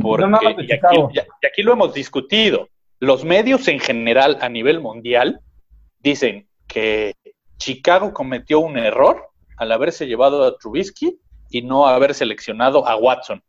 Porque, 0.00 0.24
y, 0.68 0.72
aquí, 0.72 0.96
y 1.42 1.46
aquí 1.46 1.62
lo 1.62 1.72
hemos 1.72 1.94
discutido. 1.94 2.68
Los 3.00 3.24
medios 3.24 3.66
en 3.68 3.80
general 3.80 4.38
a 4.40 4.48
nivel 4.48 4.80
mundial 4.80 5.40
dicen 5.98 6.46
que 6.68 7.14
Chicago 7.56 8.12
cometió 8.12 8.60
un 8.60 8.78
error 8.78 9.30
al 9.56 9.72
haberse 9.72 10.06
llevado 10.06 10.44
a 10.44 10.56
Trubisky 10.58 11.18
y 11.50 11.62
no 11.62 11.86
haber 11.86 12.14
seleccionado 12.14 12.86
a 12.86 12.96
Watson. 12.96 13.42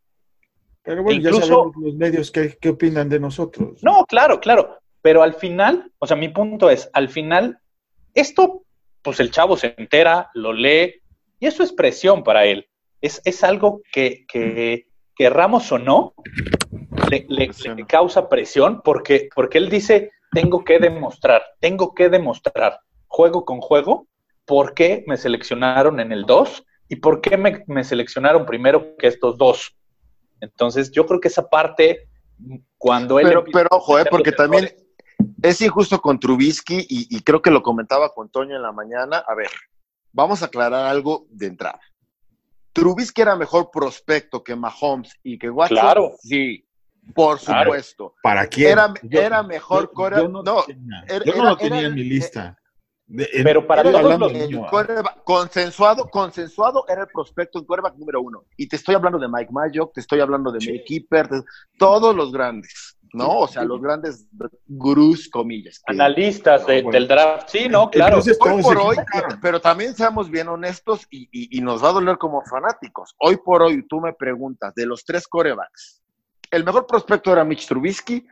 Pero 0.86 1.04
bueno, 1.04 1.22
ya 1.22 1.34
sabemos 1.34 1.76
los 1.78 1.96
medios 1.96 2.32
qué, 2.32 2.58
qué 2.62 2.70
opinan 2.70 3.10
de 3.10 3.20
nosotros. 3.20 3.84
No, 3.84 4.06
claro, 4.06 4.40
claro. 4.40 4.78
Pero 5.02 5.24
al 5.24 5.34
final, 5.34 5.92
o 6.00 6.08
sea, 6.08 6.16
mi 6.16 6.30
punto 6.30 6.70
es, 6.70 6.90
al 6.94 7.10
final, 7.10 7.60
esto, 8.14 8.64
pues 9.02 9.20
el 9.20 9.32
chavo 9.32 9.58
se 9.58 9.76
entera, 9.78 10.30
lo 10.34 10.54
lee, 10.54 11.02
y 11.40 11.48
eso 11.48 11.64
es 11.64 11.74
presión 11.74 12.24
para 12.24 12.46
él. 12.46 12.68
Es, 13.02 13.22
es 13.26 13.44
algo 13.44 13.82
que, 13.92 14.26
que, 14.28 14.88
querramos 15.16 15.72
o 15.72 15.80
no, 15.80 16.14
le, 17.10 17.26
le, 17.30 17.50
le, 17.76 17.86
causa 17.86 18.30
presión 18.30 18.82
porque, 18.84 19.30
porque 19.34 19.58
él 19.60 19.70
dice, 19.70 20.12
tengo 20.32 20.64
que 20.64 20.80
demostrar, 20.80 21.44
tengo 21.60 21.94
que 21.94 22.10
demostrar 22.10 22.80
juego 23.08 23.46
con 23.46 23.62
juego, 23.62 24.08
por 24.46 24.74
qué 24.74 25.04
me 25.08 25.18
seleccionaron 25.18 26.00
en 26.00 26.12
el 26.12 26.26
2 26.26 26.66
y 26.90 26.98
por 26.98 27.22
qué 27.22 27.38
me, 27.38 27.84
seleccionaron 27.84 28.46
primero 28.46 28.96
que 28.98 29.08
estos 29.08 29.38
dos. 29.38 29.76
Entonces, 30.46 30.92
yo 30.92 31.06
creo 31.06 31.20
que 31.20 31.28
esa 31.28 31.48
parte, 31.48 32.10
cuando 32.78 33.20
él... 33.20 33.28
Pero, 33.52 33.70
ojo, 33.72 34.00
eh, 34.00 34.06
porque 34.10 34.32
también 34.32 34.70
es 35.42 35.62
injusto 35.62 36.02
con 36.02 36.20
Trubisky 36.20 36.86
y, 36.88 37.22
creo 37.22 37.42
que 37.42 37.52
lo 37.52 37.62
comentaba 37.62 38.14
con 38.14 38.30
Toño 38.30 38.56
en 38.56 38.62
la 38.62 38.72
mañana. 38.72 39.24
A 39.28 39.36
ver, 39.36 39.50
vamos 40.12 40.42
a 40.42 40.46
aclarar 40.46 40.86
algo 40.88 41.28
de 41.30 41.48
entrada. 41.48 41.80
Trubisky 42.74 43.22
era 43.22 43.36
mejor 43.36 43.70
prospecto 43.72 44.44
que 44.44 44.56
Mahomes 44.56 45.14
y 45.24 45.38
que 45.38 45.50
Watson. 45.50 45.78
Claro. 45.78 46.12
Sí, 46.20 46.68
por 47.14 47.40
supuesto. 47.40 48.16
¿Para 48.22 48.48
quién? 48.48 48.72
Era, 48.72 48.94
era 49.10 49.44
mejor. 49.44 49.92
Yo, 49.96 50.28
no, 50.28 50.44
no, 50.44 50.66
lo 51.44 51.58
tenía 51.58 51.88
en 51.88 51.96
mi 51.96 52.04
lista 52.04 52.58
pero 53.44 53.68
para 53.68 53.84
todos 53.84 54.20
los 54.20 54.32
consensuado, 55.24 56.10
consensuado 56.10 56.86
era 56.88 57.02
el 57.02 57.08
prospecto 57.08 57.60
en 57.60 57.66
quarterback 57.66 57.96
número 57.98 58.22
uno. 58.22 58.46
Y 58.58 58.68
te 58.68 58.78
estoy 58.78 58.96
hablando 58.96 59.20
de 59.20 59.28
Mike 59.28 59.52
Mayock, 59.52 59.94
te 59.94 60.02
estoy 60.02 60.22
hablando 60.22 60.52
de 60.52 60.60
Mike 60.60 60.84
Keeper, 60.86 61.30
todos 61.78 62.16
los 62.16 62.32
grandes, 62.32 62.98
¿no? 63.14 63.42
O 63.42 63.48
sea, 63.48 63.64
los 63.64 63.80
grandes 63.80 64.28
gurús, 64.66 65.30
comillas. 65.30 65.82
Analistas 65.86 66.66
del 66.66 67.08
draft, 67.08 67.50
sí, 67.50 67.70
no, 67.70 67.90
claro. 67.92 68.20
hoy 68.20 68.62
por 68.64 68.78
hoy, 68.78 68.98
pero 69.42 69.62
también 69.62 69.94
seamos 69.94 70.30
bien 70.30 70.48
honestos 70.48 71.06
y, 71.12 71.30
y, 71.32 71.62
nos 71.62 71.84
va 71.84 71.90
a 71.90 71.94
doler 71.94 72.18
como 72.18 72.42
fanáticos. 72.44 73.14
Hoy 73.20 73.38
por 73.38 73.62
hoy, 73.62 73.86
tú 73.88 74.02
me 74.02 74.14
preguntas, 74.14 74.74
de 74.74 74.88
los 74.88 75.06
tres 75.06 75.28
corebacks, 75.28 76.02
el 76.50 76.64
mejor 76.64 76.88
prospecto 76.88 77.32
era 77.32 77.44
Mitch 77.44 77.68
Trubisky, 77.68 78.26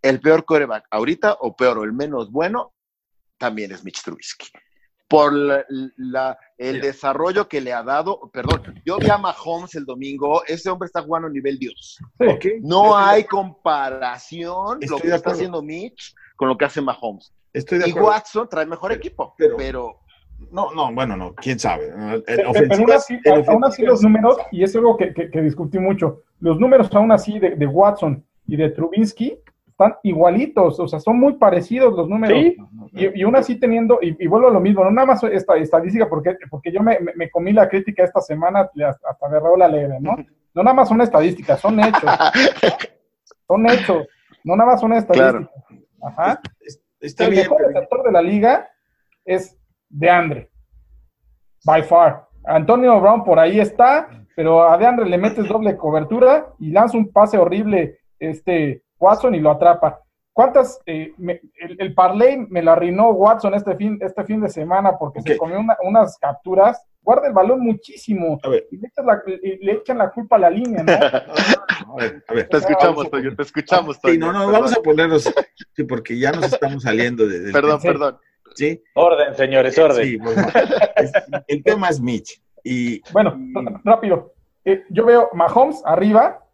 el 0.00 0.20
peor 0.20 0.44
coreback 0.44 0.86
ahorita, 0.90 1.36
o 1.40 1.54
peor, 1.54 1.78
o 1.78 1.84
el 1.84 1.92
menos 1.92 2.30
bueno, 2.30 2.72
también 3.38 3.72
es 3.72 3.84
Mitch 3.84 4.02
Trubisky. 4.02 4.48
Por 5.08 5.32
la, 5.32 6.38
el 6.58 6.82
desarrollo 6.82 7.48
que 7.48 7.62
le 7.62 7.72
ha 7.72 7.82
dado, 7.82 8.30
perdón, 8.30 8.82
yo 8.84 8.98
vi 8.98 9.08
a 9.08 9.16
Mahomes 9.16 9.74
el 9.74 9.86
domingo, 9.86 10.44
ese 10.46 10.68
hombre 10.68 10.84
está 10.84 11.00
jugando 11.00 11.28
a 11.28 11.30
nivel 11.30 11.58
Dios. 11.58 11.98
No 12.60 12.94
hay 12.94 13.24
comparación 13.24 14.80
lo 14.82 14.98
que 14.98 15.08
está 15.08 15.30
haciendo 15.30 15.62
Mitch 15.62 16.14
con 16.36 16.48
lo 16.48 16.58
que 16.58 16.66
hace 16.66 16.82
Mahomes. 16.82 17.32
y 17.54 17.92
Watson 17.92 18.48
trae 18.50 18.66
mejor 18.66 18.92
equipo, 18.92 19.34
pero, 19.56 19.98
no, 20.50 20.74
no, 20.74 20.92
bueno, 20.92 21.16
no, 21.16 21.34
quién 21.34 21.58
sabe. 21.58 21.90
Pero, 22.26 22.48
aún, 22.48 22.92
así, 22.92 23.18
aún, 23.46 23.64
así, 23.64 23.82
los 23.84 24.02
números, 24.02 24.36
y 24.52 24.62
es 24.62 24.76
algo 24.76 24.94
que, 24.98 25.14
que, 25.14 25.40
discutí 25.40 25.78
mucho, 25.78 26.22
los 26.40 26.60
números 26.60 26.94
aún 26.94 27.12
así 27.12 27.38
de, 27.38 27.56
de 27.56 27.66
Watson 27.66 28.22
y 28.46 28.56
de 28.56 28.68
Trubinsky 28.70 29.40
están 29.78 29.96
igualitos, 30.02 30.80
o 30.80 30.88
sea, 30.88 30.98
son 30.98 31.20
muy 31.20 31.34
parecidos 31.34 31.94
los 31.94 32.08
números. 32.08 32.36
Y, 32.36 33.20
y 33.20 33.22
aún 33.22 33.36
así 33.36 33.60
teniendo, 33.60 34.00
y, 34.02 34.26
vuelvo 34.26 34.48
a 34.48 34.52
lo 34.52 34.58
mismo, 34.58 34.82
no 34.82 34.90
nada 34.90 35.06
más 35.06 35.22
esta 35.22 35.56
estadística, 35.56 36.08
porque, 36.08 36.36
porque 36.50 36.72
yo 36.72 36.82
me, 36.82 36.98
me, 37.14 37.30
comí 37.30 37.52
la 37.52 37.68
crítica 37.68 38.02
esta 38.02 38.20
semana, 38.20 38.68
hasta, 38.84 39.28
me 39.28 39.38
la 39.56 39.68
leve, 39.68 39.98
¿no? 40.00 40.16
No 40.54 40.64
nada 40.64 40.74
más 40.74 40.88
son 40.88 41.00
estadísticas, 41.00 41.60
son 41.60 41.78
hechos. 41.78 42.10
son 43.46 43.70
hechos, 43.70 44.08
no 44.42 44.56
nada 44.56 44.72
más 44.72 44.80
son 44.80 44.92
estadísticas. 44.94 45.48
Ajá. 46.02 46.40
Está 46.98 47.26
El 47.26 47.36
mejor 47.36 47.62
receptor 47.64 48.02
de 48.02 48.10
la 48.10 48.22
liga 48.22 48.68
es 49.24 49.56
de 49.88 50.10
Andre, 50.10 50.50
by 51.64 51.82
far. 51.84 52.26
Antonio 52.44 52.98
Brown 53.00 53.22
por 53.22 53.38
ahí 53.38 53.60
está, 53.60 54.08
pero 54.34 54.68
a 54.68 54.76
DeAndre 54.78 55.08
le 55.08 55.18
metes 55.18 55.46
doble 55.46 55.76
cobertura 55.76 56.48
y 56.58 56.72
lanza 56.72 56.96
un 56.96 57.12
pase 57.12 57.38
horrible 57.38 58.00
este 58.18 58.82
Watson 58.98 59.34
y 59.34 59.40
lo 59.40 59.50
atrapa. 59.50 60.00
¿Cuántas? 60.32 60.80
Eh, 60.86 61.12
el, 61.18 61.76
el, 61.80 61.94
parlay 61.94 62.36
me 62.48 62.62
lo 62.62 62.70
arruinó 62.70 63.10
Watson 63.10 63.54
este 63.54 63.74
fin, 63.74 63.98
este 64.00 64.22
fin 64.24 64.40
de 64.40 64.48
semana 64.48 64.96
porque 64.96 65.20
se 65.20 65.36
comió 65.36 65.58
unas 65.82 66.16
capturas. 66.18 66.80
Guarda 67.02 67.26
el 67.26 67.32
balón 67.32 67.60
muchísimo 67.60 68.38
y 68.70 68.76
le, 68.76 68.90
la, 69.04 69.22
le, 69.26 69.72
echan 69.72 69.98
la 69.98 70.10
culpa 70.10 70.36
a 70.36 70.40
la 70.40 70.50
línea, 70.50 70.84
¿no? 70.84 70.92
a 70.92 71.96
ver, 71.96 72.22
a 72.28 72.34
ver. 72.34 72.48
Te 72.48 72.58
escuchamos, 72.58 73.10
Toño, 73.10 73.34
te 73.34 73.42
escuchamos, 73.42 74.00
Toño. 74.00 74.12
Sí, 74.12 74.18
no, 74.20 74.32
no, 74.32 74.52
vamos 74.52 74.76
a 74.76 74.80
ponernos, 74.80 75.24
sí, 75.74 75.84
porque 75.84 76.18
ya 76.18 76.30
nos 76.30 76.52
estamos 76.52 76.82
saliendo 76.84 77.26
de, 77.26 77.50
Perdón, 77.50 77.80
perdón. 77.82 78.18
¿Sí? 78.54 78.82
Orden, 78.94 79.34
señores, 79.34 79.78
orden. 79.78 80.04
Sí, 80.04 80.18
el 81.48 81.62
tema 81.64 81.88
es 81.88 82.00
Mitch. 82.00 82.40
Y, 82.62 83.00
bueno, 83.12 83.36
rápido. 83.84 84.34
Eh, 84.64 84.84
yo 84.90 85.06
veo 85.06 85.30
Mahomes 85.32 85.82
arriba, 85.84 86.44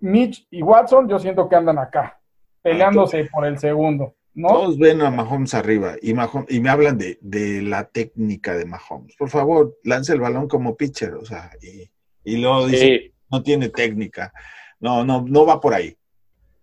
Mitch 0.00 0.46
y 0.50 0.62
Watson, 0.62 1.08
yo 1.08 1.18
siento 1.18 1.48
que 1.48 1.56
andan 1.56 1.78
acá, 1.78 2.20
peleándose 2.62 3.24
por 3.24 3.46
el 3.46 3.58
segundo. 3.58 4.14
¿no? 4.34 4.48
Todos 4.48 4.78
ven 4.78 5.02
a 5.02 5.10
Mahomes 5.10 5.54
arriba 5.54 5.96
y, 6.00 6.10
y 6.10 6.60
me 6.60 6.70
hablan 6.70 6.98
de, 6.98 7.62
la 7.62 7.88
técnica 7.88 8.56
de 8.56 8.64
Mahomes. 8.64 9.16
Por 9.16 9.28
favor, 9.28 9.76
lance 9.84 10.12
el 10.12 10.20
balón 10.20 10.48
como 10.48 10.76
pitcher, 10.76 11.14
o 11.14 11.24
sea, 11.24 11.50
y, 11.60 11.90
y 12.24 12.36
luego 12.36 12.66
dice, 12.66 13.12
no 13.30 13.42
tiene 13.42 13.68
técnica. 13.68 14.32
No, 14.78 15.04
no, 15.04 15.24
no 15.26 15.44
va 15.44 15.60
por 15.60 15.74
ahí. 15.74 15.96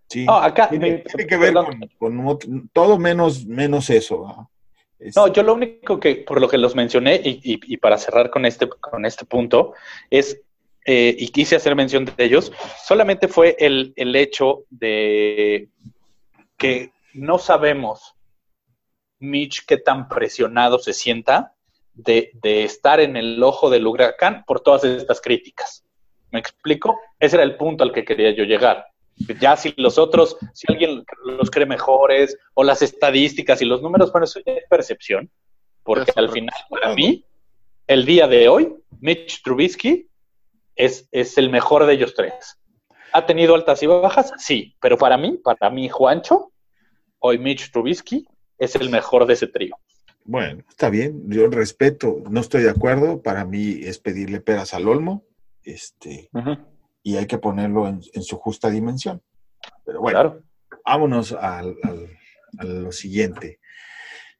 Sí. 0.08 0.26
acá, 0.28 0.70
tiene, 0.70 1.02
que 1.02 1.36
ver 1.36 1.54
con, 1.98 2.70
todo 2.72 2.98
menos, 2.98 3.44
menos 3.46 3.90
eso. 3.90 4.48
¿no? 4.98 5.28
yo 5.28 5.42
lo 5.42 5.54
único 5.54 6.00
que, 6.00 6.16
por 6.26 6.40
lo 6.40 6.48
que 6.48 6.56
los 6.56 6.74
mencioné, 6.74 7.16
y, 7.22 7.40
y, 7.42 7.76
para 7.76 7.98
cerrar 7.98 8.30
con 8.30 8.46
este, 8.46 8.68
con 8.68 9.04
este 9.04 9.26
punto, 9.26 9.74
es 10.10 10.40
eh, 10.90 11.14
y 11.18 11.28
quise 11.28 11.54
hacer 11.54 11.76
mención 11.76 12.06
de 12.06 12.14
ellos, 12.16 12.50
solamente 12.82 13.28
fue 13.28 13.54
el, 13.58 13.92
hecho 14.16 14.64
de 14.70 15.68
que 16.56 16.92
no 17.12 17.38
sabemos, 17.38 18.14
Mitch, 19.18 19.66
qué 19.66 19.76
tan 19.76 20.08
presionado 20.08 20.78
se 20.78 20.94
sienta 20.94 21.52
de, 21.92 22.32
estar 22.42 23.00
en 23.00 23.18
el 23.18 23.42
ojo 23.42 23.68
del 23.68 23.86
huracán 23.86 24.44
por 24.46 24.60
todas 24.60 24.82
estas 24.84 25.20
críticas. 25.20 25.84
¿Me 26.30 26.38
explico? 26.38 26.98
Ese 27.20 27.36
era 27.36 27.44
el 27.44 27.58
punto 27.58 27.84
al 27.84 27.92
que 27.92 28.06
quería 28.06 28.30
yo 28.30 28.44
llegar. 28.44 28.86
Ya 29.40 29.58
si 29.58 29.74
los 29.76 29.98
otros, 29.98 30.38
si 30.54 30.72
alguien 30.72 31.04
los 31.22 31.50
cree 31.50 31.66
mejores, 31.66 32.38
o 32.54 32.64
las 32.64 32.80
estadísticas 32.80 33.60
y 33.60 33.66
los 33.66 33.82
números, 33.82 34.10
bueno, 34.10 34.24
eso 34.24 34.40
ya 34.46 34.54
es 34.54 34.64
percepción. 34.70 35.30
Porque 35.82 36.12
al 36.16 36.30
final, 36.30 36.56
para 36.70 36.94
mí, 36.94 37.26
el 37.86 38.06
día 38.06 38.26
de 38.26 38.48
hoy, 38.48 38.74
Mitch 39.00 39.42
Trubisky 39.42 40.08
es, 40.78 41.08
el 41.36 41.50
mejor 41.50 41.84
de 41.86 41.94
ellos 41.94 42.14
tres. 42.14 42.58
¿Ha 43.12 43.26
tenido 43.26 43.54
altas 43.54 43.82
y 43.82 43.86
bajas? 43.86 44.32
Sí, 44.38 44.74
pero 44.80 44.96
para 44.96 45.16
mí, 45.16 45.38
para 45.42 45.70
mí, 45.70 45.88
Juancho, 45.88 46.52
hoy 47.18 47.38
Mitch 47.38 47.70
Trubisky 47.72 48.26
es 48.58 48.74
el 48.76 48.88
mejor 48.90 49.26
de 49.26 49.34
ese 49.34 49.48
trío. 49.48 49.76
Bueno, 50.24 50.62
está 50.68 50.90
bien, 50.90 51.22
yo 51.28 51.48
respeto, 51.48 52.22
no 52.30 52.40
estoy 52.40 52.62
de 52.62 52.70
acuerdo, 52.70 53.22
para 53.22 53.44
mí 53.44 53.80
es 53.82 53.98
pedirle 53.98 54.40
peras 54.40 54.74
al 54.74 54.86
olmo, 54.86 55.24
este, 55.62 56.30
y 57.02 57.16
hay 57.16 57.26
que 57.26 57.38
ponerlo 57.38 57.88
en, 57.88 58.22
su 58.22 58.36
justa 58.36 58.68
dimensión. 58.68 59.22
Pero 59.84 60.00
bueno, 60.00 60.42
vámonos 60.84 61.32
a 61.32 61.62
lo 62.62 62.92
siguiente. 62.92 63.58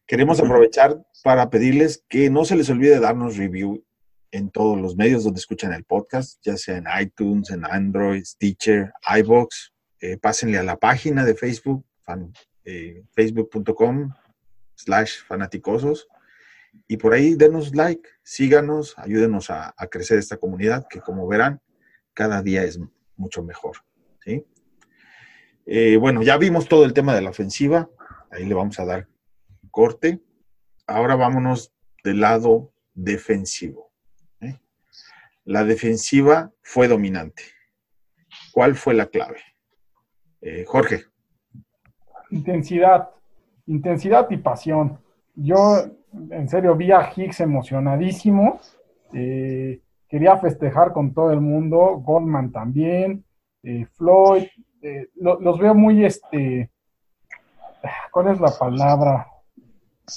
Queremos 0.07 0.41
aprovechar 0.41 1.03
para 1.23 1.51
pedirles 1.51 2.05
que 2.09 2.31
no 2.31 2.45
se 2.45 2.57
les 2.57 2.71
olvide 2.71 3.01
darnos 3.01 3.37
review 3.37 3.85
en 4.31 4.51
todos 4.51 4.81
los 4.81 4.97
medios 4.97 5.25
donde 5.25 5.41
escuchan 5.41 5.73
el 5.73 5.85
podcast, 5.85 6.39
ya 6.43 6.57
sea 6.57 6.77
en 6.77 6.87
iTunes, 7.01 7.51
en 7.51 7.65
Android, 7.65 8.25
Stitcher, 8.25 8.93
iBox. 9.19 9.73
Eh, 10.01 10.17
pásenle 10.17 10.59
a 10.59 10.63
la 10.63 10.77
página 10.77 11.25
de 11.25 11.35
Facebook, 11.35 11.85
eh, 12.65 13.03
facebook.com 13.15 14.13
slash 14.75 15.25
fanaticosos. 15.27 16.09
Y 16.87 16.97
por 16.97 17.15
ahí 17.15 17.35
denos 17.35 17.75
like, 17.75 18.09
síganos, 18.23 18.95
ayúdenos 18.99 19.51
a, 19.51 19.75
crecer 19.91 20.19
esta 20.19 20.37
comunidad 20.37 20.87
que 20.89 21.01
como 21.01 21.27
verán, 21.27 21.61
cada 22.15 22.43
día 22.43 22.63
es 22.65 22.79
mucho 23.17 23.43
mejor. 23.43 23.79
¿sí? 24.25 24.45
Eh, 25.67 25.97
bueno, 25.97 26.23
ya 26.23 26.37
vimos 26.37 26.69
todo 26.69 26.85
el 26.85 26.93
tema 26.93 27.15
de 27.15 27.23
la 27.23 27.31
ofensiva, 27.31 27.91
ahí 28.31 28.45
le 28.45 28.55
vamos 28.55 28.79
a 28.79 28.85
dar 28.85 29.09
corte. 29.71 30.23
Ahora 30.87 31.17
vámonos 31.17 31.73
del 32.05 32.21
lado 32.21 32.73
defensivo. 32.95 33.88
La 35.49 35.65
defensiva 35.65 36.53
fue 36.61 36.89
dominante. 36.89 37.43
¿Cuál 38.53 38.75
fue 38.75 38.93
la 38.93 39.07
clave? 39.07 39.41
Eh, 40.43 40.65
Jorge. 40.67 41.05
Intensidad 42.31 43.09
intensidad 43.67 44.29
y 44.29 44.37
pasión. 44.37 44.99
Yo, 45.35 45.87
en 46.31 46.49
serio, 46.51 46.77
vi 46.77 46.93
a 46.93 47.11
Hicks 47.17 47.41
emocionadísimo. 47.41 48.61
Eh, 49.15 49.81
quería 50.07 50.37
festejar 50.37 50.93
con 50.93 51.15
todo 51.15 51.33
el 51.33 51.41
mundo. 51.41 52.03
Goldman 52.05 52.53
también. 52.53 53.25
Eh, 53.63 53.87
Floyd. 53.95 54.49
Los 55.15 55.59
veo 55.59 55.75
muy, 55.75 56.05
este. 56.05 56.71
¿Cuál 58.11 58.29
es 58.35 58.41
la 58.41 58.51
palabra? 58.51 59.27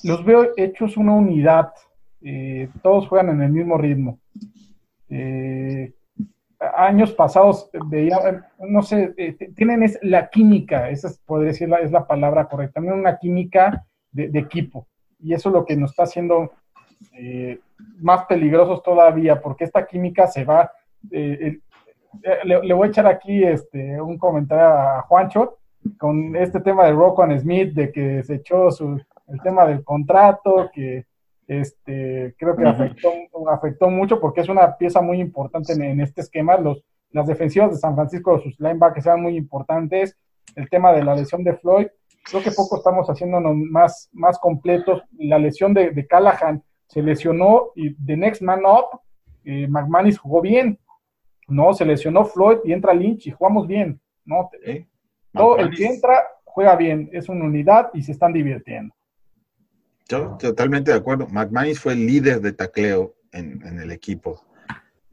Los 0.03 0.25
veo 0.25 0.49
hechos 0.57 0.97
una 0.97 1.13
unidad. 1.13 1.71
todos 2.83 3.07
juegan 3.07 3.29
en 3.29 3.41
el 3.43 3.51
mismo 3.53 3.77
ritmo. 3.77 4.19
Años 6.75 7.11
pasados 7.13 7.69
veía, 7.87 8.45
no 8.59 8.81
sé, 8.81 9.13
tienen 9.55 9.83
es, 9.83 9.99
la 10.01 10.29
química, 10.29 10.89
esa 10.89 11.07
es, 11.07 11.19
podría 11.19 11.49
decir, 11.49 11.69
es 11.81 11.91
la 11.91 12.07
palabra 12.07 12.47
correcta, 12.47 12.75
también 12.75 12.99
una 12.99 13.17
química 13.17 13.85
de, 14.11 14.39
equipo. 14.39 14.87
Y 15.19 15.33
eso 15.33 15.49
es 15.49 15.53
lo 15.53 15.65
que 15.65 15.75
nos 15.75 15.91
está 15.91 16.03
haciendo 16.03 16.51
eh, 17.13 17.59
más 17.99 18.25
peligrosos 18.25 18.83
todavía, 18.83 19.41
porque 19.41 19.63
esta 19.63 19.85
química 19.85 20.27
se 20.27 20.43
va. 20.43 20.71
Eh, 21.11 21.59
eh, 22.23 22.37
le, 22.43 22.73
voy 22.73 22.87
a 22.87 22.89
echar 22.89 23.07
aquí 23.07 23.43
este, 23.43 23.99
un 24.01 24.17
comentario 24.17 24.67
a 24.67 25.01
Juancho 25.03 25.57
con 25.97 26.35
este 26.35 26.59
tema 26.59 26.85
de 26.85 26.93
Rocco 26.93 27.25
Smith, 27.39 27.73
de 27.73 27.91
que 27.91 28.23
se 28.23 28.35
echó 28.35 28.69
su, 28.71 29.01
el 29.27 29.41
tema 29.41 29.65
del 29.65 29.83
contrato, 29.83 30.69
que 30.73 31.05
este, 31.51 32.33
creo 32.37 32.55
que 32.55 32.65
afectó, 32.65 33.11
afectó 33.49 33.89
mucho 33.89 34.21
porque 34.21 34.39
es 34.39 34.47
una 34.47 34.77
pieza 34.77 35.01
muy 35.01 35.19
importante 35.19 35.73
en, 35.73 35.83
en 35.83 35.99
este 35.99 36.21
esquema. 36.21 36.55
Los, 36.55 36.85
las 37.09 37.27
defensivas 37.27 37.71
de 37.71 37.77
San 37.77 37.93
Francisco, 37.93 38.39
sus 38.39 38.57
linebackers 38.57 39.05
eran 39.05 39.21
muy 39.21 39.35
importantes. 39.35 40.15
El 40.55 40.69
tema 40.69 40.93
de 40.93 41.03
la 41.03 41.13
lesión 41.13 41.43
de 41.43 41.57
Floyd, 41.57 41.87
creo 42.23 42.41
que 42.41 42.51
poco 42.51 42.77
estamos 42.77 43.09
haciéndonos 43.09 43.53
más, 43.55 44.09
más 44.13 44.39
completos. 44.39 45.03
La 45.17 45.37
lesión 45.37 45.73
de, 45.73 45.91
de 45.91 46.07
Callahan 46.07 46.63
se 46.87 47.01
lesionó 47.01 47.71
y 47.75 47.95
The 47.95 48.15
Next 48.15 48.41
Man 48.41 48.61
Up, 48.65 49.01
eh, 49.43 49.67
McManus 49.67 50.19
jugó 50.19 50.39
bien, 50.39 50.79
¿no? 51.49 51.73
Se 51.73 51.83
lesionó 51.83 52.23
Floyd 52.23 52.59
y 52.63 52.71
entra 52.71 52.93
Lynch 52.93 53.27
y 53.27 53.31
jugamos 53.31 53.67
bien, 53.67 53.99
¿no? 54.23 54.49
Todo 55.33 55.57
el 55.57 55.75
que 55.75 55.85
entra 55.85 56.23
juega 56.45 56.77
bien, 56.77 57.09
es 57.11 57.27
una 57.27 57.43
unidad 57.43 57.89
y 57.93 58.03
se 58.03 58.13
están 58.13 58.31
divirtiendo. 58.31 58.93
Yo 60.11 60.37
totalmente 60.37 60.91
de 60.91 60.97
acuerdo. 60.97 61.27
McManus 61.29 61.79
fue 61.79 61.93
el 61.93 62.05
líder 62.05 62.41
de 62.41 62.51
tacleo 62.53 63.15
en, 63.31 63.65
en 63.65 63.79
el 63.79 63.91
equipo. 63.91 64.43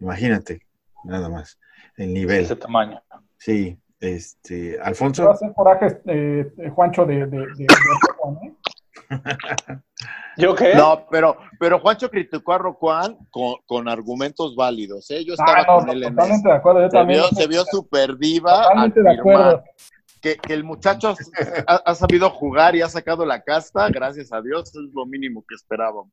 Imagínate, 0.00 0.62
nada 1.04 1.28
más 1.28 1.58
el 1.96 2.12
nivel. 2.14 2.44
Ese 2.44 2.56
tamaño. 2.56 3.00
Sí, 3.36 3.78
este, 4.00 4.78
Alfonso. 4.80 5.30
hacer 5.30 5.52
coraje, 5.54 6.00
eh, 6.06 6.50
Juancho, 6.74 7.04
de, 7.04 7.26
de, 7.26 7.42
¿eh? 7.42 8.54
¿Yo 10.36 10.54
qué? 10.54 10.74
No, 10.74 11.06
pero, 11.10 11.36
pero 11.58 11.80
Juancho 11.80 12.10
criticó 12.10 12.52
a 12.52 12.58
Roquan 12.58 13.16
con, 13.30 13.54
con 13.66 13.88
argumentos 13.88 14.54
válidos, 14.54 15.10
¿eh? 15.10 15.24
Yo 15.24 15.34
estaba 15.34 15.64
con 15.64 15.88
él 15.88 16.02
en 16.04 16.14
Totalmente 16.14 16.48
de 16.48 16.54
acuerdo, 16.54 16.80
yo 16.82 16.90
se 16.90 16.96
también. 16.96 17.20
Vio, 17.20 17.28
se 17.30 17.46
vio 17.48 17.64
súper 17.64 18.16
diva. 18.16 18.62
Totalmente 18.62 19.02
de 19.02 19.10
acuerdo. 19.10 19.64
Que, 20.20 20.36
que, 20.36 20.52
el 20.52 20.64
muchacho 20.64 21.14
ha, 21.66 21.74
ha, 21.76 21.94
sabido 21.94 22.28
jugar 22.30 22.74
y 22.74 22.82
ha 22.82 22.88
sacado 22.88 23.24
la 23.24 23.42
casta, 23.42 23.88
gracias 23.88 24.32
a 24.32 24.42
Dios, 24.42 24.68
es 24.70 24.92
lo 24.92 25.06
mínimo 25.06 25.44
que 25.48 25.54
esperábamos. 25.54 26.12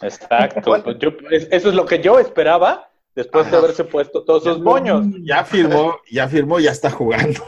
Exacto. 0.00 0.82
Pues 0.82 0.98
yo, 0.98 1.10
eso 1.30 1.68
es 1.68 1.74
lo 1.74 1.86
que 1.86 2.00
yo 2.00 2.18
esperaba 2.18 2.88
después 3.14 3.50
de 3.50 3.56
haberse 3.56 3.84
puesto 3.84 4.24
todos 4.24 4.44
sus 4.44 4.60
moños. 4.60 5.06
Ya 5.22 5.44
firmó, 5.44 5.96
ya 6.10 6.28
firmó, 6.28 6.60
ya 6.60 6.70
está 6.70 6.90
jugando. 6.90 7.40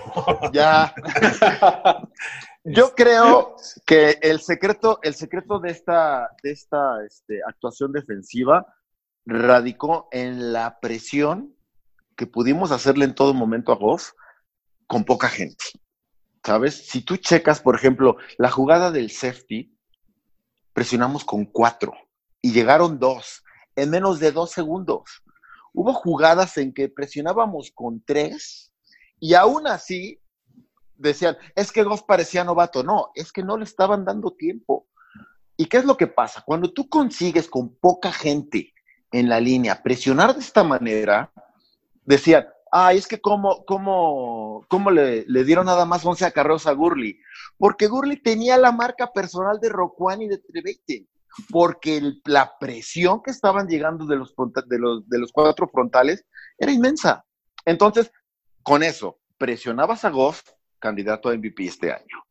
Ya. 0.52 0.92
Yo 2.62 2.94
creo 2.94 3.56
que 3.86 4.18
el 4.20 4.40
secreto, 4.40 4.98
el 5.02 5.14
secreto 5.14 5.60
de 5.60 5.70
esta, 5.70 6.28
de 6.42 6.50
esta 6.50 7.02
este, 7.06 7.40
actuación 7.48 7.90
defensiva 7.90 8.66
radicó 9.24 10.08
en 10.12 10.52
la 10.52 10.78
presión 10.78 11.54
que 12.16 12.26
pudimos 12.26 12.70
hacerle 12.70 13.06
en 13.06 13.14
todo 13.14 13.32
momento 13.32 13.72
a 13.72 13.76
Goff 13.76 14.10
con 14.90 15.04
poca 15.04 15.28
gente. 15.28 15.64
¿Sabes? 16.44 16.88
Si 16.88 17.02
tú 17.02 17.16
checas, 17.16 17.60
por 17.60 17.76
ejemplo, 17.76 18.16
la 18.38 18.50
jugada 18.50 18.90
del 18.90 19.12
safety, 19.12 19.72
presionamos 20.72 21.24
con 21.24 21.44
cuatro 21.44 21.92
y 22.42 22.50
llegaron 22.50 22.98
dos 22.98 23.44
en 23.76 23.90
menos 23.90 24.18
de 24.18 24.32
dos 24.32 24.50
segundos. 24.50 25.22
Hubo 25.72 25.94
jugadas 25.94 26.58
en 26.58 26.74
que 26.74 26.88
presionábamos 26.88 27.70
con 27.72 28.02
tres 28.04 28.72
y 29.20 29.34
aún 29.34 29.68
así 29.68 30.20
decían, 30.96 31.38
es 31.54 31.70
que 31.70 31.84
Goff 31.84 32.02
parecía 32.02 32.42
novato. 32.42 32.82
No, 32.82 33.12
es 33.14 33.30
que 33.30 33.44
no 33.44 33.56
le 33.56 33.64
estaban 33.64 34.04
dando 34.04 34.32
tiempo. 34.32 34.88
¿Y 35.56 35.66
qué 35.66 35.76
es 35.76 35.84
lo 35.84 35.96
que 35.96 36.08
pasa? 36.08 36.42
Cuando 36.44 36.72
tú 36.72 36.88
consigues 36.88 37.48
con 37.48 37.76
poca 37.76 38.10
gente 38.10 38.74
en 39.12 39.28
la 39.28 39.38
línea 39.38 39.84
presionar 39.84 40.34
de 40.34 40.40
esta 40.40 40.64
manera, 40.64 41.32
decían, 42.04 42.48
ay, 42.70 42.98
es 42.98 43.06
que 43.06 43.20
cómo, 43.20 43.64
cómo, 43.64 44.64
cómo 44.68 44.90
le, 44.90 45.24
le, 45.26 45.44
dieron 45.44 45.66
nada 45.66 45.84
más 45.84 46.04
11 46.04 46.24
acarreos 46.24 46.66
a 46.66 46.72
Gurley. 46.72 47.18
Porque 47.58 47.86
Gurley 47.86 48.16
tenía 48.22 48.56
la 48.58 48.72
marca 48.72 49.12
personal 49.12 49.58
de 49.60 49.68
Roquan 49.68 50.22
y 50.22 50.28
de 50.28 50.38
Treveite 50.38 51.06
porque 51.50 52.02
la 52.24 52.58
presión 52.58 53.22
que 53.22 53.30
estaban 53.30 53.68
llegando 53.68 54.06
de 54.06 54.16
los, 54.16 54.34
de, 54.66 54.78
los, 54.78 55.08
de 55.08 55.18
los 55.18 55.32
cuatro 55.32 55.68
frontales 55.68 56.24
era 56.58 56.72
inmensa. 56.72 57.24
Entonces, 57.64 58.10
con 58.62 58.82
eso, 58.82 59.20
presionabas 59.38 60.04
a 60.04 60.10
Goff, 60.10 60.42
candidato 60.78 61.28
a 61.28 61.36
MVP 61.36 61.64
este 61.64 61.92
año. 61.92 62.24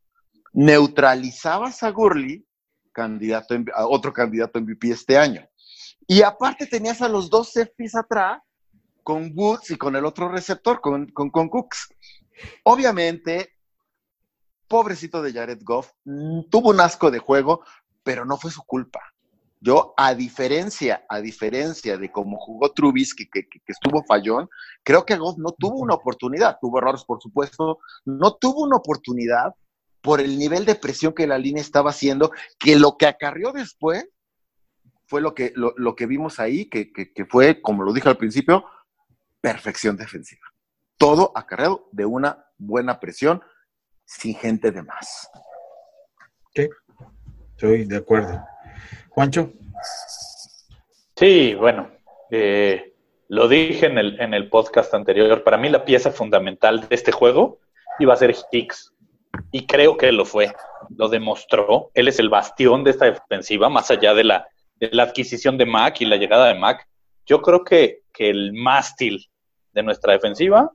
Neutralizabas 0.54 1.84
a 1.84 1.90
Gurley, 1.92 2.46
candidato 2.92 3.56
a 3.74 3.88
otro 3.88 4.12
candidato 4.14 4.60
a 4.60 4.62
MVP 4.62 4.92
este 4.92 5.18
año. 5.18 5.48
Y 6.08 6.22
aparte 6.24 6.66
tenías 6.66 7.02
a 7.02 7.10
los 7.10 7.30
dos 7.30 7.54
safeties 7.54 7.96
atrás, 7.96 8.42
con 9.10 9.32
Woods 9.34 9.72
y 9.72 9.76
con 9.76 9.96
el 9.96 10.06
otro 10.06 10.30
receptor, 10.30 10.82
con, 10.82 11.08
con, 11.08 11.32
Cooks. 11.32 11.90
Obviamente, 12.64 13.56
pobrecito 14.68 15.24
de 15.24 15.34
Jared 15.34 15.62
Goff, 15.64 15.94
mm, 16.06 16.42
tuvo 16.52 16.70
un 16.70 16.80
asco 16.80 17.10
de 17.10 17.18
juego, 17.18 17.64
pero 18.04 18.24
no 18.24 18.38
fue 18.38 18.52
su 18.52 18.62
culpa. 18.62 19.00
Yo, 19.62 19.96
a 19.98 20.14
diferencia, 20.14 21.08
a 21.10 21.22
diferencia 21.22 21.98
de 21.98 22.12
cómo 22.12 22.38
jugó 22.38 22.72
Trubisky, 22.72 23.28
que, 23.32 23.50
que, 23.50 23.60
estuvo 23.66 24.04
fallón, 24.04 24.48
creo 24.84 25.04
que 25.08 25.18
Goff 25.18 25.40
no 25.40 25.54
tuvo 25.58 25.80
una 25.80 25.96
oportunidad. 25.96 26.60
Tuvo 26.62 26.78
errores, 26.78 27.04
por 27.04 27.20
supuesto. 27.20 27.80
No 28.06 28.36
tuvo 28.36 28.62
una 28.62 28.78
oportunidad 28.78 29.56
por 30.02 30.22
el 30.22 30.38
nivel 30.38 30.66
de 30.66 30.76
presión 30.76 31.14
que 31.14 31.26
la 31.26 31.40
línea 31.40 31.64
estaba 31.64 31.90
haciendo, 31.90 32.32
que 32.60 32.78
lo 32.78 32.96
que 32.96 33.08
acarrió 33.08 33.54
después 33.54 34.08
fue 35.08 35.20
lo 35.20 35.34
que, 35.34 35.52
lo, 35.56 35.96
que 35.96 36.06
vimos 36.06 36.40
ahí, 36.40 36.70
que, 36.70 36.94
que, 36.94 37.26
fue, 37.26 37.60
como 37.64 37.82
lo 37.82 37.92
dije 37.92 38.08
al 38.08 38.18
principio, 38.18 38.64
perfección 39.42 39.98
defensiva. 39.98 40.46
Todo 40.98 41.32
acarreado 41.36 41.88
de 41.92 42.06
una 42.06 42.46
buena 42.58 43.00
presión, 43.00 43.42
sin 44.06 44.36
gente 44.36 44.72
de 44.72 44.84
más. 44.84 45.30
¿Qué? 46.54 46.70
Estoy 47.52 47.86
de 47.86 47.98
acuerdo. 47.98 48.44
Juancho. 49.10 49.52
Sí, 51.16 51.54
bueno, 51.56 51.92
eh, 52.32 52.94
Lo 53.28 53.48
dije 53.48 53.86
en 53.86 53.98
el, 53.98 54.20
en 54.20 54.34
el 54.34 54.50
podcast 54.50 54.92
anterior, 54.94 55.44
para 55.44 55.58
mí 55.58 55.70
la 55.70 55.86
pieza 55.86 56.12
fundamental 56.12 56.88
de 56.90 56.96
este 56.96 57.12
juego 57.12 57.60
iba 58.00 58.14
a 58.14 58.18
ser 58.18 58.36
Hicks. 58.52 58.94
Y 59.52 59.68
creo 59.68 59.98
que 59.98 60.12
lo 60.12 60.26
fue. 60.26 60.52
Lo 60.98 61.10
demostró. 61.10 61.92
Él 61.94 62.08
es 62.08 62.18
el 62.18 62.30
bastión 62.30 62.84
de 62.84 62.92
esta 62.92 63.06
defensiva, 63.06 63.70
más 63.70 63.92
allá 63.92 64.16
de 64.16 64.24
la, 64.24 64.48
de 64.80 64.90
la 64.92 65.04
adquisición 65.04 65.58
de 65.60 65.68
Mac 65.68 66.02
y 66.02 66.06
la 66.06 66.16
llegada 66.16 66.48
de 66.48 66.56
Mac. 66.56 66.88
Yo 67.28 67.42
creo 67.42 67.64
que, 67.64 68.02
que 68.12 68.30
el 68.32 68.54
mástil 68.54 69.29
de 69.80 69.84
nuestra 69.84 70.14
defensiva 70.14 70.72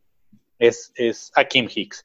es, 0.58 0.92
es 0.94 1.30
Hakim 1.34 1.68
Hicks. 1.72 2.04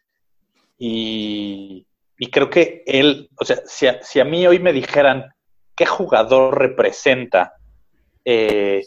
Y, 0.77 1.85
y 2.17 2.29
creo 2.29 2.49
que 2.49 2.83
él, 2.85 3.29
o 3.39 3.45
sea, 3.45 3.61
si 3.65 3.87
a, 3.87 4.01
si 4.03 4.19
a, 4.19 4.25
mí 4.25 4.45
hoy 4.45 4.59
me 4.59 4.73
dijeran 4.73 5.33
qué 5.75 5.85
jugador 5.85 6.59
representa 6.59 7.53
eh, 8.25 8.85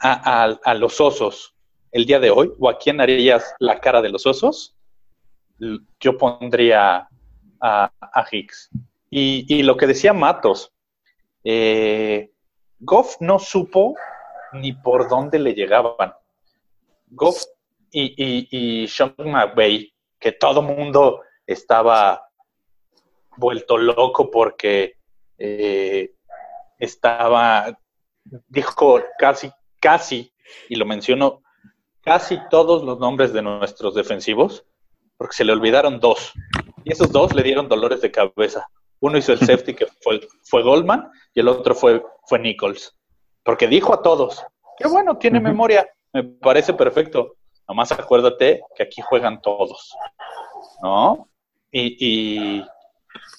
a, 0.00 0.56
a, 0.64 0.74
los 0.74 1.00
osos 1.00 1.54
el 1.92 2.06
día 2.06 2.18
de 2.18 2.30
hoy, 2.30 2.52
o 2.58 2.70
a 2.70 2.78
quién 2.78 3.00
harías 3.00 3.54
la 3.58 3.80
cara 3.80 4.00
de 4.00 4.10
los 4.10 4.26
osos, 4.26 4.74
yo 6.00 6.16
pondría 6.16 7.08
a, 7.60 7.92
a 8.00 8.26
Hicks. 8.30 8.70
Y, 9.10 9.44
y, 9.48 9.62
lo 9.62 9.76
que 9.76 9.86
decía 9.86 10.12
Matos, 10.12 10.72
eh, 11.44 12.30
Goff 12.80 13.16
no 13.20 13.38
supo 13.38 13.94
ni 14.52 14.72
por 14.72 15.08
dónde 15.08 15.38
le 15.38 15.54
llegaban. 15.54 16.12
Goff 17.10 17.44
y, 17.90 18.14
y, 18.16 18.48
y 18.50 18.88
Sean 18.88 19.14
McVay, 19.18 19.92
que 20.18 20.32
todo 20.32 20.62
mundo 20.62 21.22
estaba 21.46 22.22
vuelto 23.36 23.78
loco 23.78 24.30
porque 24.30 24.96
eh, 25.38 26.12
estaba, 26.78 27.78
dijo 28.48 29.00
casi, 29.18 29.50
casi, 29.80 30.32
y 30.68 30.76
lo 30.76 30.84
menciono, 30.84 31.42
casi 32.02 32.38
todos 32.50 32.82
los 32.82 32.98
nombres 32.98 33.32
de 33.32 33.42
nuestros 33.42 33.94
defensivos, 33.94 34.64
porque 35.16 35.36
se 35.36 35.44
le 35.44 35.52
olvidaron 35.52 36.00
dos. 36.00 36.32
Y 36.84 36.92
esos 36.92 37.10
dos 37.12 37.34
le 37.34 37.42
dieron 37.42 37.68
dolores 37.68 38.00
de 38.00 38.10
cabeza. 38.10 38.66
Uno 39.00 39.18
hizo 39.18 39.32
el 39.32 39.38
safety 39.38 39.74
que 39.74 39.86
fue, 40.00 40.20
fue 40.42 40.62
Goldman 40.62 41.10
y 41.34 41.40
el 41.40 41.48
otro 41.48 41.74
fue, 41.74 42.02
fue 42.26 42.38
Nichols. 42.38 42.96
Porque 43.44 43.68
dijo 43.68 43.94
a 43.94 44.02
todos, 44.02 44.44
qué 44.76 44.88
bueno, 44.88 45.16
tiene 45.18 45.40
memoria, 45.40 45.88
me 46.12 46.24
parece 46.24 46.72
perfecto. 46.72 47.36
Nomás 47.68 47.92
acuérdate 47.92 48.62
que 48.74 48.82
aquí 48.82 49.02
juegan 49.02 49.40
todos. 49.40 49.94
¿No? 50.82 51.28
Y, 51.70 51.96
y, 52.00 52.66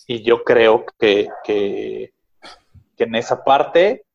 y 0.08 0.24
yo 0.24 0.44
creo 0.44 0.86
que, 1.00 1.30
que, 1.44 2.14
que, 2.96 3.04
en 3.04 3.16
esa 3.16 3.44
parte 3.44 4.06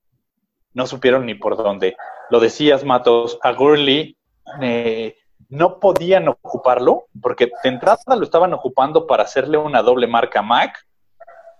no 0.73 0.87
supieron 0.87 1.27
ni 1.27 1.35
por 1.35 1.57
dónde. 1.57 1.97
Lo 2.31 2.39
decías, 2.39 2.85
Matos, 2.85 3.39
a 3.43 3.53
Gurley 3.53 4.17
eh, 4.61 5.17
no 5.49 5.81
podían 5.81 6.29
ocuparlo, 6.29 7.07
porque 7.21 7.51
de 7.63 7.69
entrada 7.69 8.17
lo 8.17 8.25
estaban 8.25 8.53
ocupando 8.55 9.07
para 9.07 9.25
hacerle 9.25 9.59
una 9.59 9.83
doble 9.83 10.07
marca 10.07 10.41
a 10.41 10.43
Mac, 10.43 10.87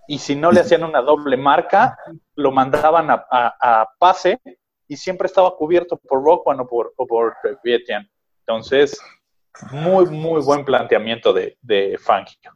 y 0.07 0.19
si 0.19 0.35
no 0.35 0.51
le 0.51 0.61
hacían 0.61 0.83
una 0.83 1.01
doble 1.01 1.35
marca, 1.35 1.97
lo 2.35 2.51
mandaban 2.51 3.09
a, 3.09 3.25
a, 3.29 3.81
a 3.81 3.89
pase 3.97 4.39
y 4.87 4.97
siempre 4.97 5.27
estaba 5.27 5.55
cubierto 5.55 5.97
por 5.97 6.23
Rockwan 6.23 6.59
o 6.59 6.67
por, 6.67 6.93
o 6.97 7.07
por 7.07 7.35
Vietian. 7.63 8.09
Entonces, 8.39 8.99
muy, 9.71 10.05
muy 10.07 10.41
buen 10.41 10.65
planteamiento 10.65 11.33
de, 11.33 11.57
de 11.61 11.97
Fangio. 11.97 12.51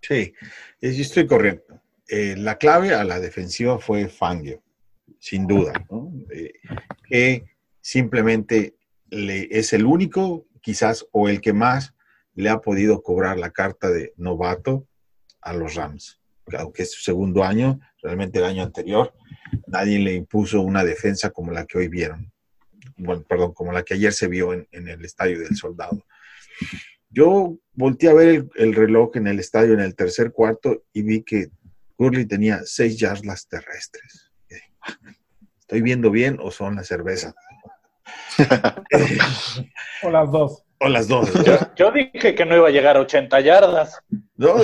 Sí, 0.00 0.32
estoy 0.80 1.26
corriendo. 1.26 1.62
Eh, 2.08 2.34
la 2.36 2.58
clave 2.58 2.94
a 2.94 3.04
la 3.04 3.18
defensiva 3.18 3.78
fue 3.78 4.08
Fangio, 4.08 4.62
sin 5.18 5.46
duda, 5.46 5.72
eh, 6.30 6.52
que 7.08 7.44
simplemente 7.80 8.76
le, 9.08 9.48
es 9.50 9.72
el 9.72 9.86
único, 9.86 10.46
quizás, 10.60 11.06
o 11.12 11.28
el 11.28 11.40
que 11.40 11.54
más 11.54 11.94
le 12.34 12.50
ha 12.50 12.60
podido 12.60 13.02
cobrar 13.02 13.38
la 13.38 13.50
carta 13.50 13.90
de 13.90 14.12
novato 14.16 14.86
a 15.40 15.54
los 15.54 15.74
Rams. 15.74 16.20
Aunque 16.58 16.82
es 16.82 16.92
su 16.92 17.00
segundo 17.00 17.42
año, 17.42 17.80
realmente 18.02 18.38
el 18.38 18.44
año 18.44 18.62
anterior, 18.62 19.14
nadie 19.66 19.98
le 19.98 20.14
impuso 20.14 20.60
una 20.60 20.84
defensa 20.84 21.30
como 21.30 21.52
la 21.52 21.66
que 21.66 21.78
hoy 21.78 21.88
vieron. 21.88 22.32
Bueno, 22.96 23.24
perdón, 23.28 23.52
como 23.54 23.72
la 23.72 23.82
que 23.82 23.94
ayer 23.94 24.12
se 24.12 24.28
vio 24.28 24.52
en, 24.52 24.68
en 24.70 24.88
el 24.88 25.04
Estadio 25.04 25.40
del 25.40 25.56
Soldado. 25.56 26.04
Yo 27.10 27.56
volteé 27.72 28.10
a 28.10 28.14
ver 28.14 28.28
el, 28.28 28.50
el, 28.56 28.74
reloj 28.74 29.16
en 29.16 29.26
el 29.26 29.38
estadio 29.38 29.74
en 29.74 29.80
el 29.80 29.94
tercer 29.94 30.32
cuarto 30.32 30.84
y 30.92 31.02
vi 31.02 31.22
que 31.22 31.50
Gurley 31.96 32.26
tenía 32.26 32.62
seis 32.64 32.98
yardas 32.98 33.46
terrestres. 33.48 34.32
¿Estoy 35.60 35.80
viendo 35.80 36.10
bien 36.10 36.38
o 36.40 36.50
son 36.50 36.76
la 36.76 36.84
cerveza? 36.84 37.34
o 40.02 40.10
las 40.10 40.30
dos. 40.30 40.64
O 40.80 40.88
las 40.88 41.08
dos. 41.08 41.32
Yo, 41.44 41.58
yo, 41.76 41.92
dije 41.92 42.34
que 42.34 42.44
no 42.44 42.56
iba 42.56 42.68
a 42.68 42.70
llegar 42.70 42.96
a 42.96 43.00
80 43.00 43.40
yardas. 43.40 43.98
No, 44.36 44.56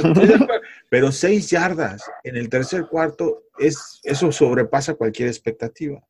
pero 0.89 1.13
seis 1.13 1.49
yardas 1.51 2.11
en 2.25 2.37
el 2.37 2.49
tercer 2.49 2.87
cuarto, 2.87 3.45
es, 3.59 4.01
eso 4.03 4.33
sobrepasa 4.33 4.95
cualquier 4.95 5.29
expectativa. 5.29 6.03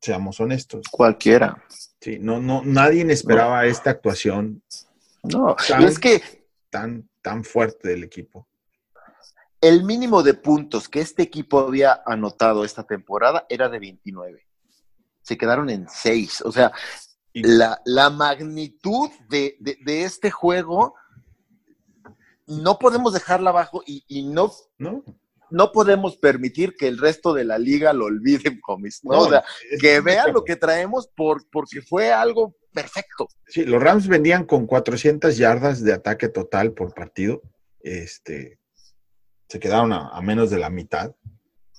Seamos 0.00 0.40
honestos. 0.40 0.86
Cualquiera. 0.90 1.62
Sí, 2.00 2.18
no, 2.18 2.40
no, 2.40 2.62
nadie 2.64 3.02
esperaba 3.12 3.62
no. 3.62 3.68
esta 3.68 3.90
actuación. 3.90 4.62
No, 5.22 5.56
tan, 5.68 5.82
es 5.82 5.98
que 5.98 6.22
tan, 6.70 7.08
tan 7.22 7.44
fuerte 7.44 7.88
del 7.88 8.04
equipo. 8.04 8.46
El 9.60 9.84
mínimo 9.84 10.22
de 10.22 10.34
puntos 10.34 10.88
que 10.88 11.00
este 11.00 11.22
equipo 11.22 11.60
había 11.60 12.02
anotado 12.06 12.64
esta 12.64 12.84
temporada 12.84 13.46
era 13.50 13.68
de 13.68 13.78
29. 13.78 14.46
Se 15.22 15.36
quedaron 15.36 15.68
en 15.70 15.86
6. 15.88 16.42
O 16.42 16.52
sea. 16.52 16.72
La, 17.34 17.80
la, 17.84 18.10
magnitud 18.10 19.10
de, 19.28 19.56
de, 19.60 19.78
de, 19.84 20.04
este 20.04 20.30
juego 20.30 20.94
no 22.46 22.78
podemos 22.78 23.12
dejarla 23.12 23.50
abajo 23.50 23.82
y, 23.86 24.04
y 24.08 24.24
no, 24.24 24.52
no, 24.78 25.04
no 25.50 25.72
podemos 25.72 26.16
permitir 26.16 26.74
que 26.76 26.88
el 26.88 26.98
resto 26.98 27.32
de 27.32 27.44
la 27.44 27.58
liga 27.58 27.92
lo 27.92 28.06
olviden, 28.06 28.60
comis. 28.60 29.04
¿no? 29.04 29.12
no 29.12 29.20
o 29.20 29.28
sea, 29.28 29.44
que 29.80 30.00
vean 30.00 30.32
lo 30.32 30.44
que 30.44 30.56
traemos 30.56 31.08
por, 31.08 31.48
porque 31.50 31.82
fue 31.82 32.12
algo 32.12 32.56
perfecto. 32.72 33.28
Sí, 33.46 33.64
los 33.64 33.82
Rams 33.82 34.08
vendían 34.08 34.44
con 34.44 34.66
400 34.66 35.36
yardas 35.36 35.82
de 35.82 35.92
ataque 35.92 36.28
total 36.28 36.72
por 36.72 36.94
partido. 36.94 37.42
Este, 37.80 38.58
se 39.48 39.60
quedaron 39.60 39.92
a, 39.92 40.08
a 40.08 40.20
menos 40.22 40.50
de 40.50 40.58
la 40.58 40.70
mitad. 40.70 41.14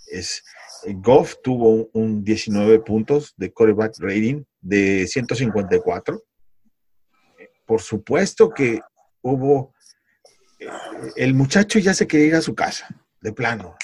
Es, 0.07 0.43
Goff 0.85 1.35
tuvo 1.41 1.69
un, 1.69 1.89
un 1.93 2.23
19 2.23 2.79
puntos 2.79 3.33
de 3.37 3.53
quarterback 3.53 3.95
rating 3.99 4.43
de 4.61 5.07
154. 5.07 6.23
Por 7.65 7.81
supuesto 7.81 8.49
que 8.49 8.79
hubo. 9.21 9.73
eh, 10.59 10.67
El 11.15 11.33
muchacho 11.33 11.79
ya 11.79 11.93
se 11.93 12.07
quería 12.07 12.27
ir 12.27 12.35
a 12.35 12.41
su 12.41 12.55
casa 12.55 12.87
de 13.19 13.33
plano. 13.33 13.75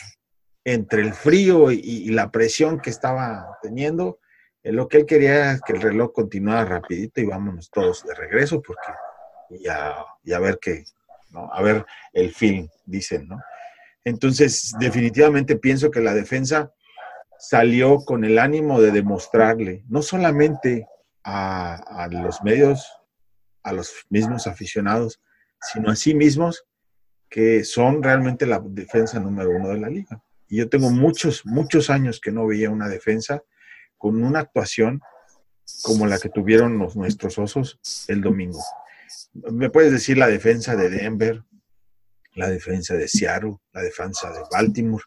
Entre 0.64 1.02
el 1.02 1.14
frío 1.14 1.72
y, 1.72 2.10
la 2.10 2.30
presión 2.30 2.80
que 2.80 2.90
estaba 2.90 3.58
teniendo, 3.62 4.20
eh, 4.64 4.72
lo 4.72 4.88
que 4.88 4.98
él 4.98 5.06
quería 5.06 5.60
que 5.66 5.74
el 5.74 5.82
reloj 5.82 6.12
continuara 6.12 6.66
rapidito 6.66 7.22
y 7.22 7.26
vámonos 7.26 7.70
todos 7.72 8.04
de 8.06 8.14
regreso 8.14 8.62
porque 8.62 8.92
y 9.50 9.68
a, 9.70 9.96
y 10.24 10.34
a 10.34 10.40
ver 10.40 10.60
qué, 10.62 10.84
¿no? 11.30 11.50
A 11.54 11.62
ver 11.62 11.86
el 12.12 12.34
film, 12.34 12.68
dicen, 12.86 13.28
¿no? 13.30 13.40
Entonces, 14.04 14.74
definitivamente 14.80 15.58
pienso 15.58 15.92
que 15.92 16.02
la 16.02 16.14
defensa 16.14 16.72
salió 17.40 17.98
con 18.00 18.24
el 18.24 18.40
ánimo 18.40 18.82
de 18.82 18.92
demostrarle, 18.92 19.84
no 19.88 20.02
solamente 20.02 20.88
a, 21.24 21.76
a 21.76 22.08
los 22.08 22.42
medios, 22.44 22.92
a 23.64 23.74
los 23.74 23.94
mismos 24.10 24.48
aficionados, 24.48 25.22
sino 25.62 25.92
a 25.92 25.96
sí 25.96 26.14
mismos, 26.14 26.66
que 27.30 27.64
son 27.64 28.02
realmente 28.02 28.46
la 28.46 28.60
defensa 28.64 29.20
número 29.20 29.52
uno 29.52 29.70
de 29.70 29.80
la 29.80 29.90
liga. 29.90 30.24
Y 30.48 30.58
yo 30.58 30.70
tengo 30.70 30.90
muchos, 30.90 31.46
muchos 31.46 31.90
años 31.90 32.22
que 32.22 32.32
no 32.32 32.48
veía 32.48 32.70
una 32.70 32.88
defensa 32.88 33.44
con 33.98 34.24
una 34.24 34.40
actuación 34.40 35.02
como 35.84 36.08
la 36.08 36.18
que 36.20 36.30
tuvieron 36.30 36.78
los, 36.78 36.96
nuestros 36.96 37.38
osos 37.38 37.80
el 38.08 38.22
domingo. 38.22 38.64
Me 39.34 39.70
puedes 39.70 39.92
decir 39.92 40.18
la 40.18 40.28
defensa 40.28 40.76
de 40.76 40.90
Denver, 40.90 41.44
la 42.34 42.50
defensa 42.50 42.94
de 42.94 43.08
Seattle, 43.08 43.58
la 43.74 43.82
defensa 43.82 44.32
de 44.32 44.42
Baltimore. 44.52 45.04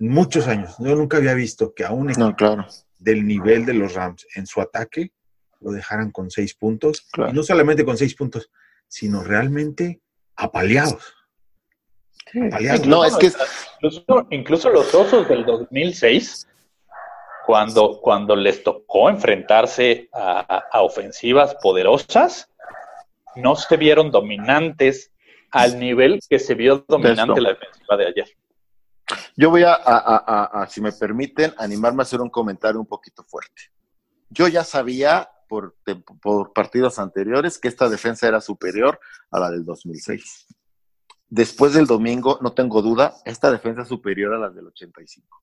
Muchos 0.00 0.48
años. 0.48 0.74
Yo 0.78 0.96
nunca 0.96 1.18
había 1.18 1.34
visto 1.34 1.74
que 1.74 1.84
a 1.84 1.92
un 1.92 2.08
equipo 2.08 2.28
no, 2.28 2.34
claro. 2.34 2.66
del 2.98 3.26
nivel 3.26 3.66
de 3.66 3.74
los 3.74 3.92
Rams 3.92 4.26
en 4.34 4.46
su 4.46 4.62
ataque 4.62 5.12
lo 5.60 5.72
dejaran 5.72 6.10
con 6.10 6.30
seis 6.30 6.54
puntos. 6.54 7.02
Claro. 7.12 7.30
Y 7.30 7.34
no 7.34 7.42
solamente 7.42 7.84
con 7.84 7.98
seis 7.98 8.14
puntos, 8.14 8.50
sino 8.88 9.22
realmente 9.22 10.00
apaleados. 10.36 11.14
Sí. 12.32 12.40
No, 12.86 13.04
es 13.04 13.16
que 13.16 13.26
incluso, 13.26 14.26
incluso, 14.30 14.70
los 14.70 14.94
osos 14.94 15.28
del 15.28 15.44
2006, 15.44 16.48
cuando, 17.44 18.00
cuando 18.00 18.36
les 18.36 18.62
tocó 18.62 19.10
enfrentarse 19.10 20.08
a, 20.14 20.64
a, 20.72 20.82
ofensivas 20.82 21.56
poderosas, 21.56 22.48
no 23.36 23.54
se 23.54 23.76
vieron 23.76 24.10
dominantes 24.10 25.12
al 25.50 25.78
nivel 25.78 26.20
que 26.26 26.38
se 26.38 26.54
vio 26.54 26.84
dominante 26.88 27.40
la 27.40 27.50
defensiva 27.50 27.96
de 27.98 28.06
ayer. 28.06 28.39
Yo 29.36 29.50
voy 29.50 29.62
a, 29.64 29.74
a, 29.74 30.66
si 30.68 30.80
me 30.80 30.92
permiten, 30.92 31.54
animarme 31.58 32.02
a 32.02 32.04
hacer 32.04 32.20
un 32.20 32.30
comentario 32.30 32.80
un 32.80 32.86
poquito 32.86 33.24
fuerte. 33.24 33.72
yo 34.30 34.48
ya 34.48 34.64
sabía 34.64 35.28
por, 35.48 35.74
por 36.22 36.52
partidos 36.52 36.98
anteriores 36.98 37.58
que 37.58 37.66
esta 37.66 37.88
defensa 37.88 38.28
era 38.28 38.40
superior 38.40 39.00
a 39.30 39.40
la 39.40 39.50
del 39.50 39.64
2006. 39.64 40.46
Después 41.28 41.74
del 41.74 41.86
domingo, 41.86 42.38
no 42.40 42.52
tengo 42.52 42.82
duda, 42.82 43.16
esta 43.24 43.50
defensa 43.50 43.82
es 43.82 43.88
superior 43.88 44.34
a 44.34 44.38
la 44.38 44.50
del 44.50 44.66
85. 44.68 45.42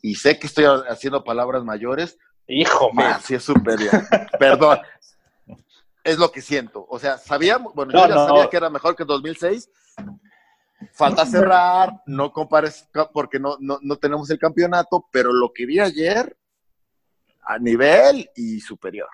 Y 0.00 0.14
sé 0.14 0.38
que 0.38 0.46
estoy 0.46 0.64
haciendo 0.88 1.24
palabras 1.24 1.64
mayores. 1.64 2.18
Hijo, 2.46 2.92
man. 2.92 3.20
Sí, 3.22 3.34
es 3.34 3.44
superior. 3.44 3.92
Perdón. 4.38 4.78
Es 6.04 6.18
lo 6.18 6.32
que 6.32 6.40
siento. 6.40 6.86
O 6.88 6.98
sea, 6.98 7.18
sabíamos, 7.18 7.74
bueno, 7.74 7.92
yo 7.92 8.08
ya 8.08 8.14
sabía 8.14 8.50
que 8.50 8.56
era 8.56 8.70
mejor 8.70 8.96
que 8.96 9.04
el 9.04 9.06
2006. 9.06 9.70
Falta 10.92 11.24
cerrar, 11.26 12.02
no 12.06 12.32
compares 12.32 12.88
porque 13.12 13.38
no, 13.38 13.56
no, 13.60 13.78
no 13.82 13.96
tenemos 13.96 14.30
el 14.30 14.38
campeonato, 14.38 15.06
pero 15.10 15.32
lo 15.32 15.52
que 15.52 15.66
vi 15.66 15.80
ayer 15.80 16.36
a 17.44 17.58
nivel 17.58 18.28
y 18.36 18.60
superior. 18.60 19.08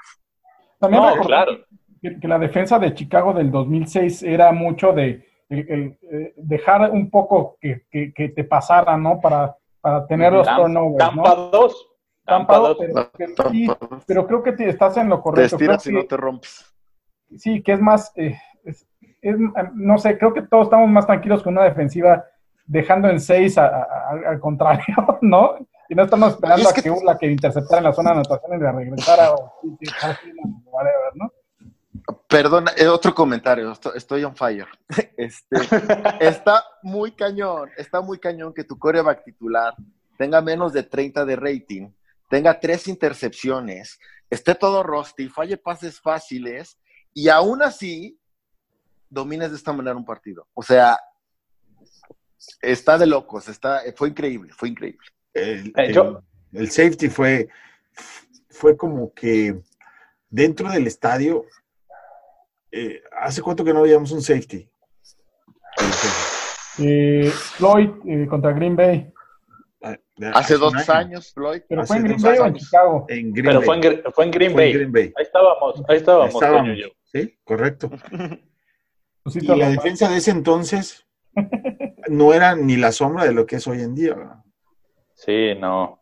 También 0.79 1.03
no, 1.03 1.23
claro. 1.23 1.53
Que, 2.01 2.29
la 2.29 2.39
defensa 2.39 2.79
de 2.79 2.95
Chicago 2.95 3.33
del 3.33 3.51
2006 3.51 4.23
era 4.23 4.53
mucho 4.53 4.93
de 4.93 5.27
eh, 5.51 6.35
dejar 6.37 6.91
un 6.91 7.11
poco 7.11 7.59
que, 7.61 7.87
que, 7.91 8.29
te 8.29 8.45
pasara, 8.45 8.97
¿no? 8.97 9.21
Para, 9.21 9.57
para 9.81 10.07
tener 10.07 10.33
los 10.33 10.47
turnovers. 10.47 10.99
Tampa 10.99 11.35
2. 11.35 11.89
Tampa 12.25 12.59
2. 12.59 12.77
Pero, 14.07 14.27
creo 14.27 14.43
que 14.43 14.55
estás 14.69 14.97
en 14.99 15.09
lo 15.09 15.21
correcto. 15.21 15.57
Te 15.57 15.65
estiras 15.65 15.87
y 15.87 15.93
no 15.93 16.05
te 16.05 16.17
rompes. 16.17 16.73
Sí, 17.37 17.63
que 17.63 17.73
es 17.73 17.81
más, 17.81 18.13
eh, 18.17 18.39
no 19.75 19.99
sé, 19.99 20.19
creo 20.19 20.33
que 20.33 20.43
todos 20.43 20.65
estamos 20.65 20.89
más 20.89 21.07
tranquilos 21.07 21.43
con 21.43 21.55
una 21.55 21.65
defensiva 21.65 22.25
dejando 22.67 23.09
en 23.09 23.21
6 23.21 23.59
al 23.59 24.39
contrario, 24.41 24.95
¿no? 25.23 25.57
Y 25.89 25.95
no 25.95 26.05
estamos 26.05 26.35
esperando 26.35 26.69
a 26.69 26.73
que, 26.73 26.83
que... 26.83 26.93
que 27.19 27.27
interceptara 27.27 27.79
en 27.79 27.85
la 27.85 27.93
zona 27.93 28.11
de 28.11 28.17
anotación 28.21 28.59
y 28.59 28.63
la 28.63 28.73
regresara 28.73 29.33
o 29.33 29.59
whatever, 30.67 31.13
¿no? 31.15 31.33
Perdona, 32.29 32.73
eh, 32.77 32.87
otro 32.87 33.15
comentario, 33.15 33.73
estoy 33.95 34.25
on 34.25 34.37
fire. 34.37 34.69
Este, 35.17 35.57
está 36.21 36.63
muy 36.83 37.13
cañón, 37.13 37.71
está 37.77 38.01
muy 38.01 38.19
cañón 38.19 38.53
que 38.55 38.65
tu 38.65 38.79
coreback 38.79 39.25
titular 39.25 39.75
tenga 40.19 40.43
menos 40.43 40.73
de 40.73 40.83
30 40.83 41.25
de 41.25 41.37
rating, 41.37 41.91
tenga 42.29 42.59
tres 42.61 42.89
intercepciones, 42.89 43.99
esté 44.29 44.55
todo 44.55 44.83
rusty, 44.83 45.29
falle 45.29 45.57
pases 45.57 46.01
fáciles 46.01 46.79
y 47.15 47.29
aún 47.29 47.63
así 47.63 48.19
domines 49.11 49.51
de 49.51 49.57
esta 49.57 49.73
manera 49.73 49.97
un 49.97 50.05
partido. 50.05 50.47
O 50.55 50.63
sea, 50.63 50.99
está 52.61 52.99
de 52.99 53.07
locos, 53.07 53.49
está, 53.49 53.83
fue 53.97 54.09
increíble, 54.09 54.53
fue 54.55 54.69
increíble. 54.69 55.07
El, 55.35 55.73
el, 56.53 56.71
safety 56.71 57.09
fue, 57.09 57.49
fue 58.51 58.77
como 58.77 59.13
que 59.13 59.61
dentro 60.29 60.71
del 60.71 60.87
estadio, 60.87 61.45
eh, 62.73 63.03
¿hace 63.21 63.43
cuánto 63.43 63.65
que 63.65 63.73
no 63.73 63.83
veíamos 63.83 64.11
un 64.13 64.23
safety? 64.23 64.69
Eh, 66.79 67.31
Floyd 67.31 67.91
eh, 68.07 68.27
contra 68.29 68.53
Green 68.53 68.77
Bay. 68.77 69.13
Ah, 69.81 69.97
hace, 70.35 70.57
dos 70.57 70.89
años, 70.89 71.33
Floyd. 71.33 71.63
Pero 71.69 71.87
fue 71.87 71.99
en 71.99 72.05
Green 72.05 72.23
Bay 72.23 72.39
o 72.39 72.47
en 72.47 72.55
Chicago. 72.55 73.07
Pero 73.09 73.63
Fue, 73.63 73.77
en, 73.77 74.03
fue 74.13 74.25
en, 74.25 74.31
Green, 74.31 74.55
Bay. 74.93 75.13
Ahí 75.17 75.23
estábamos, 75.23 75.83
ahí 75.89 75.97
estábamos. 75.99 76.35
Sí, 77.05 77.39
correcto. 77.45 77.91
Y 79.35 79.41
la 79.41 79.71
defensa 79.71 80.09
de 80.09 80.19
ese 80.19 80.31
entonces 80.31 81.07
no 82.09 82.33
era 82.33 82.55
ni 82.57 82.77
la 82.77 82.93
sombra 82.93 83.25
de 83.25 83.33
lo 83.33 83.47
que 83.47 83.57
es 83.57 83.67
hoy 83.67 83.81
en 83.81 83.95
día. 83.95 84.15
¿verdad? 84.15 84.45
Sí, 85.15 85.55
no. 85.59 86.01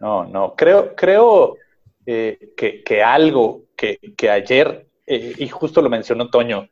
No, 0.00 0.24
no. 0.24 0.54
Creo, 0.54 0.94
creo 0.94 1.56
eh, 2.04 2.52
que, 2.56 3.02
algo 3.02 3.64
que, 3.76 4.30
ayer, 4.30 4.86
eh, 5.06 5.34
y 5.38 5.48
justo 5.48 5.82
lo 5.82 5.90
mencionó 5.90 6.30
Toño, 6.30 6.68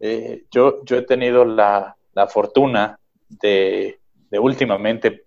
eh, 0.00 0.44
yo, 0.50 0.84
yo 0.84 0.98
he 0.98 1.02
tenido 1.02 1.44
la, 1.44 1.96
fortuna 2.28 2.98
de, 3.28 3.98
últimamente 4.32 5.24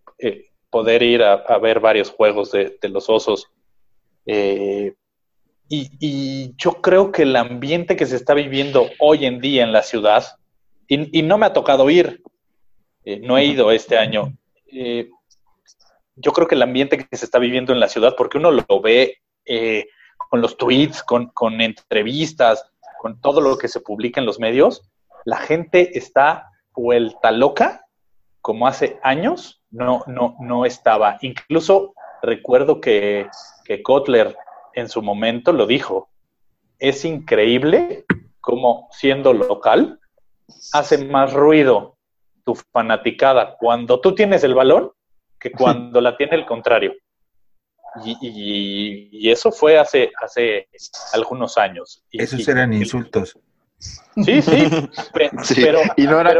poder 0.70 1.02
ir 1.02 1.24
a, 1.24 1.58
ver 1.58 1.80
varios 1.80 2.12
juegos 2.12 2.52
de, 2.52 2.78
los 2.84 3.10
osos. 3.10 3.50
Y, 5.70 5.90
y, 6.00 6.56
yo 6.58 6.82
creo 6.82 7.12
que 7.12 7.24
el 7.24 7.36
ambiente 7.36 7.96
que 7.96 8.06
se 8.06 8.16
está 8.16 8.34
viviendo 8.34 8.90
hoy 9.00 9.26
en 9.26 9.40
día 9.40 9.64
en 9.64 9.74
la 9.74 9.84
ciudad, 9.84 10.24
y, 10.88 11.20
y 11.20 11.22
no 11.24 11.38
me 11.38 11.46
ha 11.46 11.54
tocado 11.54 11.90
ir, 11.90 12.22
no 13.22 13.38
he 13.38 13.46
ido 13.46 13.72
este 13.72 13.98
año, 13.98 14.34
eh, 14.72 15.10
yo 16.16 16.34
creo 16.34 16.48
que 16.48 16.56
el 16.56 16.64
ambiente 16.64 16.98
que 16.98 17.18
se 17.18 17.26
está 17.26 17.40
viviendo 17.40 17.72
en 17.74 17.80
la 17.80 17.88
ciudad, 17.88 18.16
porque 18.18 18.38
uno 18.38 18.52
lo 18.52 18.82
ve 18.82 19.20
eh, 19.46 19.88
con 20.30 20.42
los 20.42 20.58
tweets, 20.58 21.04
con, 21.04 21.32
entrevistas, 21.62 22.70
con 23.00 23.22
todo 23.22 23.40
lo 23.40 23.58
que 23.58 23.68
se 23.68 23.80
publica 23.80 24.20
en 24.20 24.26
los 24.26 24.40
medios, 24.40 24.90
la 25.26 25.38
gente 25.38 25.98
está 25.98 26.50
vuelta 26.76 27.32
loca 27.32 27.86
como 28.42 28.68
hace 28.68 29.00
años 29.04 29.62
no, 29.72 30.04
no, 30.08 30.36
no 30.40 30.66
estaba. 30.66 31.18
Incluso 31.22 31.94
recuerdo 32.22 32.82
que, 32.82 33.28
que 33.66 33.84
Kotler 33.84 34.36
en 34.78 34.90
su 34.90 35.02
momento 35.02 35.52
lo 35.54 35.66
dijo. 35.66 36.10
Es 36.80 37.04
increíble 37.04 38.06
cómo 38.40 38.88
siendo 38.92 39.34
local 39.34 40.00
hace 40.72 41.04
más 41.04 41.34
ruido 41.34 41.98
tu 42.46 42.56
fanaticada 42.56 43.58
cuando 43.58 44.00
tú 44.00 44.14
tienes 44.14 44.44
el 44.44 44.54
balón 44.54 44.92
que 45.40 45.52
cuando 45.52 46.00
la 46.00 46.16
tiene 46.16 46.36
el 46.36 46.46
contrario. 46.46 46.94
Y, 48.06 49.28
eso 49.30 49.52
fue 49.52 49.80
hace, 49.80 50.12
hace 50.22 50.70
algunos 51.14 51.58
años. 51.58 52.04
Esos 52.12 52.48
eran 52.48 52.72
insultos. 52.72 53.36
Sí, 53.80 54.42
sí, 54.42 54.70
pero, 55.14 55.82
y, 55.96 56.04
no 56.04 56.20
era, 56.20 56.34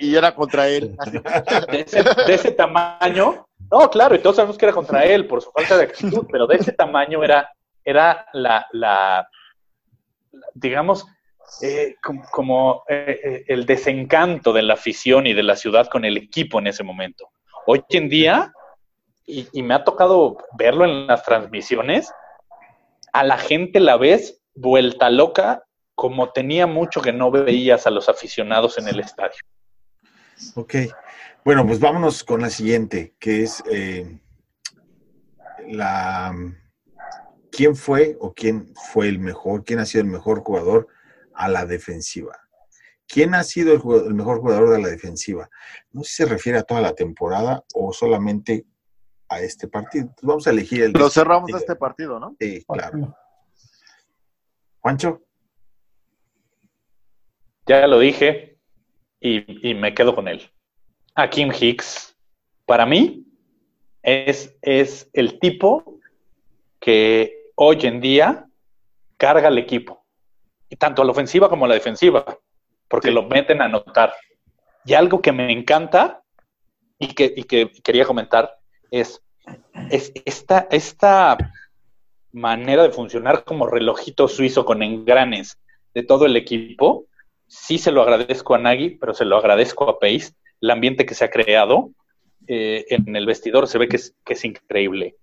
y, 0.00 0.14
era 0.16 0.34
contra 0.34 0.68
él. 0.68 0.96
De 1.70 2.34
ese, 2.34 2.50
tamaño, 2.52 3.46
no, 3.70 3.90
claro, 3.90 4.16
y 4.16 4.18
todos 4.18 4.36
sabemos 4.36 4.58
que 4.58 4.66
era 4.66 4.74
contra 4.74 5.04
él 5.04 5.26
por 5.26 5.40
su 5.40 5.50
falta 5.52 5.76
de 5.76 5.84
actitud, 5.84 6.26
pero 6.30 6.46
de 6.46 6.56
ese 6.56 6.72
tamaño 6.72 7.22
era, 7.22 7.48
era 7.84 8.26
la, 8.32 9.28
digamos, 10.54 11.06
eh, 11.60 11.96
como, 12.30 12.84
eh, 12.88 13.20
eh, 13.22 13.44
el 13.48 13.66
desencanto 13.66 14.52
de 14.52 14.62
la 14.62 14.74
afición 14.74 15.26
y 15.26 15.34
de 15.34 15.42
la 15.42 15.56
ciudad 15.56 15.88
con 15.88 16.04
el 16.04 16.16
equipo 16.16 16.58
en 16.58 16.68
ese 16.68 16.82
momento. 16.82 17.30
Hoy 17.66 17.82
en 17.90 18.08
día, 18.08 18.52
y, 19.26 19.62
me 19.62 19.74
ha 19.74 19.84
tocado 19.84 20.38
verlo 20.58 20.84
en 20.84 21.06
las 21.06 21.22
transmisiones, 21.22 22.12
a 23.12 23.24
la 23.24 23.38
gente 23.38 23.80
la 23.80 23.96
ves 23.96 24.42
vuelta 24.54 25.10
loca 25.10 25.64
como 25.94 26.30
tenía 26.30 26.66
mucho 26.66 27.00
que 27.00 27.12
no 27.12 27.30
veías 27.30 27.86
a 27.86 27.90
los 27.90 28.08
aficionados 28.08 28.78
en 28.78 28.88
el 28.88 28.98
estadio. 28.98 29.38
Ok, 30.56 30.74
bueno, 31.44 31.64
pues 31.64 31.78
vámonos 31.78 32.24
con 32.24 32.40
la 32.40 32.50
siguiente, 32.50 33.14
que 33.20 33.42
es 33.42 33.62
la... 35.68 36.34
¿Quién 37.56 37.76
fue 37.76 38.16
o 38.20 38.34
quién 38.34 38.74
fue 38.92 39.08
el 39.08 39.18
mejor, 39.18 39.64
quién 39.64 39.78
ha 39.78 39.86
sido 39.86 40.02
el 40.02 40.10
mejor 40.10 40.40
jugador 40.40 40.88
a 41.34 41.48
la 41.48 41.66
defensiva. 41.66 42.38
¿Quién 43.06 43.34
ha 43.34 43.44
sido 43.44 43.74
el, 43.74 44.14
mejor 44.14 44.40
jugador 44.40 44.70
de 44.70 44.82
la 44.82 44.88
defensiva? 44.88 45.50
No 45.92 46.02
sé 46.02 46.10
si 46.10 46.16
se 46.16 46.26
refiere 46.26 46.58
a 46.58 46.62
toda 46.62 46.80
la 46.80 46.94
temporada 46.94 47.62
o 47.74 47.92
solamente 47.92 48.64
a 49.28 49.40
este 49.40 49.68
partido. 49.68 50.14
vamos 50.22 50.46
a 50.46 50.50
elegir 50.50 50.82
el. 50.82 50.92
Lo 50.92 51.10
cerramos 51.10 51.52
a 51.52 51.58
este 51.58 51.76
partido, 51.76 52.18
¿no? 52.18 52.34
Sí, 52.40 52.64
claro. 52.66 53.14
Juancho. 54.80 55.22
Ya 57.66 57.86
lo 57.86 57.98
dije 57.98 58.58
y, 59.20 59.70
y, 59.70 59.74
me 59.74 59.94
quedo 59.94 60.14
con 60.14 60.28
él. 60.28 60.50
Kim 61.30 61.50
Hicks, 61.50 62.14
para 62.66 62.84
mí, 62.84 63.26
es, 64.02 64.54
es 64.60 65.08
el 65.14 65.38
tipo 65.38 65.98
que 66.80 67.43
hoy 67.54 67.78
en 67.82 68.00
día 68.00 68.46
carga 69.16 69.48
el 69.48 69.58
equipo 69.58 70.04
tanto 70.76 71.02
a 71.02 71.04
la 71.04 71.12
ofensiva 71.12 71.48
como 71.48 71.64
a 71.64 71.68
la 71.68 71.74
defensiva, 71.74 72.38
porque 72.88 73.10
lo 73.10 73.24
meten 73.24 73.60
a 73.60 73.66
anotar. 73.66 74.14
Y 74.84 74.94
algo 74.94 75.20
que 75.20 75.32
me 75.32 75.52
encanta 75.52 76.22
y 76.98 77.14
que, 77.14 77.70
quería 77.82 78.04
comentar 78.04 78.58
es, 78.90 79.22
es 79.90 80.12
esta, 80.24 80.68
esta 80.70 81.36
manera 82.32 82.82
de 82.82 82.90
funcionar 82.90 83.44
como 83.44 83.66
relojito 83.66 84.28
suizo 84.28 84.64
con 84.64 84.82
engranes 84.82 85.58
de 85.94 86.02
todo 86.02 86.26
el 86.26 86.36
equipo. 86.36 87.06
Sí 87.46 87.78
se 87.78 87.92
lo 87.92 88.02
agradezco 88.02 88.54
a 88.54 88.58
Nagy, 88.58 88.98
pero 88.98 89.14
se 89.14 89.24
lo 89.24 89.36
agradezco 89.36 89.88
a 89.88 89.98
Pace. 89.98 90.32
El 90.60 90.70
ambiente 90.70 91.06
que 91.06 91.14
se 91.14 91.24
ha 91.24 91.30
creado 91.30 91.90
eh, 92.46 92.84
en 92.88 93.16
el 93.16 93.26
vestidor 93.26 93.68
se 93.68 93.78
ve 93.78 93.88
que 93.88 93.96
es, 93.96 94.14
que 94.24 94.34
es 94.34 94.44
increíble. 94.44 95.16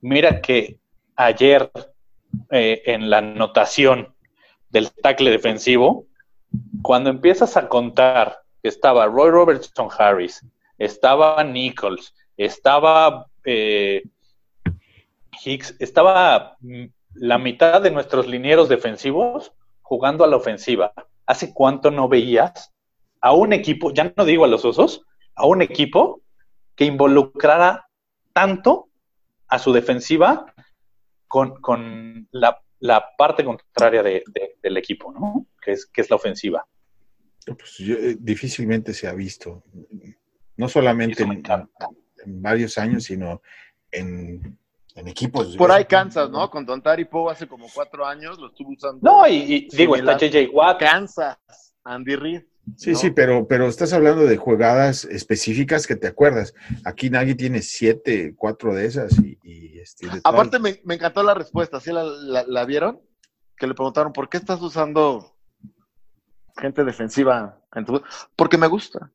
Mira 0.00 0.40
que 0.40 0.78
ayer 1.16 1.70
eh, 2.50 2.82
en 2.86 3.10
la 3.10 3.18
anotación 3.18 4.14
del 4.70 4.90
tackle 4.90 5.30
defensivo, 5.30 6.06
cuando 6.82 7.10
empiezas 7.10 7.56
a 7.56 7.68
contar 7.68 8.40
que 8.62 8.68
estaba 8.68 9.06
Roy 9.06 9.30
Robertson 9.30 9.88
Harris, 9.96 10.44
estaba 10.78 11.42
Nichols, 11.44 12.14
estaba 12.36 13.26
eh, 13.44 14.02
Hicks, 15.44 15.76
estaba 15.78 16.56
mm, 16.60 16.84
la 17.14 17.38
mitad 17.38 17.82
de 17.82 17.90
nuestros 17.90 18.26
linieros 18.26 18.68
defensivos 18.68 19.52
jugando 19.82 20.24
a 20.24 20.28
la 20.28 20.36
ofensiva. 20.36 20.92
¿Hace 21.26 21.52
cuánto 21.52 21.90
no 21.90 22.08
veías 22.08 22.72
a 23.20 23.32
un 23.32 23.52
equipo, 23.52 23.92
ya 23.92 24.12
no 24.16 24.24
digo 24.24 24.44
a 24.44 24.48
los 24.48 24.64
osos, 24.64 25.02
a 25.34 25.46
un 25.46 25.62
equipo 25.62 26.22
que 26.74 26.84
involucrara 26.84 27.88
tanto 28.32 28.88
a 29.48 29.58
su 29.58 29.72
defensiva 29.72 30.46
con, 31.32 32.28
la, 32.32 33.06
parte 33.16 33.44
contraria 33.44 34.02
del 34.02 34.76
equipo, 34.76 35.12
¿no? 35.12 35.46
Que 35.60 35.72
es, 35.72 35.86
que 35.86 36.02
es 36.02 36.10
la 36.10 36.16
ofensiva. 36.16 36.66
Pues 37.46 37.80
eh, 37.80 38.16
difícilmente 38.18 38.92
se 38.92 39.08
ha 39.08 39.14
visto, 39.14 39.64
no 40.56 40.68
solamente 40.68 41.22
en, 41.22 41.42
varios 42.26 42.78
años, 42.78 43.04
sino 43.04 43.42
en, 43.90 44.58
equipos. 44.94 45.56
Por 45.56 45.72
ahí 45.72 45.86
Kansas, 45.86 46.30
¿no? 46.30 46.50
Con 46.50 46.66
Don 46.66 46.82
Tari 46.82 47.06
Poe 47.06 47.32
hace 47.32 47.48
como 47.48 47.66
cuatro 47.74 48.06
años 48.06 48.38
lo 48.38 48.48
estuvo 48.48 48.70
usando. 48.70 49.00
No, 49.02 49.26
y, 49.26 49.68
digo, 49.72 49.96
está 49.96 50.18
JJ 50.18 50.50
Watt. 50.52 50.78
Kansas, 50.78 51.38
Andy 51.82 52.14
Reid. 52.14 52.42
Sí, 52.76 52.94
sí, 52.94 53.10
pero, 53.10 53.46
pero 53.48 53.66
estás 53.66 53.92
hablando 53.92 54.24
de 54.24 54.36
jugadas 54.36 55.04
específicas 55.04 55.86
que 55.86 55.96
te 55.96 56.06
acuerdas. 56.06 56.54
Aquí 56.84 57.10
nadie 57.10 57.34
tiene 57.34 57.60
siete, 57.60 58.34
cuatro 58.36 58.74
de 58.74 58.86
esas. 58.86 59.12
Y, 59.18 59.78
este, 59.78 60.08
Aparte, 60.22 60.58
me, 60.58 60.80
encantó 60.94 61.22
la 61.22 61.34
respuesta. 61.34 61.80
¿Sí 61.80 61.90
la, 61.92 62.64
vieron? 62.64 63.00
Que 63.56 63.66
le 63.66 63.74
preguntaron, 63.74 64.12
¿por 64.12 64.28
qué 64.28 64.36
estás 64.36 64.60
usando 64.62 65.36
gente 66.56 66.84
defensiva? 66.84 67.60
Porque 68.36 68.58
me 68.58 68.68
gusta. 68.68 69.10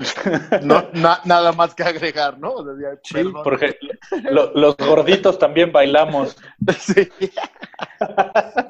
no, 0.62 0.88
nada 1.24 1.52
más 1.52 1.74
que 1.74 1.82
agregar, 1.82 2.38
¿no? 2.38 2.54
sí, 3.02 3.22
porque 3.44 3.76
los 4.30 4.76
gorditos 4.76 5.38
también 5.38 5.72
bailamos. 5.72 6.36
Sí. 6.78 7.08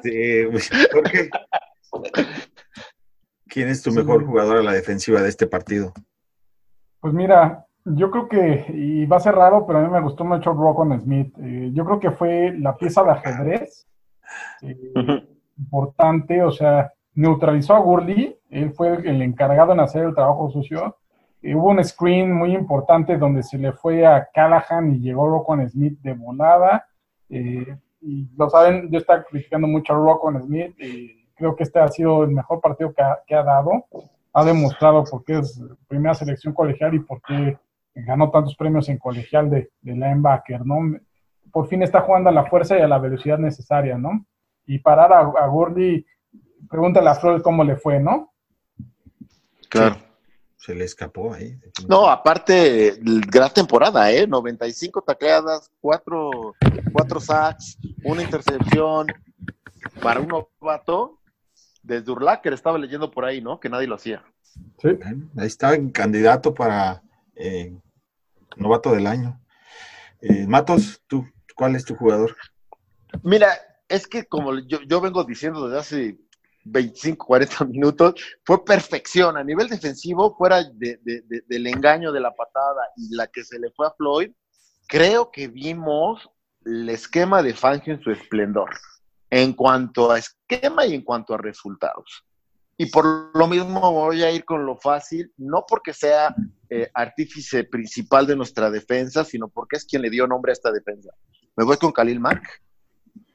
sí, 0.03 0.70
porque 0.93 1.30
¿Quién 3.51 3.68
es 3.68 3.82
tu 3.82 3.90
mejor 3.90 4.24
jugador 4.24 4.59
a 4.59 4.62
la 4.62 4.72
defensiva 4.72 5.20
de 5.20 5.28
este 5.28 5.46
partido? 5.46 5.92
Pues 7.01 7.12
mira, 7.12 7.66
yo 7.84 8.11
creo 8.11 8.28
que, 8.28 8.66
y 8.68 9.07
va 9.07 9.16
a 9.16 9.20
ser 9.20 9.34
raro, 9.34 9.66
pero 9.66 9.80
a 9.80 9.82
mí 9.82 9.90
me 9.90 10.01
gustó 10.01 10.24
mucho 10.24 10.53
Rockon 10.53 11.01
Smith. 11.01 11.34
Eh, 11.42 11.70
yo 11.74 11.84
creo 11.84 11.98
que 11.98 12.11
fue 12.12 12.55
la 12.59 12.76
pieza 12.76 13.03
de 13.03 13.11
ajedrez 13.11 13.88
eh, 14.62 14.76
importante, 15.59 16.42
o 16.42 16.53
sea, 16.53 16.92
neutralizó 17.14 17.74
a 17.74 17.80
Gurley, 17.80 18.38
él 18.51 18.72
fue 18.72 18.94
el 18.94 19.20
encargado 19.22 19.72
en 19.72 19.80
hacer 19.80 20.05
el 20.05 20.14
trabajo 20.14 20.51
sucio. 20.51 20.96
Eh, 21.42 21.55
hubo 21.55 21.70
un 21.70 21.82
screen 21.82 22.32
muy 22.32 22.55
importante 22.55 23.18
donde 23.18 23.42
se 23.42 23.59
le 23.59 23.72
fue 23.72 24.07
a 24.07 24.28
Callahan 24.32 24.94
y 24.94 25.01
llegó 25.01 25.28
Rockon 25.28 25.68
Smith 25.68 25.98
de 26.03 26.12
volada. 26.12 26.86
y 27.28 28.28
lo 28.36 28.48
saben, 28.48 28.90
yo 28.90 28.98
estaba 28.98 29.24
criticando 29.24 29.66
mucho 29.66 29.92
a 29.92 29.96
Rockon 29.96 30.40
Smith. 30.42 30.74
y 30.78 31.20
Creo 31.41 31.57
que 31.57 31.62
este 31.62 31.80
ha 31.80 31.88
sido 31.88 32.22
el 32.22 32.32
mejor 32.32 32.61
partido 32.61 32.93
que 32.93 33.34
ha, 33.34 33.43
dado. 33.43 33.86
Ha 34.34 34.45
demostrado 34.45 35.05
por 35.05 35.24
qué 35.24 35.38
es 35.38 35.59
primera 35.88 36.12
selección 36.12 36.53
colegial 36.53 36.93
y 36.93 36.99
por 36.99 37.22
qué 37.22 37.59
ganó 37.95 38.30
tantos 38.30 38.55
premios 38.57 38.91
en 38.91 38.99
colegial 38.99 39.49
de, 39.49 39.70
de 39.80 39.93
linebacker, 39.93 40.66
¿no? 40.66 40.99
Por 41.51 41.66
fin 41.66 41.82
está 41.82 42.03
jugando 42.03 42.28
a 42.28 42.32
la 42.32 42.45
fuerza 42.45 42.78
y 42.78 42.82
a 42.82 42.88
la 42.88 42.99
velocidad 42.99 43.38
necesaria, 43.38 43.97
¿no? 43.97 44.26
Y 44.66 44.80
parar 44.80 45.14
a, 45.14 45.20
a 45.20 45.47
Gordy, 45.47 46.05
pregúntale 46.68 47.09
a 47.09 47.14
Flor 47.14 47.41
cómo 47.41 47.64
le 47.64 47.76
fue, 47.76 47.99
¿no? 47.99 48.34
Claro. 49.70 49.97
Se 50.59 50.74
le 50.74 50.84
escapó 50.84 51.32
ahí. 51.32 51.59
No, 51.88 52.07
aparte, 52.07 52.99
gran 53.01 53.51
temporada, 53.51 54.12
¿eh? 54.12 54.26
95 54.26 55.01
tacleadas, 55.01 55.70
4, 55.80 56.55
cuatro 56.93 57.18
sacks, 57.18 57.78
una 58.05 58.22
intercepción. 58.22 59.07
Para 60.03 60.20
un 60.20 60.28
novato, 60.28 61.20
desde 61.91 62.12
Urlacher 62.12 62.53
estaba 62.53 62.78
leyendo 62.78 63.11
por 63.11 63.24
ahí, 63.24 63.41
¿no? 63.41 63.59
Que 63.59 63.68
nadie 63.68 63.88
lo 63.88 63.97
hacía. 63.97 64.24
Sí. 64.78 64.88
Ahí 65.36 65.47
está 65.47 65.74
el 65.74 65.91
candidato 65.93 66.55
para 66.55 67.03
eh, 67.34 67.76
novato 68.57 68.93
del 68.93 69.07
año. 69.07 69.41
Eh, 70.20 70.47
Matos, 70.47 71.03
tú, 71.09 71.26
¿cuál 71.57 71.74
es 71.74 71.84
tu 71.84 71.97
jugador? 71.97 72.36
Mira, 73.22 73.49
es 73.88 74.07
que 74.07 74.24
como 74.24 74.57
yo, 74.61 75.01
vengo 75.01 75.24
diciendo 75.24 75.66
desde 75.66 75.80
hace 75.80 76.18
25, 76.64 77.26
40 77.26 77.64
minutos, 77.66 78.14
fue 78.45 78.64
perfección 78.64 79.36
a 79.36 79.43
nivel 79.43 79.68
defensivo, 79.68 80.36
fuera 80.36 80.62
del 80.62 81.66
engaño 81.66 82.12
de 82.12 82.20
la 82.20 82.34
patada 82.34 82.82
y 82.97 83.14
la 83.16 83.26
que 83.26 83.43
se 83.43 83.59
le 83.59 83.70
fue 83.72 83.88
a 83.88 83.95
Floyd, 83.97 84.30
creo 84.86 85.30
que 85.32 85.49
vimos 85.49 86.28
el 86.64 86.88
esquema 86.88 87.43
de 87.43 87.55
Fangio 87.55 87.95
en 87.95 88.03
su 88.03 88.11
esplendor 88.11 88.70
en 89.31 89.53
cuanto 89.53 90.11
a 90.11 90.18
esquema 90.18 90.85
y 90.87 90.95
en 90.95 91.03
cuanto 91.03 91.35
a 91.35 91.39
resultados. 91.39 92.24
Y 92.76 92.87
por 92.87 93.31
lo 93.35 93.47
mismo 93.47 93.93
voy 93.93 94.22
a 94.22 94.31
ir 94.31 94.45
con 94.45 94.64
lo 94.64 94.76
fácil, 94.76 95.33
no 95.37 95.64
porque 95.68 95.93
sea 95.93 96.35
eh, 96.70 96.91
artífice 96.95 97.64
principal 97.64 98.26
de 98.26 98.37
nuestra 98.37 98.70
defensa, 98.70 99.22
sino 99.22 99.49
porque 99.49 99.76
es 99.76 99.85
quien 99.85 100.03
le 100.03 100.11
dio 100.11 100.26
nombre 100.26 100.51
a 100.51 100.55
esta 100.55 100.72
defensa. 100.72 101.11
Me 101.57 101.64
voy 101.64 101.76
con 101.76 101.93
Khalil 101.93 102.20
Mack, 102.20 102.62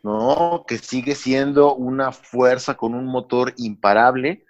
¿no? 0.02 0.66
Que 0.68 0.80
sigue 0.80 1.14
siendo 1.14 1.76
una 1.76 2.12
fuerza 2.12 2.76
con 2.76 2.96
un 2.96 3.06
motor 3.06 3.54
imparable. 3.58 4.46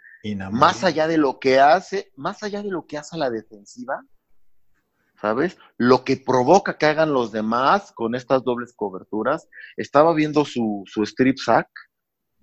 Más 0.52 0.84
allá 0.84 1.08
de 1.08 1.18
lo 1.18 1.40
que 1.40 1.60
hace, 1.60 2.12
más 2.16 2.42
allá 2.42 2.64
de 2.64 2.72
lo 2.72 2.88
que 2.88 2.98
hace 2.98 3.18
la 3.18 3.30
defensiva, 3.30 4.02
¿sabes? 5.22 5.58
Lo 5.78 6.04
que 6.04 6.18
provoca 6.18 6.78
que 6.78 6.86
hagan 6.86 7.14
los 7.14 7.32
demás 7.32 7.92
con 7.94 8.16
estas 8.16 8.44
dobles 8.44 8.74
coberturas. 8.76 9.48
Estaba 9.78 10.14
viendo 10.14 10.46
su, 10.46 10.84
strip 11.04 11.38
sack, 11.38 11.68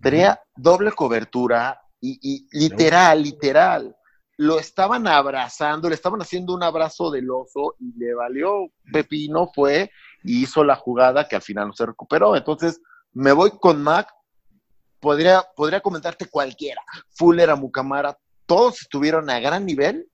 tenía 0.01 0.41
doble 0.57 0.93
cobertura 0.93 1.81
y, 2.01 2.47
literal, 2.53 3.23
literal. 3.23 3.97
Lo 4.39 4.59
estaban 4.59 5.07
abrazando, 5.07 5.89
le 5.89 5.95
estaban 5.95 6.21
haciendo 6.21 6.55
un 6.55 6.63
abrazo 6.63 7.11
del 7.11 7.31
oso 7.31 7.77
y 7.79 7.93
le 7.97 8.15
valió 8.15 8.71
Pepino, 8.93 9.51
fue 9.55 9.91
y 10.25 10.43
hizo 10.43 10.65
la 10.65 10.77
jugada 10.77 11.29
que 11.29 11.37
al 11.37 11.43
final 11.43 11.69
no 11.69 11.75
se 11.75 11.87
recuperó. 11.87 12.35
Entonces, 12.35 12.81
me 13.13 13.33
voy 13.33 13.51
con 13.61 13.83
Mac. 13.83 14.09
Podría, 14.99 15.45
podría 15.57 15.81
comentarte 15.81 16.27
cualquiera. 16.27 16.81
Fuller, 17.11 17.51
Amukamara, 17.51 18.17
todos 18.47 18.83
estuvieron 18.83 19.29
a 19.31 19.41
gran 19.41 19.67
nivel, 19.67 20.09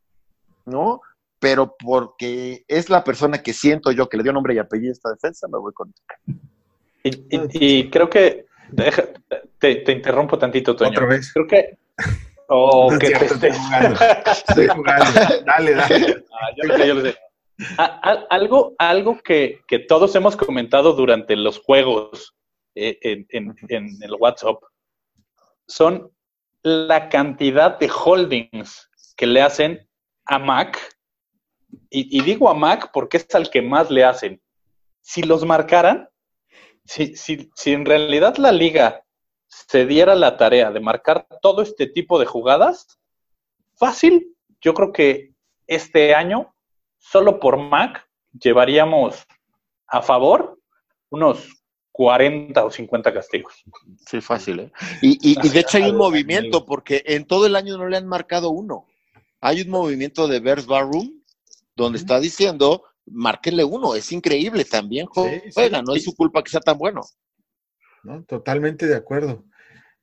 ¿no? 0.64 1.00
Pero 1.38 1.76
porque 1.78 2.64
es 2.68 2.90
la 2.90 3.04
persona 3.04 3.42
que 3.42 3.52
siento 3.52 3.90
yo 3.92 4.08
que 4.08 4.16
le 4.16 4.22
dio 4.22 4.32
nombre 4.32 4.54
y 4.54 4.58
apellido 4.58 4.90
a 4.90 4.92
esta 4.92 5.10
defensa, 5.10 5.48
me 5.48 5.58
voy 5.58 5.72
con. 5.72 5.92
Y, 7.04 7.88
creo 7.90 8.10
que. 8.10 8.46
te, 9.58 9.92
interrumpo 9.92 10.38
tantito, 10.38 10.74
Toño. 10.74 10.90
¿Otra 10.90 11.06
vez? 11.06 11.32
Creo 11.32 11.46
que. 11.46 11.78
Oh, 12.48 12.90
que 12.98 13.10
te 13.10 13.24
estoy 13.26 13.50
jugando. 13.50 14.00
Estoy 14.26 14.68
jugando. 14.68 15.20
Dale, 15.44 15.74
dale. 15.74 16.24
Ah, 16.32 16.48
yo 16.56 16.68
lo 16.68 16.76
sé, 16.76 16.88
yo 16.88 16.94
lo 16.94 17.00
sé. 17.02 17.18
algo 18.30 18.74
algo 18.78 19.18
que, 19.18 19.60
que, 19.66 19.80
todos 19.80 20.14
hemos 20.14 20.36
comentado 20.36 20.92
durante 20.94 21.36
los 21.36 21.60
juegos 21.60 22.34
eh, 22.74 22.98
en, 23.02 23.26
en, 23.30 23.54
en 23.68 24.02
el 24.02 24.14
WhatsApp 24.18 24.62
son 25.66 26.10
la 26.62 27.08
cantidad 27.08 27.78
de 27.78 27.90
holdings 27.90 28.88
que 29.16 29.26
le 29.26 29.42
hacen 29.42 29.86
a 30.26 30.38
Mac 30.38 30.78
y, 31.90 32.22
digo 32.22 32.48
a 32.48 32.54
Mac 32.54 32.90
porque 32.92 33.18
es 33.18 33.34
al 33.34 33.50
que 33.50 33.62
más 33.62 33.90
le 33.90 34.04
hacen. 34.04 34.40
Si 35.00 35.22
los 35.22 35.44
marcaran, 35.44 36.08
si, 36.84 37.14
si, 37.16 37.50
si 37.54 37.72
en 37.72 37.84
realidad 37.84 38.36
la 38.36 38.52
liga 38.52 39.04
se 39.46 39.86
diera 39.86 40.14
la 40.14 40.36
tarea 40.36 40.70
de 40.70 40.80
marcar 40.80 41.26
todo 41.42 41.62
este 41.62 41.86
tipo 41.86 42.18
de 42.18 42.26
jugadas, 42.26 42.98
fácil, 43.74 44.34
yo 44.60 44.74
creo 44.74 44.92
que 44.92 45.32
este 45.66 46.14
año, 46.14 46.54
solo 46.98 47.40
por 47.40 47.56
Mac, 47.58 48.08
llevaríamos 48.32 49.26
a 49.86 50.02
favor 50.02 50.58
unos 51.10 51.48
40 51.92 52.64
o 52.64 52.70
50 52.70 53.12
castigos. 53.12 53.64
Sí, 54.06 54.20
fácil, 54.20 54.60
¿eh? 54.60 54.72
Y, 55.02 55.32
y, 55.32 55.46
y 55.46 55.48
de 55.48 55.60
hecho 55.60 55.78
hay 55.78 55.90
un 55.90 55.96
movimiento, 55.96 56.64
porque 56.64 57.02
en 57.06 57.26
todo 57.26 57.46
el 57.46 57.56
año 57.56 57.76
no 57.76 57.88
le 57.88 57.96
han 57.96 58.06
marcado 58.06 58.50
uno. 58.50 58.86
Hay 59.40 59.62
un 59.62 59.70
movimiento 59.70 60.28
de 60.28 60.40
Bears 60.40 60.66
Barroom 60.66 61.17
donde 61.78 61.98
está 61.98 62.18
diciendo, 62.20 62.82
márquenle 63.06 63.64
uno, 63.64 63.94
es 63.94 64.10
increíble, 64.12 64.64
también 64.64 65.06
juega, 65.06 65.80
no 65.80 65.94
es 65.94 66.04
su 66.04 66.14
culpa 66.14 66.42
que 66.42 66.50
sea 66.50 66.60
tan 66.60 66.76
bueno. 66.76 67.02
No, 68.02 68.22
totalmente 68.24 68.86
de 68.86 68.96
acuerdo. 68.96 69.44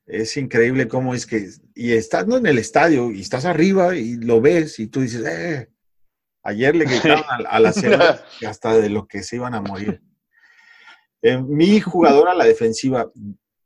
Es 0.06 0.36
increíble 0.36 0.88
cómo 0.88 1.14
es 1.14 1.26
que, 1.26 1.48
y 1.74 1.92
estando 1.92 2.38
en 2.38 2.46
el 2.46 2.58
estadio, 2.58 3.10
y 3.10 3.20
estás 3.20 3.44
arriba 3.44 3.94
y 3.94 4.16
lo 4.16 4.40
ves, 4.40 4.78
y 4.78 4.86
tú 4.86 5.00
dices, 5.00 5.24
eh, 5.26 5.68
ayer 6.42 6.74
le 6.74 6.86
gritaron 6.86 7.24
a, 7.48 7.60
la 7.60 7.72
cena 7.72 8.20
hasta 8.46 8.76
de 8.76 8.88
lo 8.88 9.06
que 9.06 9.22
se 9.22 9.36
iban 9.36 9.54
a 9.54 9.60
morir. 9.60 10.00
Eh, 11.22 11.38
mi 11.38 11.80
jugador 11.80 12.28
a 12.28 12.34
la 12.34 12.44
defensiva, 12.44 13.10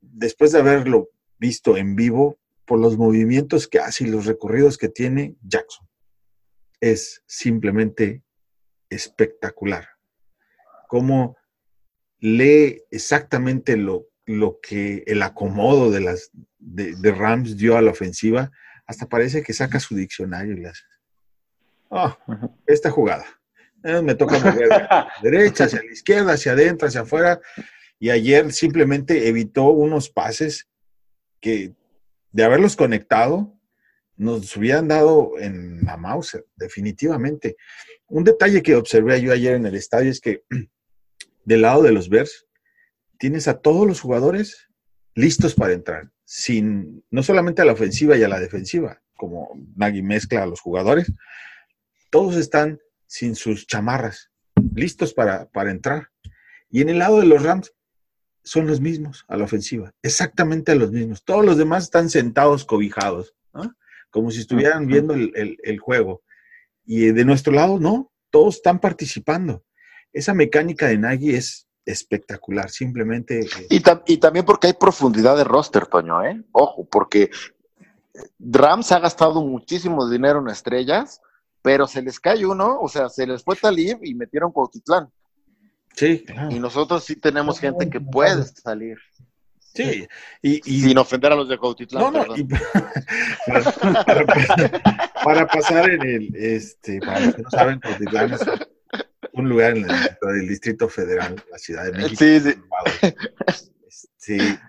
después 0.01 0.53
de 0.53 0.61
haberlo 0.61 1.11
visto 1.39 1.77
en 1.77 1.95
vivo, 1.95 2.39
por 2.65 2.79
los 2.79 2.97
movimientos 2.97 3.69
que 3.69 3.79
hace 3.79 4.05
y 4.05 4.09
los 4.09 4.27
recorridos 4.27 4.79
que 4.79 4.89
tiene, 4.89 5.37
Jackson 5.43 5.90
es 6.81 7.23
simplemente 7.27 8.23
espectacular. 8.89 9.89
Cómo 10.89 11.37
lee 12.19 12.83
exactamente 12.91 13.77
lo, 13.77 14.07
lo 14.27 14.59
que 14.61 15.05
el 15.07 15.23
acomodo 15.23 15.91
de, 15.91 16.01
las, 16.01 16.31
de, 16.59 16.95
de 16.97 17.13
Rams 17.13 17.57
dio 17.57 17.77
a 17.77 17.83
la 17.83 17.91
ofensiva, 17.91 18.51
hasta 18.87 19.09
parece 19.09 19.43
que 19.43 19.53
saca 19.53 19.79
su 19.79 19.95
diccionario 19.95 20.55
y 20.55 20.61
le 20.61 20.69
hace, 20.69 20.83
ah, 21.91 22.19
esta 22.67 22.91
jugada. 22.91 23.25
Eh, 23.83 24.03
me 24.03 24.15
toca 24.15 24.39
mover 24.39 24.69
de 24.69 24.69
la 24.69 25.13
derecha, 25.23 25.65
hacia 25.65 25.83
la 25.83 25.93
izquierda, 25.93 26.33
hacia 26.35 26.53
adentro, 26.53 26.89
hacia 26.89 27.03
afuera. 27.03 27.41
Y 27.99 28.11
ayer 28.11 28.53
simplemente 28.53 29.29
evitó 29.29 29.69
unos 29.69 30.11
pases 30.11 30.69
que, 31.41 31.73
de 32.33 32.45
haberlos 32.45 32.77
conectado, 32.77 33.55
nos 34.21 34.55
hubieran 34.55 34.87
dado 34.87 35.33
en 35.39 35.83
la 35.83 35.97
mouse, 35.97 36.45
definitivamente. 36.55 37.57
Un 38.09 38.23
detalle 38.23 38.63
que 38.63 38.77
observé 38.77 39.23
yo 39.23 39.33
ayer 39.33 39.55
en 39.55 39.65
el 39.65 39.75
estadio 39.75 40.11
es 40.11 40.21
que 40.21 40.45
del 41.47 41.63
lado 41.63 41.83
de 41.83 41.93
los 41.93 42.11
Bears 42.11 42.47
tienes 43.19 43.49
a 43.49 43.59
todos 43.61 43.87
los 43.87 43.99
jugadores 44.03 44.69
listos 45.15 45.55
para 45.55 45.73
entrar, 45.73 46.11
sin 46.25 47.03
no 47.11 47.23
solamente 47.23 47.63
a 47.63 47.65
la 47.65 47.73
ofensiva 47.73 48.15
y 48.19 48.23
a 48.23 48.29
la 48.29 48.39
defensiva, 48.39 49.03
como 49.17 49.59
Nagy 49.77 50.03
mezcla 50.03 50.43
a 50.43 50.47
los 50.47 50.61
jugadores, 50.61 51.11
todos 52.11 52.37
están 52.37 52.79
sin 53.07 53.35
sus 53.35 53.67
chamarras, 53.67 54.31
listos 54.75 55.15
para, 55.15 55.49
para 55.49 55.71
entrar. 55.71 56.09
Y 56.69 56.83
en 56.83 56.91
el 56.91 56.99
lado 56.99 57.21
de 57.21 57.27
los 57.27 57.43
Rams 57.43 57.73
son 58.45 58.67
los 58.67 58.83
mismos 58.83 59.25
a 59.29 59.39
la 59.39 59.45
ofensiva, 59.45 59.95
exactamente 60.03 60.75
los 60.75 60.93
mismos. 60.93 61.25
Todos 61.25 61.43
los 61.43 61.57
demás 61.57 61.85
están 61.85 62.11
sentados, 62.11 62.67
cobijados. 62.67 63.35
Como 64.11 64.31
si 64.31 64.41
estuvieran 64.41 64.87
viendo 64.87 65.15
el, 65.15 65.33
el, 65.35 65.57
el, 65.63 65.79
juego. 65.79 66.23
Y 66.85 67.13
de 67.13 67.25
nuestro 67.25 67.53
lado, 67.53 67.79
no, 67.79 68.13
todos 68.31 68.57
están 68.57 68.81
participando. 68.81 69.65
Esa 70.13 70.35
mecánica 70.35 70.89
de 70.89 70.99
Nagy 70.99 71.35
es 71.35 71.69
espectacular, 71.85 72.71
simplemente. 72.71 73.47
Y, 73.69 73.81
tam 73.81 74.03
y 74.07 74.19
también 74.19 74.45
porque 74.45 74.69
hay 74.69 74.73
profundidad 74.75 75.37
de 75.37 75.45
roster, 75.45 75.87
Toño, 75.87 76.25
¿eh? 76.25 76.43
Ojo, 76.53 76.87
porque 76.91 77.31
Rams 78.39 78.93
ha 78.93 78.99
gastado 78.99 79.43
muchísimo 79.43 80.09
dinero 80.09 80.41
en 80.41 80.49
estrellas, 80.49 81.21
pero 81.63 81.87
se 81.87 82.03
les 82.03 82.19
cae 82.19 82.47
uno, 82.47 82.79
o 82.81 82.89
sea, 82.89 83.09
se 83.09 83.27
les 83.27 83.43
fue 83.43 83.57
Talib 83.57 83.99
y 84.03 84.15
metieron 84.15 84.53
Cuautitlán. 84.53 85.11
Sí, 85.95 86.25
claro. 86.25 86.51
Y 86.55 86.59
nosotros 86.59 87.05
sí 87.05 87.17
tenemos 87.17 87.59
gente 87.59 87.91
que 87.91 88.01
puede 88.01 88.45
salir. 88.45 88.99
Sí, 89.81 90.09
y, 90.43 90.61
y, 90.65 90.81
sin 90.83 90.99
ofender 90.99 91.33
a 91.33 91.37
los 91.37 91.49
de 91.49 91.59
Cuautitlán. 91.59 92.13
No, 92.13 92.27
no, 92.27 92.37
y, 92.37 92.45
para, 93.47 93.73
para, 94.05 95.13
para, 95.25 95.47
pasar 95.47 95.91
en 95.91 96.03
el, 96.03 96.37
este, 96.37 97.01
para 97.01 97.21
los 97.21 97.35
que 97.35 97.43
no 97.43 97.51
saben, 97.51 97.81
Cuautitlán 97.81 98.33
es 98.33 98.41
un 99.33 99.49
lugar 99.49 99.77
en 99.77 99.87
el, 99.89 100.49
Distrito 100.49 100.89
Federal, 100.89 101.43
la 101.51 101.59
Ciudad 101.59 101.85
de 101.85 101.93
México. 101.93 102.17
Sí, 102.19 102.41
sí. 104.17 104.39
Este, 104.39 104.61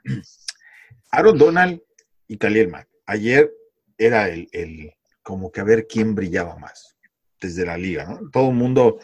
Aaron 1.11 1.37
Donald 1.37 1.81
y 2.27 2.37
Khalil 2.37 2.69
Mack. 2.69 2.87
Ayer 3.05 3.51
era 3.97 4.29
el, 4.29 4.47
el, 4.51 4.93
como 5.21 5.51
que 5.51 5.61
a 5.61 5.65
ver 5.65 5.87
quién 5.87 6.15
brillaba 6.15 6.57
más 6.57 6.97
desde 7.39 7.65
la 7.65 7.77
liga, 7.77 8.05
¿no? 8.05 8.29
Todo 8.29 8.49
el 8.49 8.55
mundo 8.55 8.99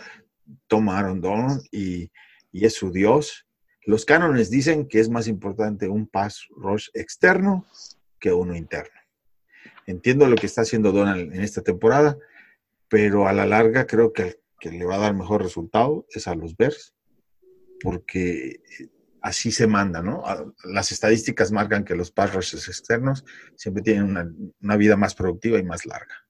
toma 0.67 0.95
a 0.95 0.99
Aaron 0.99 1.21
Donald 1.21 1.61
y, 1.71 2.11
y 2.51 2.65
es 2.65 2.75
su 2.75 2.91
dios 2.91 3.46
los 3.87 4.03
cánones 4.03 4.49
dicen 4.49 4.85
que 4.85 4.99
es 4.99 5.09
más 5.09 5.29
importante 5.29 5.87
un 5.87 6.07
pass 6.07 6.49
rush 6.57 6.89
externo 6.93 7.65
que 8.19 8.33
uno 8.33 8.53
interno. 8.53 8.99
Entiendo 9.85 10.27
lo 10.27 10.35
que 10.35 10.45
está 10.45 10.61
haciendo 10.61 10.91
Donald 10.91 11.33
en 11.33 11.41
esta 11.41 11.61
temporada, 11.61 12.17
pero 12.89 13.29
a 13.29 13.33
la 13.33 13.45
larga 13.45 13.87
creo 13.87 14.11
que 14.11 14.23
el 14.23 14.37
que 14.59 14.71
le 14.71 14.83
va 14.83 14.95
a 14.95 14.99
dar 14.99 15.13
mejor 15.13 15.41
resultado 15.41 16.05
es 16.09 16.27
a 16.27 16.35
los 16.35 16.57
Bears, 16.57 16.95
porque 17.79 18.59
así 19.21 19.53
se 19.53 19.67
manda, 19.67 20.01
¿no? 20.01 20.21
Las 20.65 20.91
estadísticas 20.91 21.53
marcan 21.53 21.85
que 21.85 21.95
los 21.95 22.11
pass 22.11 22.33
rushes 22.33 22.67
externos 22.67 23.23
siempre 23.55 23.83
tienen 23.83 24.03
una, 24.03 24.29
una 24.61 24.75
vida 24.75 24.97
más 24.97 25.15
productiva 25.15 25.59
y 25.59 25.63
más 25.63 25.85
larga. 25.85 26.25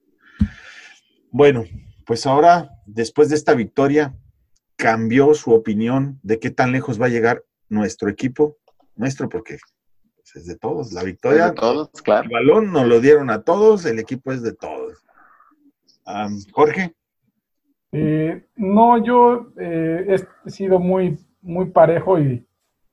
Bueno, 1.32 1.66
pues 2.06 2.28
ahora, 2.28 2.70
después 2.86 3.30
de 3.30 3.36
esta 3.36 3.56
victoria, 3.56 4.16
cambió 4.76 5.34
su 5.34 5.54
opinión 5.54 6.20
de 6.22 6.40
qué 6.40 6.52
tan 6.52 6.72
lejos 6.72 7.02
va 7.02 7.08
a 7.08 7.10
llegar 7.10 7.44
nuestro 7.70 8.10
equipo, 8.10 8.58
nuestro 8.96 9.30
porque 9.30 9.58
pues, 10.16 10.36
es 10.36 10.46
de 10.46 10.58
todos, 10.58 10.92
la 10.94 11.04
victoria, 11.04 11.50
de 11.50 11.54
todos, 11.54 11.90
claro. 12.04 12.24
el 12.24 12.30
balón 12.30 12.72
nos 12.72 12.86
lo 12.86 13.00
dieron 13.00 13.30
a 13.30 13.44
todos, 13.44 13.86
el 13.86 14.00
equipo 14.00 14.32
es 14.32 14.42
de 14.42 14.54
todos. 14.54 15.04
Um, 16.06 16.40
Jorge. 16.54 16.96
Eh, 17.92 18.46
no, 18.56 19.04
yo 19.04 19.48
eh, 19.60 20.18
he 20.46 20.50
sido 20.50 20.80
muy, 20.80 21.18
muy 21.42 21.70
parejo 21.70 22.20
y 22.20 22.46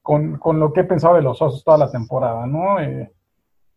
con, 0.03 0.39
con, 0.39 0.61
lo 0.61 0.72
que 0.72 0.81
he 0.81 0.85
pensado 0.85 1.16
de 1.16 1.22
los 1.22 1.41
osos 1.41 1.64
toda 1.64 1.79
la 1.79 1.91
temporada, 1.91 2.47
¿no? 2.47 2.81
Eh, 2.81 3.11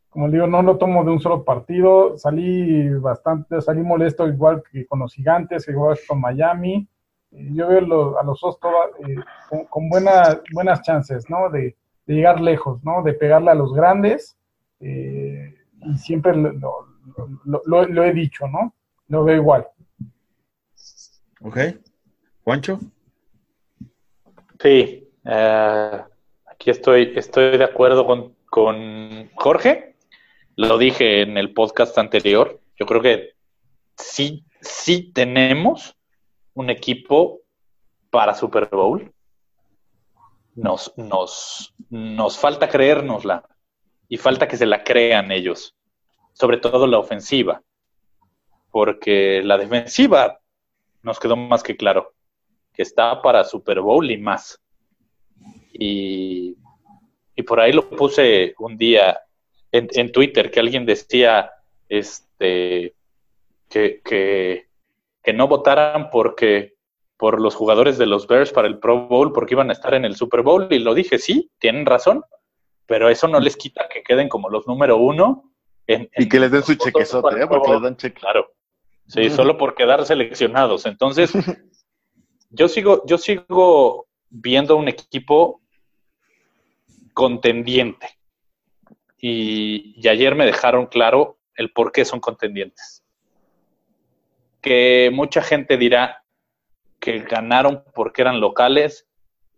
como 0.10 0.30
digo, 0.30 0.48
no 0.48 0.62
lo 0.62 0.78
tomo 0.78 1.04
de 1.04 1.12
un 1.12 1.20
solo 1.20 1.44
partido, 1.44 2.18
salí 2.18 2.90
bastante, 2.90 3.62
salí 3.62 3.82
molesto 3.82 4.28
igual 4.28 4.64
que 4.72 4.86
con 4.88 5.00
los 5.00 5.14
gigantes, 5.14 5.68
igual 5.68 5.96
que 5.96 6.08
con 6.08 6.20
Miami, 6.20 6.88
yo 7.32 7.68
veo 7.68 7.82
lo, 7.82 8.20
a 8.20 8.24
los 8.24 8.40
dos 8.40 8.58
eh, 9.08 9.16
con, 9.50 9.66
con 9.66 9.90
buena, 9.90 10.42
buenas 10.54 10.82
chances, 10.82 11.30
¿no? 11.30 11.50
De, 11.50 11.76
de, 12.06 12.14
llegar 12.14 12.40
lejos, 12.40 12.84
¿no? 12.84 13.04
De 13.04 13.14
pegarle 13.14 13.52
a 13.52 13.56
los 13.56 13.74
grandes. 13.74 14.38
Eh, 14.80 15.54
y 15.82 15.98
siempre 15.98 16.36
lo, 16.36 16.88
lo, 17.46 17.86
lo, 17.86 18.04
he 18.04 18.14
dicho, 18.14 18.48
¿no? 18.48 18.74
Lo 19.08 19.24
veo 19.24 19.38
igual. 19.38 19.68
Ok. 21.42 21.58
Juancho. 22.44 22.80
Sí. 24.60 25.04
Uh, 25.26 26.02
aquí 26.50 26.70
estoy, 26.70 27.14
estoy 27.16 27.58
de 27.58 27.64
acuerdo 27.64 28.06
con, 28.06 28.34
con 28.50 29.30
Jorge. 29.36 29.96
Lo 30.56 30.78
dije 30.78 31.22
en 31.22 31.38
el 31.38 31.54
podcast 31.54 31.98
anterior. 31.98 32.60
Yo 32.78 32.86
creo 32.86 33.02
que 33.02 33.34
sí, 33.98 34.46
sí 34.62 35.12
tenemos 35.14 35.97
un 36.58 36.72
equipo 36.72 37.42
para 38.10 38.34
Super 38.34 38.68
Bowl. 38.68 39.14
Nos, 40.56 40.92
nos, 40.98 41.76
nos 41.92 42.40
falta 42.40 42.68
creérnosla 42.68 43.48
y 44.10 44.18
falta 44.18 44.48
que 44.48 44.58
se 44.58 44.66
la 44.66 44.84
crean 44.84 45.32
ellos, 45.32 45.76
sobre 46.34 46.58
todo 46.58 46.88
la 46.88 46.98
ofensiva, 46.98 47.62
porque 48.72 49.44
la 49.44 49.60
defensiva 49.60 50.40
nos 51.04 51.20
quedó 51.20 51.36
más 51.36 51.62
que 51.62 51.78
claro, 51.78 52.16
que 52.74 52.82
está 52.82 53.22
para 53.22 53.44
Super 53.44 53.82
Bowl 53.82 54.10
y 54.10 54.18
más. 54.18 54.60
Y, 55.74 56.58
y 57.36 57.44
por 57.44 57.60
ahí 57.60 57.72
lo 57.72 57.88
puse 57.88 58.56
un 58.58 58.80
día 58.80 59.20
en, 59.72 59.90
en 59.92 60.12
Twitter, 60.12 60.50
que 60.50 60.60
alguien 60.60 60.88
decía 60.88 61.52
este, 61.88 62.96
que, 63.70 64.02
que 64.04 64.67
que 65.28 65.34
no 65.34 65.50
votaran 65.50 66.10
porque 66.10 66.78
por 67.18 67.42
los 67.42 67.54
jugadores 67.54 67.98
de 67.98 68.06
los 68.06 68.28
Bears 68.28 68.54
para 68.54 68.66
el 68.66 68.80
Pro 68.80 69.10
Bowl 69.10 69.34
porque 69.34 69.56
iban 69.56 69.70
a 69.70 69.74
estar 69.74 69.94
en 69.94 70.06
el 70.06 70.16
Super 70.16 70.42
Bowl 70.42 70.70
y 70.70 70.80
lo 70.80 70.94
dije, 70.94 71.20
sí, 71.20 71.52
tienen 71.60 71.86
razón, 71.86 72.24
pero 72.86 73.10
eso 73.10 73.28
no 73.28 73.42
les 73.42 73.58
quita 73.58 73.90
que 73.90 74.04
queden 74.04 74.30
como 74.30 74.50
los 74.50 74.66
número 74.68 74.96
uno. 74.96 75.52
En, 75.86 76.10
y 76.16 76.30
que 76.30 76.40
les 76.40 76.50
den 76.50 76.64
su 76.64 76.76
chequezote, 76.76 77.42
¿eh? 77.44 77.46
porque 77.46 77.74
les 77.74 77.82
dan 77.82 77.98
cheque. 77.98 78.22
Claro, 78.22 78.54
sí, 79.06 79.30
solo 79.30 79.58
por 79.58 79.76
quedar 79.76 80.06
seleccionados. 80.06 80.86
Entonces, 80.86 81.34
yo 82.50 82.70
sigo, 82.70 83.04
yo 83.06 83.18
sigo 83.18 84.08
viendo 84.30 84.78
un 84.78 84.88
equipo 84.88 85.60
contendiente. 87.14 88.18
Y, 89.18 89.94
y 90.02 90.08
ayer 90.08 90.36
me 90.36 90.46
dejaron 90.46 90.86
claro 90.86 91.38
el 91.56 91.74
por 91.74 91.92
qué 91.92 92.06
son 92.06 92.22
contendientes 92.22 92.97
que 94.68 95.10
mucha 95.14 95.42
gente 95.42 95.78
dirá 95.78 96.24
que 97.00 97.20
ganaron 97.20 97.84
porque 97.96 98.22
eran 98.22 98.42
locales, 98.42 99.08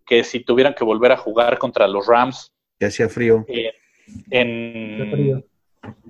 que 0.05 0.23
si 0.23 0.41
tuvieran 0.41 0.75
que 0.75 0.83
volver 0.83 1.11
a 1.11 1.17
jugar 1.17 1.57
contra 1.57 1.87
los 1.87 2.05
Rams. 2.05 2.53
Que 2.77 2.85
hacía 2.85 3.09
frío. 3.09 3.43
Eh, 3.47 3.73
en 4.29 5.09
frío. 5.11 5.43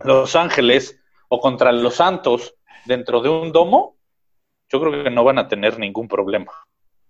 Los 0.04 0.36
Ángeles 0.36 1.00
o 1.30 1.40
contra 1.40 1.72
los 1.72 1.96
Santos 1.96 2.56
dentro 2.86 3.22
de 3.22 3.30
un 3.30 3.54
domo, 3.54 3.96
yo 4.68 4.82
creo 4.82 5.02
que 5.02 5.10
no 5.10 5.24
van 5.24 5.40
a 5.40 5.48
tener 5.48 5.80
ningún 5.80 6.10
problema. 6.10 6.52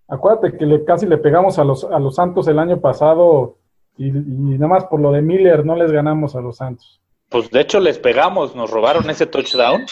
Acuérdate 0.07 0.57
que 0.57 0.65
le, 0.67 0.85
casi 0.85 1.07
le 1.07 1.17
pegamos 1.17 1.57
a 1.57 1.63
los, 1.63 1.85
a 1.85 1.97
los 1.97 2.15
Santos 2.15 2.47
el 2.47 2.59
año 2.59 2.79
pasado 2.79 3.57
y, 3.97 4.09
y 4.09 4.11
nada 4.11 4.67
más 4.67 4.85
por 4.85 4.99
lo 4.99 5.11
de 5.11 5.23
Miller 5.23 5.65
no 5.65 5.75
les 5.75 5.91
ganamos 5.91 6.35
a 6.35 6.41
los 6.41 6.57
Santos. 6.57 7.01
Pues 7.29 7.49
de 7.49 7.61
hecho 7.61 7.79
les 7.79 7.97
pegamos, 7.97 8.55
nos 8.55 8.69
robaron 8.69 9.09
ese 9.09 9.25
touchdown 9.25 9.87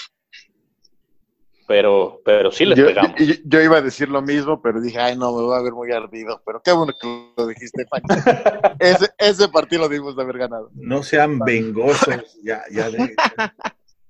pero, 1.67 2.21
pero 2.23 2.49
sí 2.49 2.65
les 2.65 2.79
yo, 2.79 2.87
pegamos. 2.87 3.11
Yo, 3.19 3.35
yo, 3.43 3.61
iba 3.61 3.77
a 3.77 3.81
decir 3.81 4.07
lo 4.07 4.21
mismo, 4.21 4.61
pero 4.61 4.79
dije, 4.79 4.99
ay, 4.99 5.17
no, 5.17 5.35
me 5.35 5.43
voy 5.43 5.57
a 5.59 5.61
ver 5.61 5.73
muy 5.73 5.91
ardido. 5.91 6.41
Pero 6.45 6.61
qué 6.63 6.71
bueno 6.71 6.93
que 6.99 7.33
lo 7.35 7.45
dijiste, 7.45 7.85
ese, 8.79 9.09
ese 9.17 9.49
partido 9.49 9.81
lo 9.83 9.89
dimos 9.89 10.15
de 10.15 10.23
haber 10.23 10.37
ganado. 10.37 10.71
No 10.73 11.03
sean 11.03 11.39
vengosos, 11.39 12.39
ya, 12.41 12.63
ya, 12.71 12.89
de, 12.89 13.13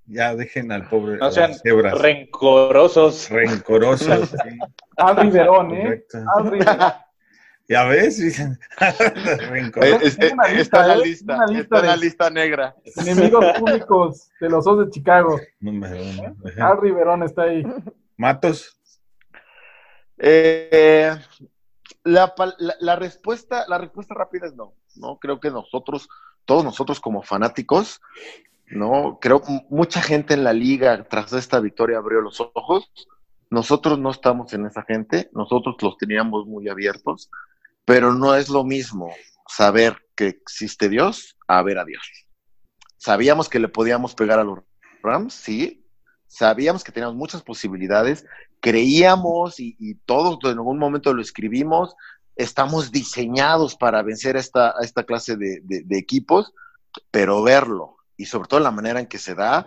ya 0.06 0.36
dejen 0.36 0.72
al 0.72 0.88
pobre. 0.88 1.18
No 1.18 1.32
sean 1.32 1.54
rencorosos. 1.64 3.30
Rencorosos, 3.32 4.30
sí. 4.30 4.58
Al 4.98 5.18
Riverón, 5.18 5.74
¿eh? 5.74 6.06
Al 6.36 6.52
Riverón. 6.52 7.07
Ya 7.70 7.84
ves, 7.84 8.20
Rencor. 9.50 9.84
está 9.84 10.28
en 10.28 10.38
la 10.38 10.48
lista, 10.98 11.38
está 11.54 11.80
en 11.80 11.86
la 11.86 11.96
lista 11.98 12.30
negra. 12.30 12.76
Enemigos 12.96 13.46
públicos 13.60 14.30
de 14.40 14.50
los 14.50 14.64
dos 14.64 14.86
de 14.86 14.90
Chicago. 14.92 15.38
Al 16.60 16.82
Riverón 16.82 17.24
está 17.24 17.44
ahí. 17.44 17.64
Matos. 18.16 18.80
Eh, 20.18 21.14
la, 22.06 22.34
la, 22.80 22.96
respuesta, 22.96 23.66
la 23.68 23.78
respuesta 23.78 24.14
rápida 24.14 24.48
es 24.48 24.56
no. 24.56 24.74
No 24.96 25.20
creo 25.20 25.42
que 25.42 25.52
nosotros, 25.52 26.08
todos 26.46 26.64
nosotros 26.64 27.02
como 27.02 27.22
fanáticos, 27.22 28.02
no 28.68 29.20
creo 29.22 29.42
mucha 29.70 30.02
gente 30.02 30.34
en 30.34 30.44
la 30.44 30.54
liga 30.54 31.04
tras 31.04 31.34
esta 31.34 31.60
victoria 31.60 31.98
abrió 31.98 32.22
los 32.22 32.40
ojos. 32.40 32.90
Nosotros 33.50 34.00
no 34.00 34.10
estamos 34.10 34.54
en 34.54 34.66
esa 34.66 34.84
gente, 34.84 35.30
nosotros 35.34 35.76
los 35.82 35.98
teníamos 35.98 36.46
muy 36.48 36.68
abiertos, 36.68 37.30
pero 37.88 38.14
no 38.14 38.36
es 38.36 38.50
lo 38.50 38.66
mismo 38.66 39.16
saber 39.48 39.96
que 40.14 40.28
existe 40.28 40.90
Dios 40.90 41.38
a 41.48 41.64
ver 41.64 41.80
a 41.80 41.86
Dios. 41.86 42.04
Sabíamos 42.98 43.48
que 43.48 43.60
le 43.60 43.70
podíamos 43.70 44.14
pegar 44.14 44.40
a 44.40 44.44
los 44.44 44.60
Rams, 45.02 45.34
sí, 45.34 45.88
sabíamos 46.28 46.84
que 46.84 46.92
teníamos 46.92 47.16
muchas 47.16 47.44
posibilidades, 47.44 48.26
creíamos 48.60 49.62
y, 49.62 49.96
todos 50.06 50.38
en 50.44 50.58
algún 50.58 50.78
momento 50.78 51.14
lo 51.14 51.22
escribimos, 51.22 51.96
estamos 52.36 52.92
diseñados 52.92 53.78
para 53.78 54.04
vencer 54.04 54.36
a 54.36 54.42
esta, 54.42 54.74
esta 54.82 55.06
clase 55.06 55.38
de, 55.38 55.86
equipos, 55.92 56.54
pero 57.10 57.42
verlo 57.42 57.96
y 58.18 58.26
sobre 58.26 58.50
todo 58.50 58.60
la 58.60 58.72
manera 58.72 59.00
en 59.00 59.08
que 59.08 59.18
se 59.18 59.34
da, 59.34 59.66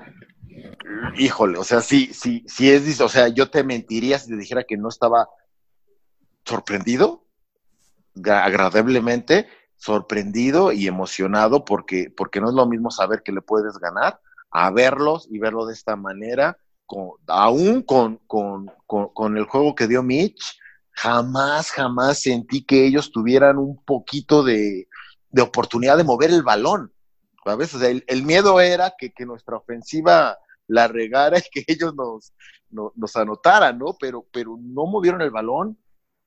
híjole, 1.16 1.56
o 1.56 1.64
sea, 1.64 1.80
sí, 1.80 2.10
sí, 2.12 2.44
sí 2.46 2.70
es, 2.70 3.00
o 3.00 3.08
sea, 3.08 3.28
yo 3.28 3.48
te 3.48 3.64
mentiría 3.64 4.18
si 4.18 4.28
te 4.28 4.36
dijera 4.36 4.64
que 4.64 4.76
no 4.76 4.90
estaba 4.90 5.26
sorprendido, 6.44 7.24
agradablemente 8.26 9.48
sorprendido 9.76 10.72
y 10.72 10.86
emocionado 10.86 11.64
porque, 11.64 12.12
porque 12.14 12.40
no 12.40 12.48
es 12.48 12.54
lo 12.54 12.66
mismo 12.66 12.90
saber 12.90 13.22
que 13.22 13.32
le 13.32 13.40
puedes 13.40 13.78
ganar 13.78 14.20
a 14.50 14.70
verlos 14.70 15.26
y 15.30 15.38
verlo 15.38 15.64
de 15.64 15.72
esta 15.72 15.96
manera, 15.96 16.58
con, 16.84 17.12
aún 17.28 17.82
con, 17.82 18.18
con, 18.26 18.70
con, 18.86 19.36
el 19.36 19.44
juego 19.44 19.74
que 19.74 19.86
dio 19.86 20.02
Mitch, 20.02 20.58
jamás, 20.90 21.70
jamás 21.70 22.20
sentí 22.20 22.62
que 22.64 22.84
ellos 22.84 23.12
tuvieran 23.12 23.58
un 23.58 23.82
poquito 23.84 24.42
de, 24.42 24.88
oportunidad 25.40 25.96
de 25.96 26.04
mover 26.04 26.30
el 26.30 26.42
balón. 26.42 26.92
¿sabes? 27.44 27.74
el, 27.74 28.22
miedo 28.24 28.60
era 28.60 28.92
que, 28.98 29.12
nuestra 29.24 29.56
ofensiva 29.56 30.36
la 30.66 30.88
regara 30.88 31.38
y 31.38 31.42
que 31.50 31.64
ellos 31.72 31.94
nos, 31.94 32.32
nos, 32.70 33.16
anotaran, 33.16 33.78
¿no? 33.78 33.96
Pero, 33.98 34.26
pero 34.32 34.58
no 34.60 34.86
movieron 34.86 35.22
el 35.22 35.30
balón. 35.30 35.78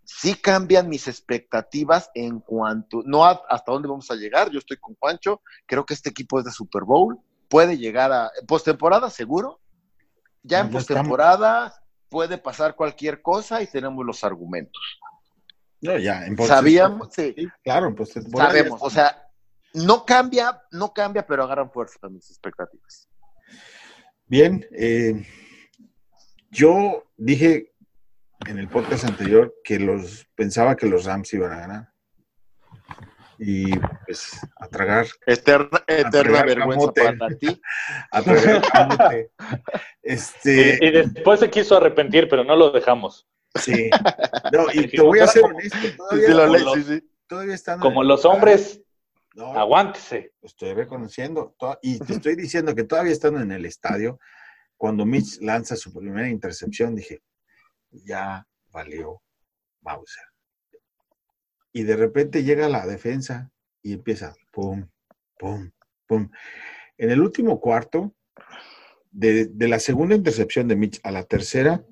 Sí 0.06 0.36
cambian 0.36 0.90
mis 0.90 1.08
expectativas 1.08 2.12
en 2.14 2.40
cuanto, 2.40 3.02
no 3.06 3.26
hasta 3.26 3.72
dónde 3.72 3.88
vamos 3.88 4.10
a 4.12 4.16
llegar. 4.16 4.52
Yo 4.52 4.60
estoy 4.60 4.78
con 4.78 4.96
Juancho, 4.96 5.42
creo 5.66 5.86
que 5.86 5.94
este 5.94 6.10
equipo 6.10 6.40
es 6.40 6.46
de 6.46 6.52
Super 6.52 6.84
Bowl 6.84 7.20
puede 7.54 7.78
llegar 7.78 8.12
a 8.12 8.32
postemporada 8.48 9.12
seguro. 9.12 9.62
Ya 10.42 10.62
en 10.62 10.72
postemporada 10.72 11.72
puede 12.10 12.40
pasar 12.40 12.76
cualquier 12.76 13.22
cosa 13.22 13.62
y 13.62 13.68
tenemos 13.68 14.04
los 14.04 14.24
argumentos. 14.24 14.82
No, 15.80 15.96
ya, 16.00 16.26
en 16.26 16.36
Sabíamos, 16.36 17.10
sí. 17.12 17.36
Claro, 17.64 17.90
en 17.90 17.96
postemporada. 17.96 18.50
Sabemos, 18.50 18.82
o 18.82 18.90
sea, 18.90 19.30
no 19.74 20.04
cambia, 20.04 20.64
no 20.72 20.92
cambia, 20.92 21.28
pero 21.28 21.44
agarran 21.44 21.70
fuerza 21.70 22.10
mis 22.10 22.28
expectativas. 22.32 23.08
Bien, 24.26 24.66
eh, 24.72 25.24
yo 26.50 27.04
dije 27.16 27.73
en 28.48 28.60
el 28.60 28.68
podcast 28.68 29.06
anterior 29.06 29.54
que 29.64 29.80
los 29.80 30.26
pensaba 30.36 30.76
que 30.76 30.88
los 30.88 31.06
Rams 31.06 31.34
iban 31.34 31.52
a 31.52 31.60
ganar 31.60 31.94
y 33.38 33.78
pues 34.06 34.40
a 34.58 34.68
tragar. 34.68 35.08
Eterna, 35.26 35.84
eterna 35.88 36.44
vergüenza 36.44 36.92
para 36.94 37.36
ti. 37.40 37.62
a 38.12 38.22
tragar 38.22 38.62
este... 40.02 40.80
Y, 40.82 40.92
después 40.92 41.40
se 41.40 41.50
quiso 41.50 41.78
arrepentir, 41.78 42.28
pero 42.30 42.44
no 42.44 42.56
lo 42.56 42.72
dejamos. 42.72 43.28
Sí. 43.56 43.90
No, 44.52 44.66
y 44.72 44.88
te 44.92 45.02
voy 45.02 45.20
a 45.20 45.28
ser 45.28 45.44
honesto. 45.44 45.78
Todavía, 47.28 47.56
están 47.56 47.80
como 47.80 48.04
los 48.04 48.26
hombres, 48.26 48.82
aguántese. 49.38 50.34
estoy 50.42 50.74
reconociendo. 50.74 51.56
Y 51.82 52.00
te 52.00 52.14
estoy 52.14 52.36
diciendo 52.36 52.76
que 52.76 52.84
todavía 52.84 53.12
estando 53.12 53.40
en 53.40 53.52
el 53.52 53.66
estadio, 53.66 54.20
cuando 54.78 55.06
Mitch 55.06 55.40
lanza 55.42 55.76
su 55.76 55.92
primera 55.94 56.30
intercepción, 56.30 56.96
dije, 56.96 57.22
ya 58.06 58.48
valió 58.72 59.22
Bowser 59.82 60.34
y 61.74 61.84
de 61.84 61.96
repente 61.98 62.44
llega 62.44 62.70
la 62.70 62.86
defensa 62.86 63.52
y 63.82 63.94
empieza, 63.94 64.36
pum, 64.52 64.88
pum, 65.38 65.72
pum. 66.08 66.30
En 66.98 67.10
el 67.10 67.20
último 67.20 67.60
cuarto, 67.60 68.16
de, 69.12 69.52
la 69.58 69.80
segunda 69.80 70.16
intercepción 70.16 70.68
de 70.68 70.76
Mitch 70.76 71.02
a 71.04 71.12
la 71.12 71.24
tercera, 71.24 71.84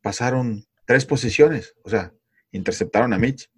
pasaron 0.00 0.64
tres 0.86 1.04
posiciones, 1.04 1.76
o 1.84 1.90
sea, 1.90 2.12
interceptaron 2.50 3.12
a 3.12 3.18
Mitch. 3.18 3.50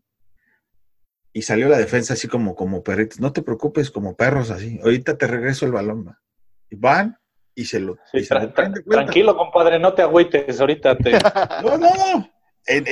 Y 1.33 1.43
salió 1.43 1.69
la 1.69 1.79
defensa 1.79 2.15
así 2.15 2.29
como, 2.29 2.57
como 2.57 2.83
perritos. 2.83 3.21
No 3.21 3.33
te 3.33 3.43
preocupes, 3.43 3.91
como 3.91 4.17
perros 4.17 4.51
así. 4.51 4.81
Ahorita 4.83 5.19
te 5.19 5.27
regreso 5.27 5.67
el 5.67 5.73
balón. 5.73 6.17
Y 6.71 6.77
van 6.77 7.19
y 7.57 7.65
se 7.65 7.81
lo. 7.81 7.99
tranquilo, 8.87 9.37
compadre, 9.37 9.81
no 9.81 9.95
te 9.95 10.03
agüites. 10.03 10.61
Ahorita 10.61 10.97
te. 10.97 11.13
no, 11.65 11.79
no, 11.79 11.91
no. 11.91 12.31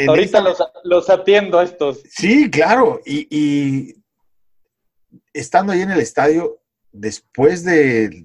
Ahorita 0.09 0.43
los, 0.85 1.11
atiendo 1.11 1.59
a 1.59 1.65
estos. 1.65 2.03
Sí, 2.09 2.51
claro. 2.51 3.01
Y, 3.05 3.95
estando 5.33 5.73
ahí 5.73 5.83
en 5.83 5.91
el 5.91 6.01
estadio, 6.01 6.61
después 6.91 7.65
de 7.65 8.25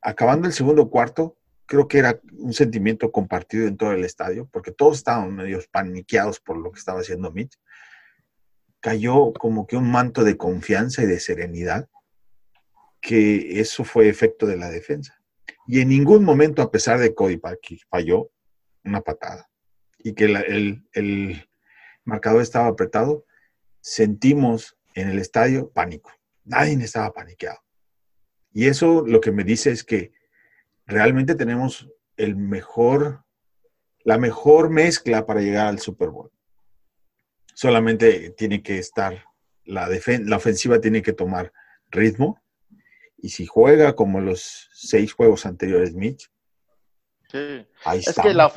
acabando 0.00 0.46
el 0.46 0.52
segundo 0.54 0.88
cuarto, 0.88 1.36
creo 1.66 1.88
que 1.88 1.98
era 1.98 2.20
un 2.38 2.52
sentimiento 2.52 3.10
compartido 3.10 3.66
en 3.66 3.76
todo 3.76 3.92
el 3.92 4.04
estadio, 4.04 4.48
porque 4.52 4.70
todos 4.70 4.98
estaban 4.98 5.34
medio 5.34 5.58
paniqueados 5.72 6.38
por 6.38 6.56
lo 6.56 6.70
que 6.70 6.78
estaba 6.78 7.00
haciendo 7.00 7.32
Mitch. 7.32 7.58
Cayó 8.80 9.32
como 9.32 9.66
que 9.66 9.76
un 9.76 9.90
manto 9.90 10.22
de 10.22 10.36
confianza 10.36 11.02
y 11.02 11.06
de 11.06 11.18
serenidad, 11.18 11.88
que 13.00 13.60
eso 13.60 13.84
fue 13.84 14.08
efecto 14.08 14.46
de 14.46 14.56
la 14.56 14.70
defensa. 14.70 15.20
Y 15.66 15.80
en 15.80 15.88
ningún 15.88 16.24
momento, 16.24 16.62
a 16.62 16.70
pesar 16.70 16.98
de 16.98 17.14
Cody 17.14 17.36
Parker 17.36 17.78
falló 17.88 18.30
una 18.84 19.00
patada 19.00 19.48
y 19.98 20.14
que 20.14 20.24
el, 20.24 21.46
marcador 22.04 22.42
estaba 22.42 22.66
apretado, 22.66 23.24
sentimos 23.80 24.76
en 24.94 25.10
el 25.10 25.18
estadio 25.18 25.70
pánico. 25.70 26.10
Nadie 26.44 26.72
estaba 26.82 27.12
paniqueado. 27.12 27.60
Y 28.52 28.66
eso 28.66 29.04
lo 29.06 29.20
que 29.20 29.30
me 29.30 29.44
dice 29.44 29.70
es 29.70 29.84
que 29.84 30.12
realmente 30.86 31.34
tenemos 31.34 31.88
el 32.16 32.36
mejor, 32.36 33.24
la 34.02 34.18
mejor 34.18 34.70
mezcla 34.70 35.24
para 35.26 35.40
llegar 35.40 35.68
al 35.68 35.78
Super 35.78 36.08
Bowl. 36.08 36.32
Solamente 37.54 38.30
tiene 38.30 38.62
que 38.62 38.78
estar, 38.78 39.24
la, 39.64 39.88
la 39.88 40.36
ofensiva 40.36 40.80
tiene 40.80 41.02
que 41.02 41.12
tomar 41.12 41.52
ritmo. 41.90 42.42
Y 43.22 43.30
si 43.30 43.46
juega 43.46 43.94
como 43.94 44.20
los 44.20 44.68
seis 44.72 45.12
juegos 45.12 45.46
anteriores, 45.46 45.94
Mitch, 45.94 46.30
ahí 47.84 48.00
es 48.00 48.18
que 48.20 48.34
la, 48.34 48.52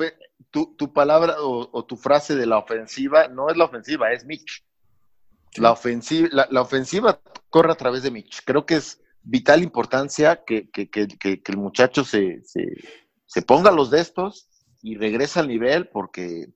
tu, 0.49 0.93
palabra 0.93 1.35
o, 1.39 1.85
tu 1.85 1.97
frase 1.97 2.35
de 2.35 2.45
la 2.45 2.57
ofensiva 2.57 3.27
no 3.27 3.49
es 3.49 3.57
la 3.57 3.65
ofensiva, 3.65 4.11
es 4.11 4.25
Mitch. 4.25 4.63
La 5.55 5.71
ofensiva, 5.71 6.47
la, 6.49 6.61
ofensiva 6.61 7.21
corre 7.49 7.71
a 7.71 7.75
través 7.75 8.03
de 8.03 8.11
Mitch. 8.11 8.41
Creo 8.45 8.65
que 8.65 8.75
es 8.75 9.01
vital 9.21 9.63
importancia 9.63 10.43
que, 10.45 10.69
el 10.73 11.57
muchacho 11.57 12.03
se, 12.03 12.41
se, 13.25 13.41
ponga 13.41 13.71
los 13.71 13.91
de 13.91 14.01
estos 14.01 14.49
y 14.81 14.97
regrese 14.97 15.39
al 15.39 15.47
nivel 15.47 15.89
porque 15.89 16.47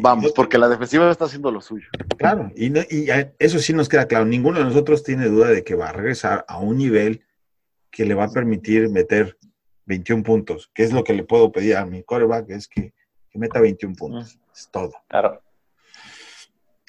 vamos, 0.00 0.32
porque 0.32 0.58
la 0.58 0.68
defensiva 0.68 1.10
está 1.10 1.24
haciendo 1.24 1.50
lo 1.50 1.60
suyo. 1.60 1.88
Claro, 2.16 2.50
y, 2.54 2.76
y, 2.76 3.08
eso 3.38 3.58
sí 3.58 3.72
nos 3.72 3.88
queda 3.88 4.06
claro. 4.06 4.24
Ninguno 4.24 4.58
de 4.58 4.64
nosotros 4.64 5.02
tiene 5.02 5.26
duda 5.26 5.48
de 5.48 5.64
que 5.64 5.74
va 5.74 5.88
a 5.88 5.92
regresar 5.92 6.44
a 6.48 6.58
un 6.58 6.78
nivel 6.78 7.24
que 7.90 8.04
le 8.04 8.14
va 8.14 8.24
a 8.24 8.30
permitir 8.30 8.88
meter 8.90 9.38
21 9.86 10.22
puntos, 10.22 10.70
que 10.74 10.82
es 10.82 10.92
lo 10.92 11.04
que 11.04 11.14
le 11.14 11.24
puedo 11.24 11.52
pedir 11.52 11.76
a 11.76 11.86
mi 11.86 12.02
coreback, 12.02 12.50
es 12.50 12.68
que, 12.68 12.92
meta 13.34 13.60
21 13.60 13.94
puntos. 13.96 14.38
Es 14.54 14.68
todo. 14.70 14.92
Claro. 15.08 15.42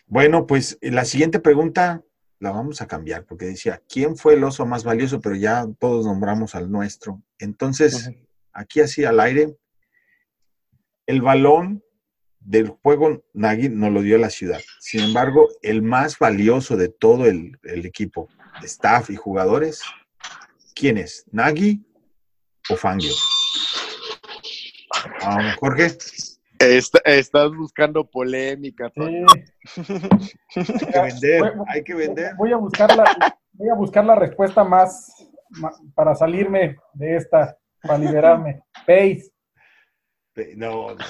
Bueno, 0.08 0.46
pues 0.46 0.78
la 0.82 1.06
siguiente 1.06 1.40
pregunta 1.40 2.04
la 2.40 2.52
vamos 2.52 2.82
a 2.82 2.88
cambiar, 2.88 3.26
porque 3.26 3.46
decía, 3.46 3.82
¿quién 3.90 4.16
fue 4.16 4.36
el 4.36 4.44
oso 4.44 4.66
más 4.66 4.84
valioso? 4.84 5.20
Pero 5.20 5.36
ya 5.36 5.66
todos 5.80 6.06
nombramos 6.06 6.54
al 6.54 6.72
nuestro. 6.72 7.22
Entonces, 7.40 8.12
aquí 8.54 8.82
así 8.82 9.06
al 9.06 9.20
aire, 9.20 9.58
el 11.08 11.22
balón 11.22 11.84
del 12.46 12.70
juego 12.70 13.24
Nagy 13.34 13.70
nos 13.70 13.92
lo 13.92 14.02
dio 14.02 14.18
la 14.18 14.30
ciudad. 14.30 14.62
Sin 14.80 15.02
embargo, 15.02 15.50
el 15.62 15.82
más 15.82 16.18
valioso 16.20 16.78
de 16.78 16.90
todo 16.90 17.26
el, 17.26 17.58
el 17.64 17.86
equipo, 17.86 18.30
staff 18.64 19.10
y 19.10 19.16
jugadores, 19.16 19.82
¿quién 20.76 20.98
es? 20.98 21.26
¿Nagy 21.32 21.84
o 22.70 22.76
Fangio? 22.76 23.12
Ah, 25.22 25.56
Jorge. 25.60 25.98
Está- 26.60 27.00
estás 27.06 27.52
buscando 27.56 28.10
polémica. 28.10 28.92
Hay 28.96 29.26
que 30.56 31.00
vender, 31.02 31.42
Voy- 31.42 31.66
hay 31.68 31.84
que 31.84 31.94
vender. 31.94 32.32
Voy 32.38 32.54
a 32.54 32.58
buscar 32.58 32.96
la, 32.96 33.38
voy 33.54 33.70
a 33.70 33.76
buscar 33.76 34.06
la 34.06 34.16
respuesta 34.16 34.64
más, 34.64 35.12
para 35.94 36.16
salirme 36.16 36.78
de 36.94 37.18
esta, 37.18 37.58
para 37.82 37.98
liberarme. 37.98 38.62
Pace. 38.86 39.32
No, 40.56 40.90
no. 40.96 40.98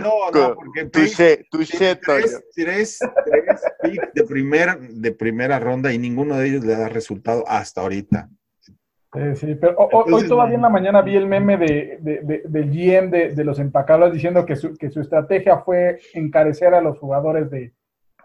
No, 0.00 0.30
no, 0.32 0.54
porque 0.56 0.86
Toño. 0.86 0.90
tres, 0.90 1.16
tres, 1.50 2.42
tres 2.56 2.98
picks 3.82 4.12
de 4.14 4.24
primera, 4.24 4.76
de 4.80 5.12
primera 5.12 5.58
ronda 5.60 5.92
y 5.92 5.98
ninguno 5.98 6.36
de 6.36 6.48
ellos 6.48 6.64
le 6.64 6.74
da 6.76 6.88
resultado 6.88 7.44
hasta 7.46 7.82
ahorita. 7.82 8.28
Sí, 9.36 9.54
pero 9.54 9.76
ho- 9.76 9.88
ho- 9.92 10.04
hoy 10.16 10.26
todavía 10.26 10.56
en 10.56 10.62
la 10.62 10.68
mañana 10.68 11.00
vi 11.02 11.14
el 11.14 11.26
meme 11.26 11.56
de, 11.56 11.98
de- 12.00 12.20
de- 12.22 12.42
del 12.46 12.70
GM 12.70 13.10
de, 13.10 13.34
de 13.34 13.44
los 13.44 13.60
empacados 13.60 14.12
diciendo 14.12 14.44
que 14.44 14.56
su, 14.56 14.74
que 14.76 14.90
su 14.90 15.00
estrategia 15.00 15.58
fue 15.58 16.00
encarecer 16.14 16.74
a 16.74 16.80
los 16.80 16.98
jugadores 16.98 17.48
de, 17.48 17.72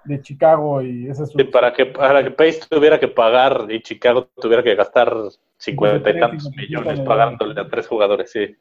de 0.06 0.22
Chicago 0.22 0.82
y 0.82 1.08
ese 1.08 1.24
es 1.24 1.30
su... 1.30 1.38
Sí, 1.38 1.44
para 1.44 1.72
que 1.74 1.86
para 1.86 2.24
que 2.24 2.32
Pace 2.32 2.62
tuviera 2.68 3.00
que 3.00 3.08
pagar 3.10 3.68
y 3.70 3.80
Chicago 3.84 4.28
tuviera 4.42 4.64
que 4.64 4.74
gastar 4.74 5.14
cincuenta 5.60 6.10
y 6.10 6.20
tantos 6.20 6.50
millones 6.56 7.00
pagándole 7.02 7.62
a 7.62 7.70
tres 7.70 7.86
jugadores, 7.88 8.32
sí. 8.32 8.56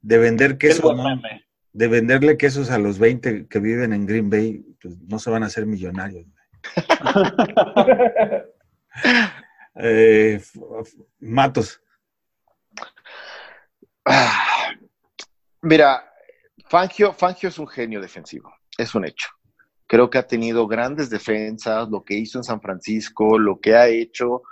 De, 0.00 0.18
vender 0.18 0.52
es 0.52 0.58
quesos, 0.58 0.96
de 1.72 1.88
venderle 1.88 2.36
quesos 2.36 2.70
a 2.70 2.78
los 2.78 2.98
20 2.98 3.48
que 3.48 3.58
viven 3.58 3.94
en 3.94 4.06
Green 4.06 4.28
Bay, 4.28 4.62
pues 4.80 4.98
no 5.08 5.18
se 5.18 5.30
van 5.30 5.42
a 5.42 5.46
hacer 5.46 5.64
millonarios. 5.66 6.26
Eh, 9.80 10.40
Matos, 11.20 11.80
Mira, 15.62 16.12
Fangio, 16.68 17.12
Fangio 17.12 17.48
es 17.48 17.58
un 17.58 17.66
genio 17.66 18.00
defensivo, 18.00 18.52
es 18.76 18.94
un 18.94 19.04
hecho. 19.04 19.28
Creo 19.86 20.10
que 20.10 20.18
ha 20.18 20.26
tenido 20.26 20.66
grandes 20.66 21.10
defensas, 21.10 21.88
lo 21.88 22.04
que 22.04 22.14
hizo 22.14 22.38
en 22.38 22.44
San 22.44 22.60
Francisco, 22.60 23.38
lo 23.38 23.58
que 23.60 23.74
ha 23.74 23.88
hecho. 23.88 24.42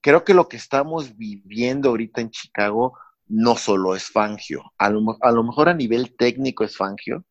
Creo 0.00 0.24
que 0.24 0.34
lo 0.34 0.48
que 0.48 0.56
estamos 0.56 1.16
viviendo 1.16 1.90
ahorita 1.90 2.20
en 2.20 2.30
Chicago 2.30 2.98
no 3.26 3.56
solo 3.56 3.94
es 3.94 4.04
Fangio. 4.10 4.72
A 4.78 4.90
lo, 4.90 5.16
a 5.20 5.30
lo 5.30 5.44
mejor 5.44 5.68
a 5.68 5.74
nivel 5.74 6.16
técnico 6.16 6.64
es 6.64 6.76
Fangio, 6.76 7.24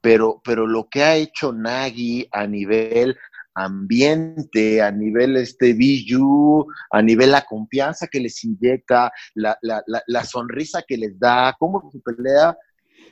pero, 0.00 0.40
pero 0.44 0.66
lo 0.66 0.88
que 0.88 1.02
ha 1.02 1.16
hecho 1.16 1.52
Nagy 1.52 2.28
a 2.32 2.46
nivel 2.46 3.16
ambiente, 3.54 4.80
a 4.80 4.90
nivel 4.90 5.36
este 5.36 5.74
BU, 5.74 6.66
a 6.90 7.02
nivel 7.02 7.32
la 7.32 7.42
confianza 7.42 8.06
que 8.06 8.20
les 8.20 8.42
inyecta, 8.44 9.12
la, 9.34 9.58
la, 9.60 9.82
la, 9.86 10.02
la 10.06 10.24
sonrisa 10.24 10.82
que 10.86 10.96
les 10.96 11.18
da, 11.18 11.54
cómo 11.58 11.90
se 11.92 11.98
pelea, 12.00 12.56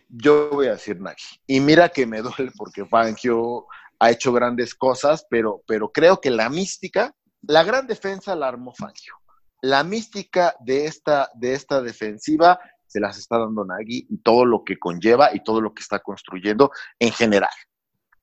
yo 0.09 0.51
voy 0.51 0.69
a 0.69 0.73
decir 0.73 1.01
Nagy. 1.01 1.25
Y 1.47 1.61
mira 1.61 1.89
que 1.89 2.07
me 2.07 2.23
duele 2.23 2.53
porque 2.57 2.87
Fangio 2.87 3.67
ha 3.99 4.11
hecho 4.11 4.33
grandes 4.33 4.75
cosas, 4.75 5.27
pero, 5.29 5.63
pero 5.67 5.91
creo 5.91 6.21
que 6.21 6.31
la 6.31 6.49
mística, 6.49 7.15
la 7.43 7.62
gran 7.65 7.86
defensa 7.86 8.35
la 8.35 8.48
armó 8.48 8.73
Fangio. 8.74 9.15
La 9.62 9.82
mística 9.85 10.55
de 10.60 10.86
esta, 10.86 11.31
de 11.35 11.55
esta 11.55 11.82
defensiva 11.82 12.60
se 12.86 13.01
las 13.01 13.19
está 13.19 13.39
dando 13.39 13.65
Nagy 13.65 14.06
y 14.09 14.19
todo 14.19 14.44
lo 14.44 14.65
que 14.65 14.78
conlleva 14.78 15.35
y 15.35 15.43
todo 15.43 15.60
lo 15.60 15.74
que 15.74 15.82
está 15.82 15.98
construyendo 15.98 16.70
en 16.98 17.12
general. 17.12 17.51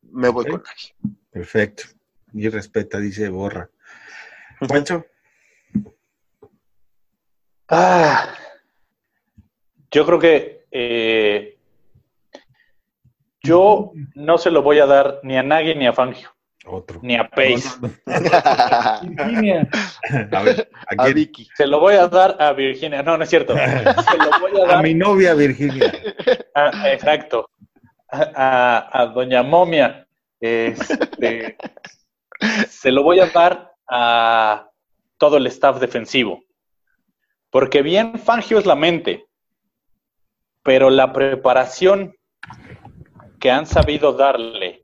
Me 0.01 0.29
voy 0.29 0.45
con 0.45 0.63
Nagy. 0.63 1.15
perfecto. 1.31 1.83
Y 2.33 2.49
respeta, 2.49 2.99
dice 2.99 3.29
Borra. 3.29 3.69
Juancho, 4.67 5.05
Ah, 7.67 8.29
yo 9.89 10.05
creo 10.05 10.19
que 10.19 10.67
eh, 10.69 11.57
yo 13.41 13.91
no 14.13 14.37
se 14.37 14.51
lo 14.51 14.61
voy 14.61 14.79
a 14.79 14.85
dar 14.85 15.19
ni 15.23 15.35
a 15.35 15.41
Nagy 15.43 15.73
ni 15.75 15.87
a 15.87 15.93
Fangio, 15.93 16.35
otro. 16.67 16.99
ni 17.03 17.15
a 17.15 17.27
Pace. 17.29 17.63
Virginia. 19.03 19.67
A 20.31 20.41
ver, 20.43 20.69
¿a, 20.97 21.03
A? 21.03 21.07
Vicky. 21.07 21.47
Se 21.55 21.65
lo 21.67 21.79
voy 21.79 21.95
a 21.95 22.07
dar 22.07 22.37
a 22.39 22.53
Virginia. 22.53 23.01
No, 23.03 23.17
no 23.17 23.23
es 23.23 23.29
cierto. 23.29 23.53
Se 23.57 24.17
lo 24.17 24.39
voy 24.39 24.59
a 24.61 24.63
A 24.63 24.67
dar 24.67 24.83
mi 24.83 24.93
novia 24.93 25.33
Virginia. 25.33 25.91
a- 26.53 26.91
exacto. 26.91 27.49
A, 28.09 28.21
a- 28.91 29.01
a 29.01 29.05
Doña 29.07 29.43
Momia. 29.43 30.07
Este, 30.39 31.57
se 32.69 32.91
lo 32.91 33.03
voy 33.03 33.19
a 33.19 33.27
dar 33.27 33.73
a 33.89 34.69
todo 35.17 35.37
el 35.37 35.47
staff 35.47 35.79
defensivo. 35.79 36.43
Porque 37.49 37.81
bien 37.81 38.19
Fangio 38.19 38.59
es 38.59 38.65
la 38.65 38.75
mente, 38.75 39.25
pero 40.61 40.89
la 40.89 41.13
preparación 41.13 42.15
que 43.39 43.49
han 43.49 43.65
sabido 43.65 44.13
darle 44.13 44.81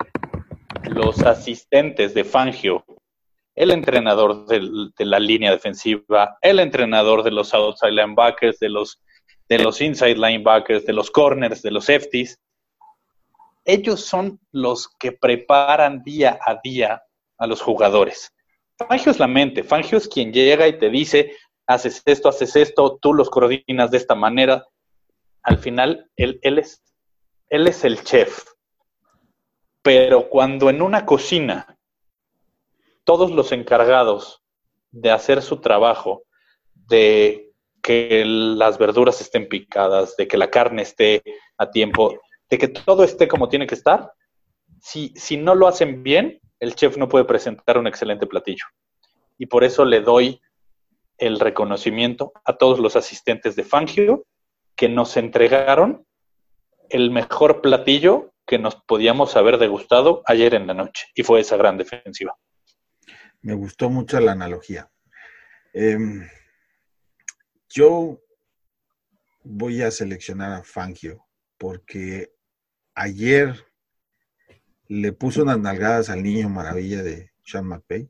los 0.89 1.21
asistentes 1.21 2.13
de 2.13 2.23
Fangio, 2.23 2.85
el 3.55 3.71
entrenador 3.71 4.45
de 4.47 5.05
la 5.05 5.19
línea 5.19 5.51
defensiva, 5.51 6.37
el 6.41 6.59
entrenador 6.59 7.23
de 7.23 7.31
los 7.31 7.53
outside 7.53 7.91
linebackers, 7.91 8.59
de 8.59 8.69
los, 8.69 9.01
de 9.49 9.59
los 9.59 9.81
inside 9.81 10.15
linebackers, 10.15 10.85
de 10.85 10.93
los 10.93 11.11
corners, 11.11 11.61
de 11.61 11.71
los 11.71 11.85
safeties, 11.85 12.39
ellos 13.65 14.05
son 14.05 14.39
los 14.51 14.89
que 14.99 15.11
preparan 15.11 16.03
día 16.03 16.39
a 16.45 16.59
día 16.63 17.03
a 17.37 17.47
los 17.47 17.61
jugadores. 17.61 18.33
Fangio 18.77 19.11
es 19.11 19.19
la 19.19 19.27
mente, 19.27 19.63
Fangio 19.63 19.97
es 19.97 20.07
quien 20.07 20.33
llega 20.33 20.67
y 20.67 20.79
te 20.79 20.89
dice, 20.89 21.35
haces 21.67 22.01
esto, 22.05 22.29
haces 22.29 22.55
esto, 22.55 22.97
tú 23.01 23.13
los 23.13 23.29
coordinas 23.29 23.91
de 23.91 23.97
esta 23.97 24.15
manera. 24.15 24.65
Al 25.43 25.57
final, 25.57 26.09
él, 26.15 26.39
él, 26.41 26.59
es, 26.59 26.81
él 27.49 27.67
es 27.67 27.83
el 27.83 28.03
chef. 28.03 28.50
Pero 29.81 30.29
cuando 30.29 30.69
en 30.69 30.81
una 30.81 31.05
cocina 31.05 31.77
todos 33.03 33.31
los 33.31 33.51
encargados 33.51 34.43
de 34.91 35.11
hacer 35.11 35.41
su 35.41 35.57
trabajo, 35.57 36.23
de 36.73 37.51
que 37.81 38.23
las 38.25 38.77
verduras 38.77 39.21
estén 39.21 39.47
picadas, 39.47 40.15
de 40.17 40.27
que 40.27 40.37
la 40.37 40.51
carne 40.51 40.83
esté 40.83 41.23
a 41.57 41.71
tiempo, 41.71 42.19
de 42.49 42.57
que 42.57 42.67
todo 42.67 43.03
esté 43.03 43.27
como 43.27 43.49
tiene 43.49 43.65
que 43.65 43.75
estar, 43.75 44.11
si, 44.79 45.13
si 45.15 45.37
no 45.37 45.55
lo 45.55 45.67
hacen 45.67 46.03
bien, 46.03 46.39
el 46.59 46.75
chef 46.75 46.97
no 46.97 47.09
puede 47.09 47.25
presentar 47.25 47.77
un 47.77 47.87
excelente 47.87 48.27
platillo. 48.27 48.65
Y 49.37 49.47
por 49.47 49.63
eso 49.63 49.85
le 49.85 50.01
doy 50.01 50.39
el 51.17 51.39
reconocimiento 51.39 52.33
a 52.45 52.57
todos 52.57 52.79
los 52.79 52.95
asistentes 52.95 53.55
de 53.55 53.63
Fangio 53.63 54.25
que 54.75 54.89
nos 54.89 55.17
entregaron 55.17 56.05
el 56.89 57.11
mejor 57.11 57.61
platillo 57.61 58.30
que 58.45 58.59
nos 58.59 58.75
podíamos 58.75 59.35
haber 59.35 59.57
degustado 59.57 60.23
ayer 60.25 60.53
en 60.53 60.67
la 60.67 60.73
noche. 60.73 61.07
Y 61.15 61.23
fue 61.23 61.39
esa 61.39 61.57
gran 61.57 61.77
defensiva. 61.77 62.35
Me 63.41 63.53
gustó 63.53 63.89
mucho 63.89 64.19
la 64.19 64.33
analogía. 64.33 64.89
Em, 65.73 66.27
yo 67.69 68.21
voy 69.43 69.81
a 69.81 69.91
seleccionar 69.91 70.51
a 70.53 70.63
Fangio 70.63 71.25
porque 71.57 72.33
ayer 72.93 73.65
le 74.87 75.13
puso 75.13 75.43
unas 75.43 75.59
nalgadas 75.59 76.09
al 76.09 76.21
niño 76.21 76.49
maravilla 76.49 77.01
de 77.01 77.31
Sean 77.43 77.65
McVay 77.65 78.09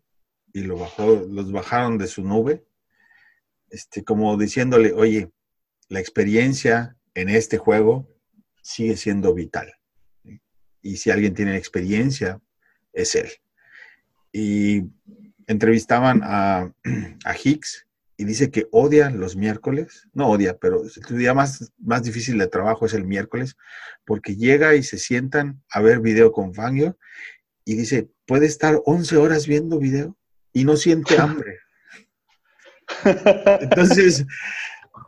y 0.54 0.62
lo 0.62 0.78
bajó, 0.78 1.26
los 1.30 1.52
bajaron 1.52 1.98
de 1.98 2.08
su 2.08 2.24
nube, 2.24 2.66
este, 3.70 4.04
como 4.04 4.36
diciéndole, 4.38 4.92
oye, 4.92 5.32
la 5.88 6.00
experiencia 6.00 6.98
en 7.14 7.30
este 7.30 7.58
juego 7.58 8.10
sigue 8.62 8.98
siendo 8.98 9.34
vital. 9.34 9.74
Y 10.82 10.98
si 10.98 11.12
alguien 11.12 11.34
tiene 11.34 11.56
experiencia, 11.58 12.40
es 12.94 13.16
él. 13.16 13.30
Y 14.32 14.84
entrevistaban 15.48 16.22
a, 16.24 16.72
a 17.26 17.36
Hicks 17.44 17.88
y 18.18 18.24
dice 18.26 18.52
que 18.52 18.68
odia 18.72 19.10
los 19.10 19.36
miércoles, 19.36 20.08
no 20.14 20.30
odia, 20.30 20.58
pero 20.58 20.88
su 20.88 21.16
día 21.16 21.34
más, 21.34 21.72
más 21.80 22.04
difícil 22.04 22.38
de 22.38 22.48
trabajo 22.48 22.86
es 22.86 22.94
el 22.94 23.04
miércoles, 23.06 23.56
porque 24.06 24.36
llega 24.36 24.76
y 24.76 24.84
se 24.84 25.00
sientan 25.00 25.64
a 25.72 25.82
ver 25.82 26.00
video 26.02 26.32
con 26.32 26.54
Fangio 26.54 26.98
y 27.66 27.76
dice, 27.76 28.10
puede 28.28 28.46
estar 28.46 28.80
11 28.86 29.18
horas 29.18 29.48
viendo 29.48 29.80
video 29.80 30.18
y 30.54 30.66
no 30.66 30.76
siente 30.78 31.18
hambre. 31.20 31.58
Entonces, 33.62 34.26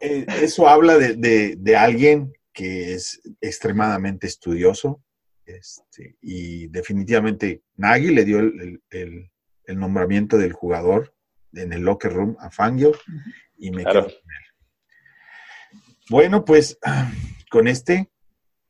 eh, 0.01 0.25
eso 0.41 0.67
habla 0.67 0.97
de, 0.97 1.15
de- 1.15 1.55
de 1.57 1.75
alguien 1.75 2.33
que 2.53 2.93
es 2.93 3.21
extremadamente 3.41 4.27
estudioso 4.27 5.02
este, 5.45 6.17
y 6.21 6.67
definitivamente 6.67 7.63
Nagy 7.75 8.13
le 8.13 8.25
dio 8.25 8.39
el, 8.39 8.59
el- 8.61 8.83
el- 8.89 9.31
el 9.65 9.79
nombramiento 9.79 10.37
del 10.37 10.51
jugador 10.53 11.13
en 11.53 11.71
el 11.71 11.81
locker 11.83 12.11
room 12.11 12.35
a 12.39 12.49
Fangio 12.51 12.91
y 13.57 13.71
me 13.71 13.83
Claro. 13.83 14.07
quedo 14.07 14.17
con 14.19 14.31
él. 14.31 15.79
Bueno, 16.09 16.45
pues 16.45 16.77
con 17.49 17.67
este, 17.67 18.11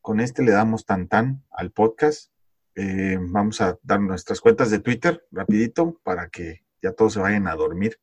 con 0.01 0.19
este 0.19 0.43
le 0.43 0.51
damos 0.51 0.85
tan 0.85 1.07
tan 1.07 1.43
al 1.51 1.71
podcast. 1.71 2.31
Eh, 2.75 3.17
vamos 3.19 3.61
a 3.61 3.77
dar 3.83 3.99
nuestras 4.01 4.39
cuentas 4.41 4.69
de 4.71 4.79
Twitter 4.79 5.25
rapidito 5.31 5.99
para 6.03 6.29
que 6.29 6.63
ya 6.81 6.91
todos 6.91 7.13
se 7.13 7.19
vayan 7.19 7.47
a 7.47 7.55
dormir. 7.55 7.99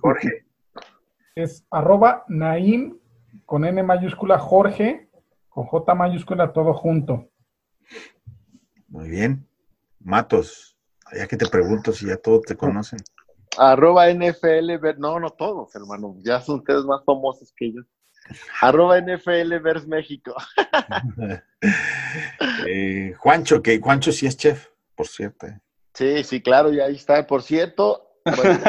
Jorge, 0.00 0.46
Es 1.34 1.64
arroba 1.70 2.24
Naim 2.28 2.98
con 3.46 3.64
N 3.64 3.82
mayúscula, 3.82 4.38
Jorge, 4.38 5.08
con 5.48 5.64
J 5.64 5.94
mayúscula, 5.94 6.52
todo 6.52 6.74
junto. 6.74 7.30
Muy 8.88 9.08
bien. 9.08 9.46
Matos, 10.00 10.76
ya 11.16 11.26
que 11.26 11.36
te 11.36 11.46
pregunto 11.46 11.92
si 11.92 12.06
ya 12.06 12.16
todos 12.16 12.42
te 12.42 12.56
conocen. 12.56 12.98
Arroba 13.58 14.08
NFL, 14.12 14.98
no, 14.98 15.20
no 15.20 15.30
todos, 15.30 15.74
hermano, 15.74 16.16
ya 16.22 16.40
son 16.40 16.60
ustedes 16.60 16.84
más 16.84 17.04
famosos 17.04 17.52
que 17.56 17.72
yo. 17.72 17.82
Arroba 18.60 19.00
NFL 19.00 19.58
Vers 19.60 19.86
México. 19.86 20.34
eh, 22.66 23.14
Juancho, 23.18 23.62
que 23.62 23.78
Juancho 23.80 24.12
sí 24.12 24.26
es 24.26 24.36
chef, 24.36 24.68
por 24.94 25.06
cierto. 25.06 25.46
eh. 25.46 25.60
Sí, 25.94 26.24
sí, 26.24 26.40
claro, 26.40 26.72
ya 26.72 26.84
ahí 26.84 26.96
está. 26.96 27.26
Por 27.26 27.42
cierto, 27.42 28.12
bueno, 28.24 28.60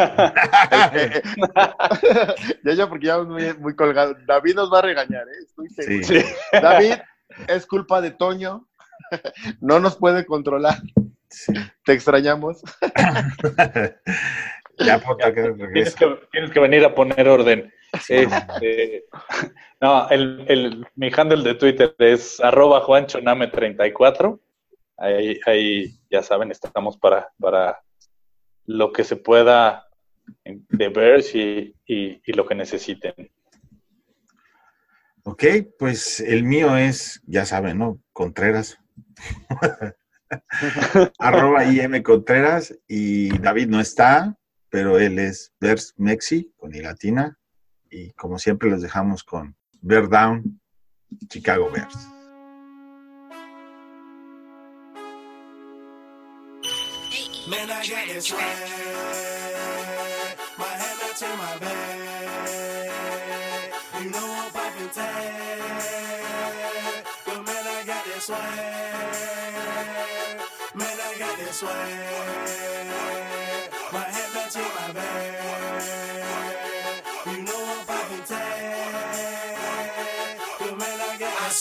ya, 2.63 2.73
ya, 2.73 2.89
porque 2.89 3.05
ya 3.05 3.23
muy, 3.23 3.53
muy 3.57 3.75
colgado. 3.75 4.15
David 4.25 4.55
nos 4.55 4.71
va 4.71 4.79
a 4.79 4.83
regañar, 4.83 5.27
¿eh? 5.27 5.45
Estoy 5.45 5.69
seguro. 5.69 6.03
Sí. 6.07 6.21
David, 6.51 6.95
es 7.47 7.65
culpa 7.65 8.01
de 8.01 8.11
Toño. 8.11 8.67
No 9.61 9.79
nos 9.79 9.97
puede 9.97 10.25
controlar. 10.25 10.77
Sí. 11.29 11.53
Te 11.85 11.93
extrañamos. 11.93 12.61
ya 14.79 15.01
Tienes 15.73 15.95
que, 15.95 16.19
tienes 16.31 16.51
que 16.51 16.59
venir 16.59 16.85
a 16.85 16.93
poner 16.95 17.27
orden. 17.27 17.71
Este, 18.09 19.05
no, 19.79 20.09
el, 20.09 20.45
el- 20.47 20.87
mi 20.95 21.11
handle 21.15 21.43
de 21.43 21.53
Twitter 21.53 21.95
es 21.99 22.39
arroba 22.39 22.83
juanchoname34. 22.83 24.39
Ahí, 24.97 25.39
ahí, 25.45 25.99
ya 26.09 26.23
saben, 26.23 26.49
estamos 26.49 26.97
para, 26.97 27.31
para 27.39 27.83
lo 28.65 28.91
que 28.91 29.03
se 29.03 29.15
pueda 29.15 29.87
de 30.43 30.89
ver 30.89 31.23
y, 31.35 31.75
y, 31.85 32.21
y 32.25 32.33
lo 32.33 32.47
que 32.47 32.55
necesiten. 32.55 33.13
Ok, 35.23 35.43
pues 35.77 36.19
el 36.19 36.43
mío 36.43 36.75
es, 36.75 37.21
ya 37.27 37.45
saben, 37.45 37.77
¿no? 37.77 37.99
Contreras. 38.11 38.79
Arroba 41.19 41.65
IM 41.65 42.01
Contreras 42.01 42.73
y 42.87 43.37
David 43.39 43.67
no 43.67 43.79
está, 43.79 44.37
pero 44.69 44.97
él 44.99 45.19
es 45.19 45.53
Vers 45.59 45.93
Mexi 45.97 46.51
con 46.57 46.73
I 46.73 46.81
latina 46.81 47.39
y 47.89 48.11
como 48.13 48.39
siempre 48.39 48.69
los 48.69 48.81
dejamos 48.81 49.23
con 49.23 49.55
Bear 49.81 50.09
Down, 50.09 50.59
Chicago 51.29 51.69
Bears. 51.71 51.95
Man, 57.45 57.69
I 57.69 57.85
got 57.85 58.07
this 58.07 58.27
swag. 58.27 58.39
My 60.57 60.63
head 60.63 60.97
matching 61.01 61.37
my 61.37 61.57
bag. 61.59 61.99
You 64.01 64.09
know 64.11 64.27
I'm 64.39 64.51
popping 64.51 64.89
tag. 64.89 65.33
But 67.25 67.45
man, 67.45 67.67
I 67.67 67.83
got 67.85 68.05
this 68.05 68.23
swag. 68.23 68.62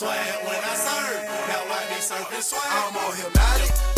But 0.02 0.08
man, 0.08 0.18
I 0.18 0.42
got 0.42 0.42
I 0.42 0.42
swear 0.42 0.46
when 0.48 0.64
I 0.64 0.74
serve, 0.74 1.22
now 1.46 1.62
I 1.70 1.86
be 1.88 2.00
surfing 2.02 2.42
swag. 2.42 2.62
I'm 2.66 2.96
on 2.96 3.16
hypnotic. 3.16 3.91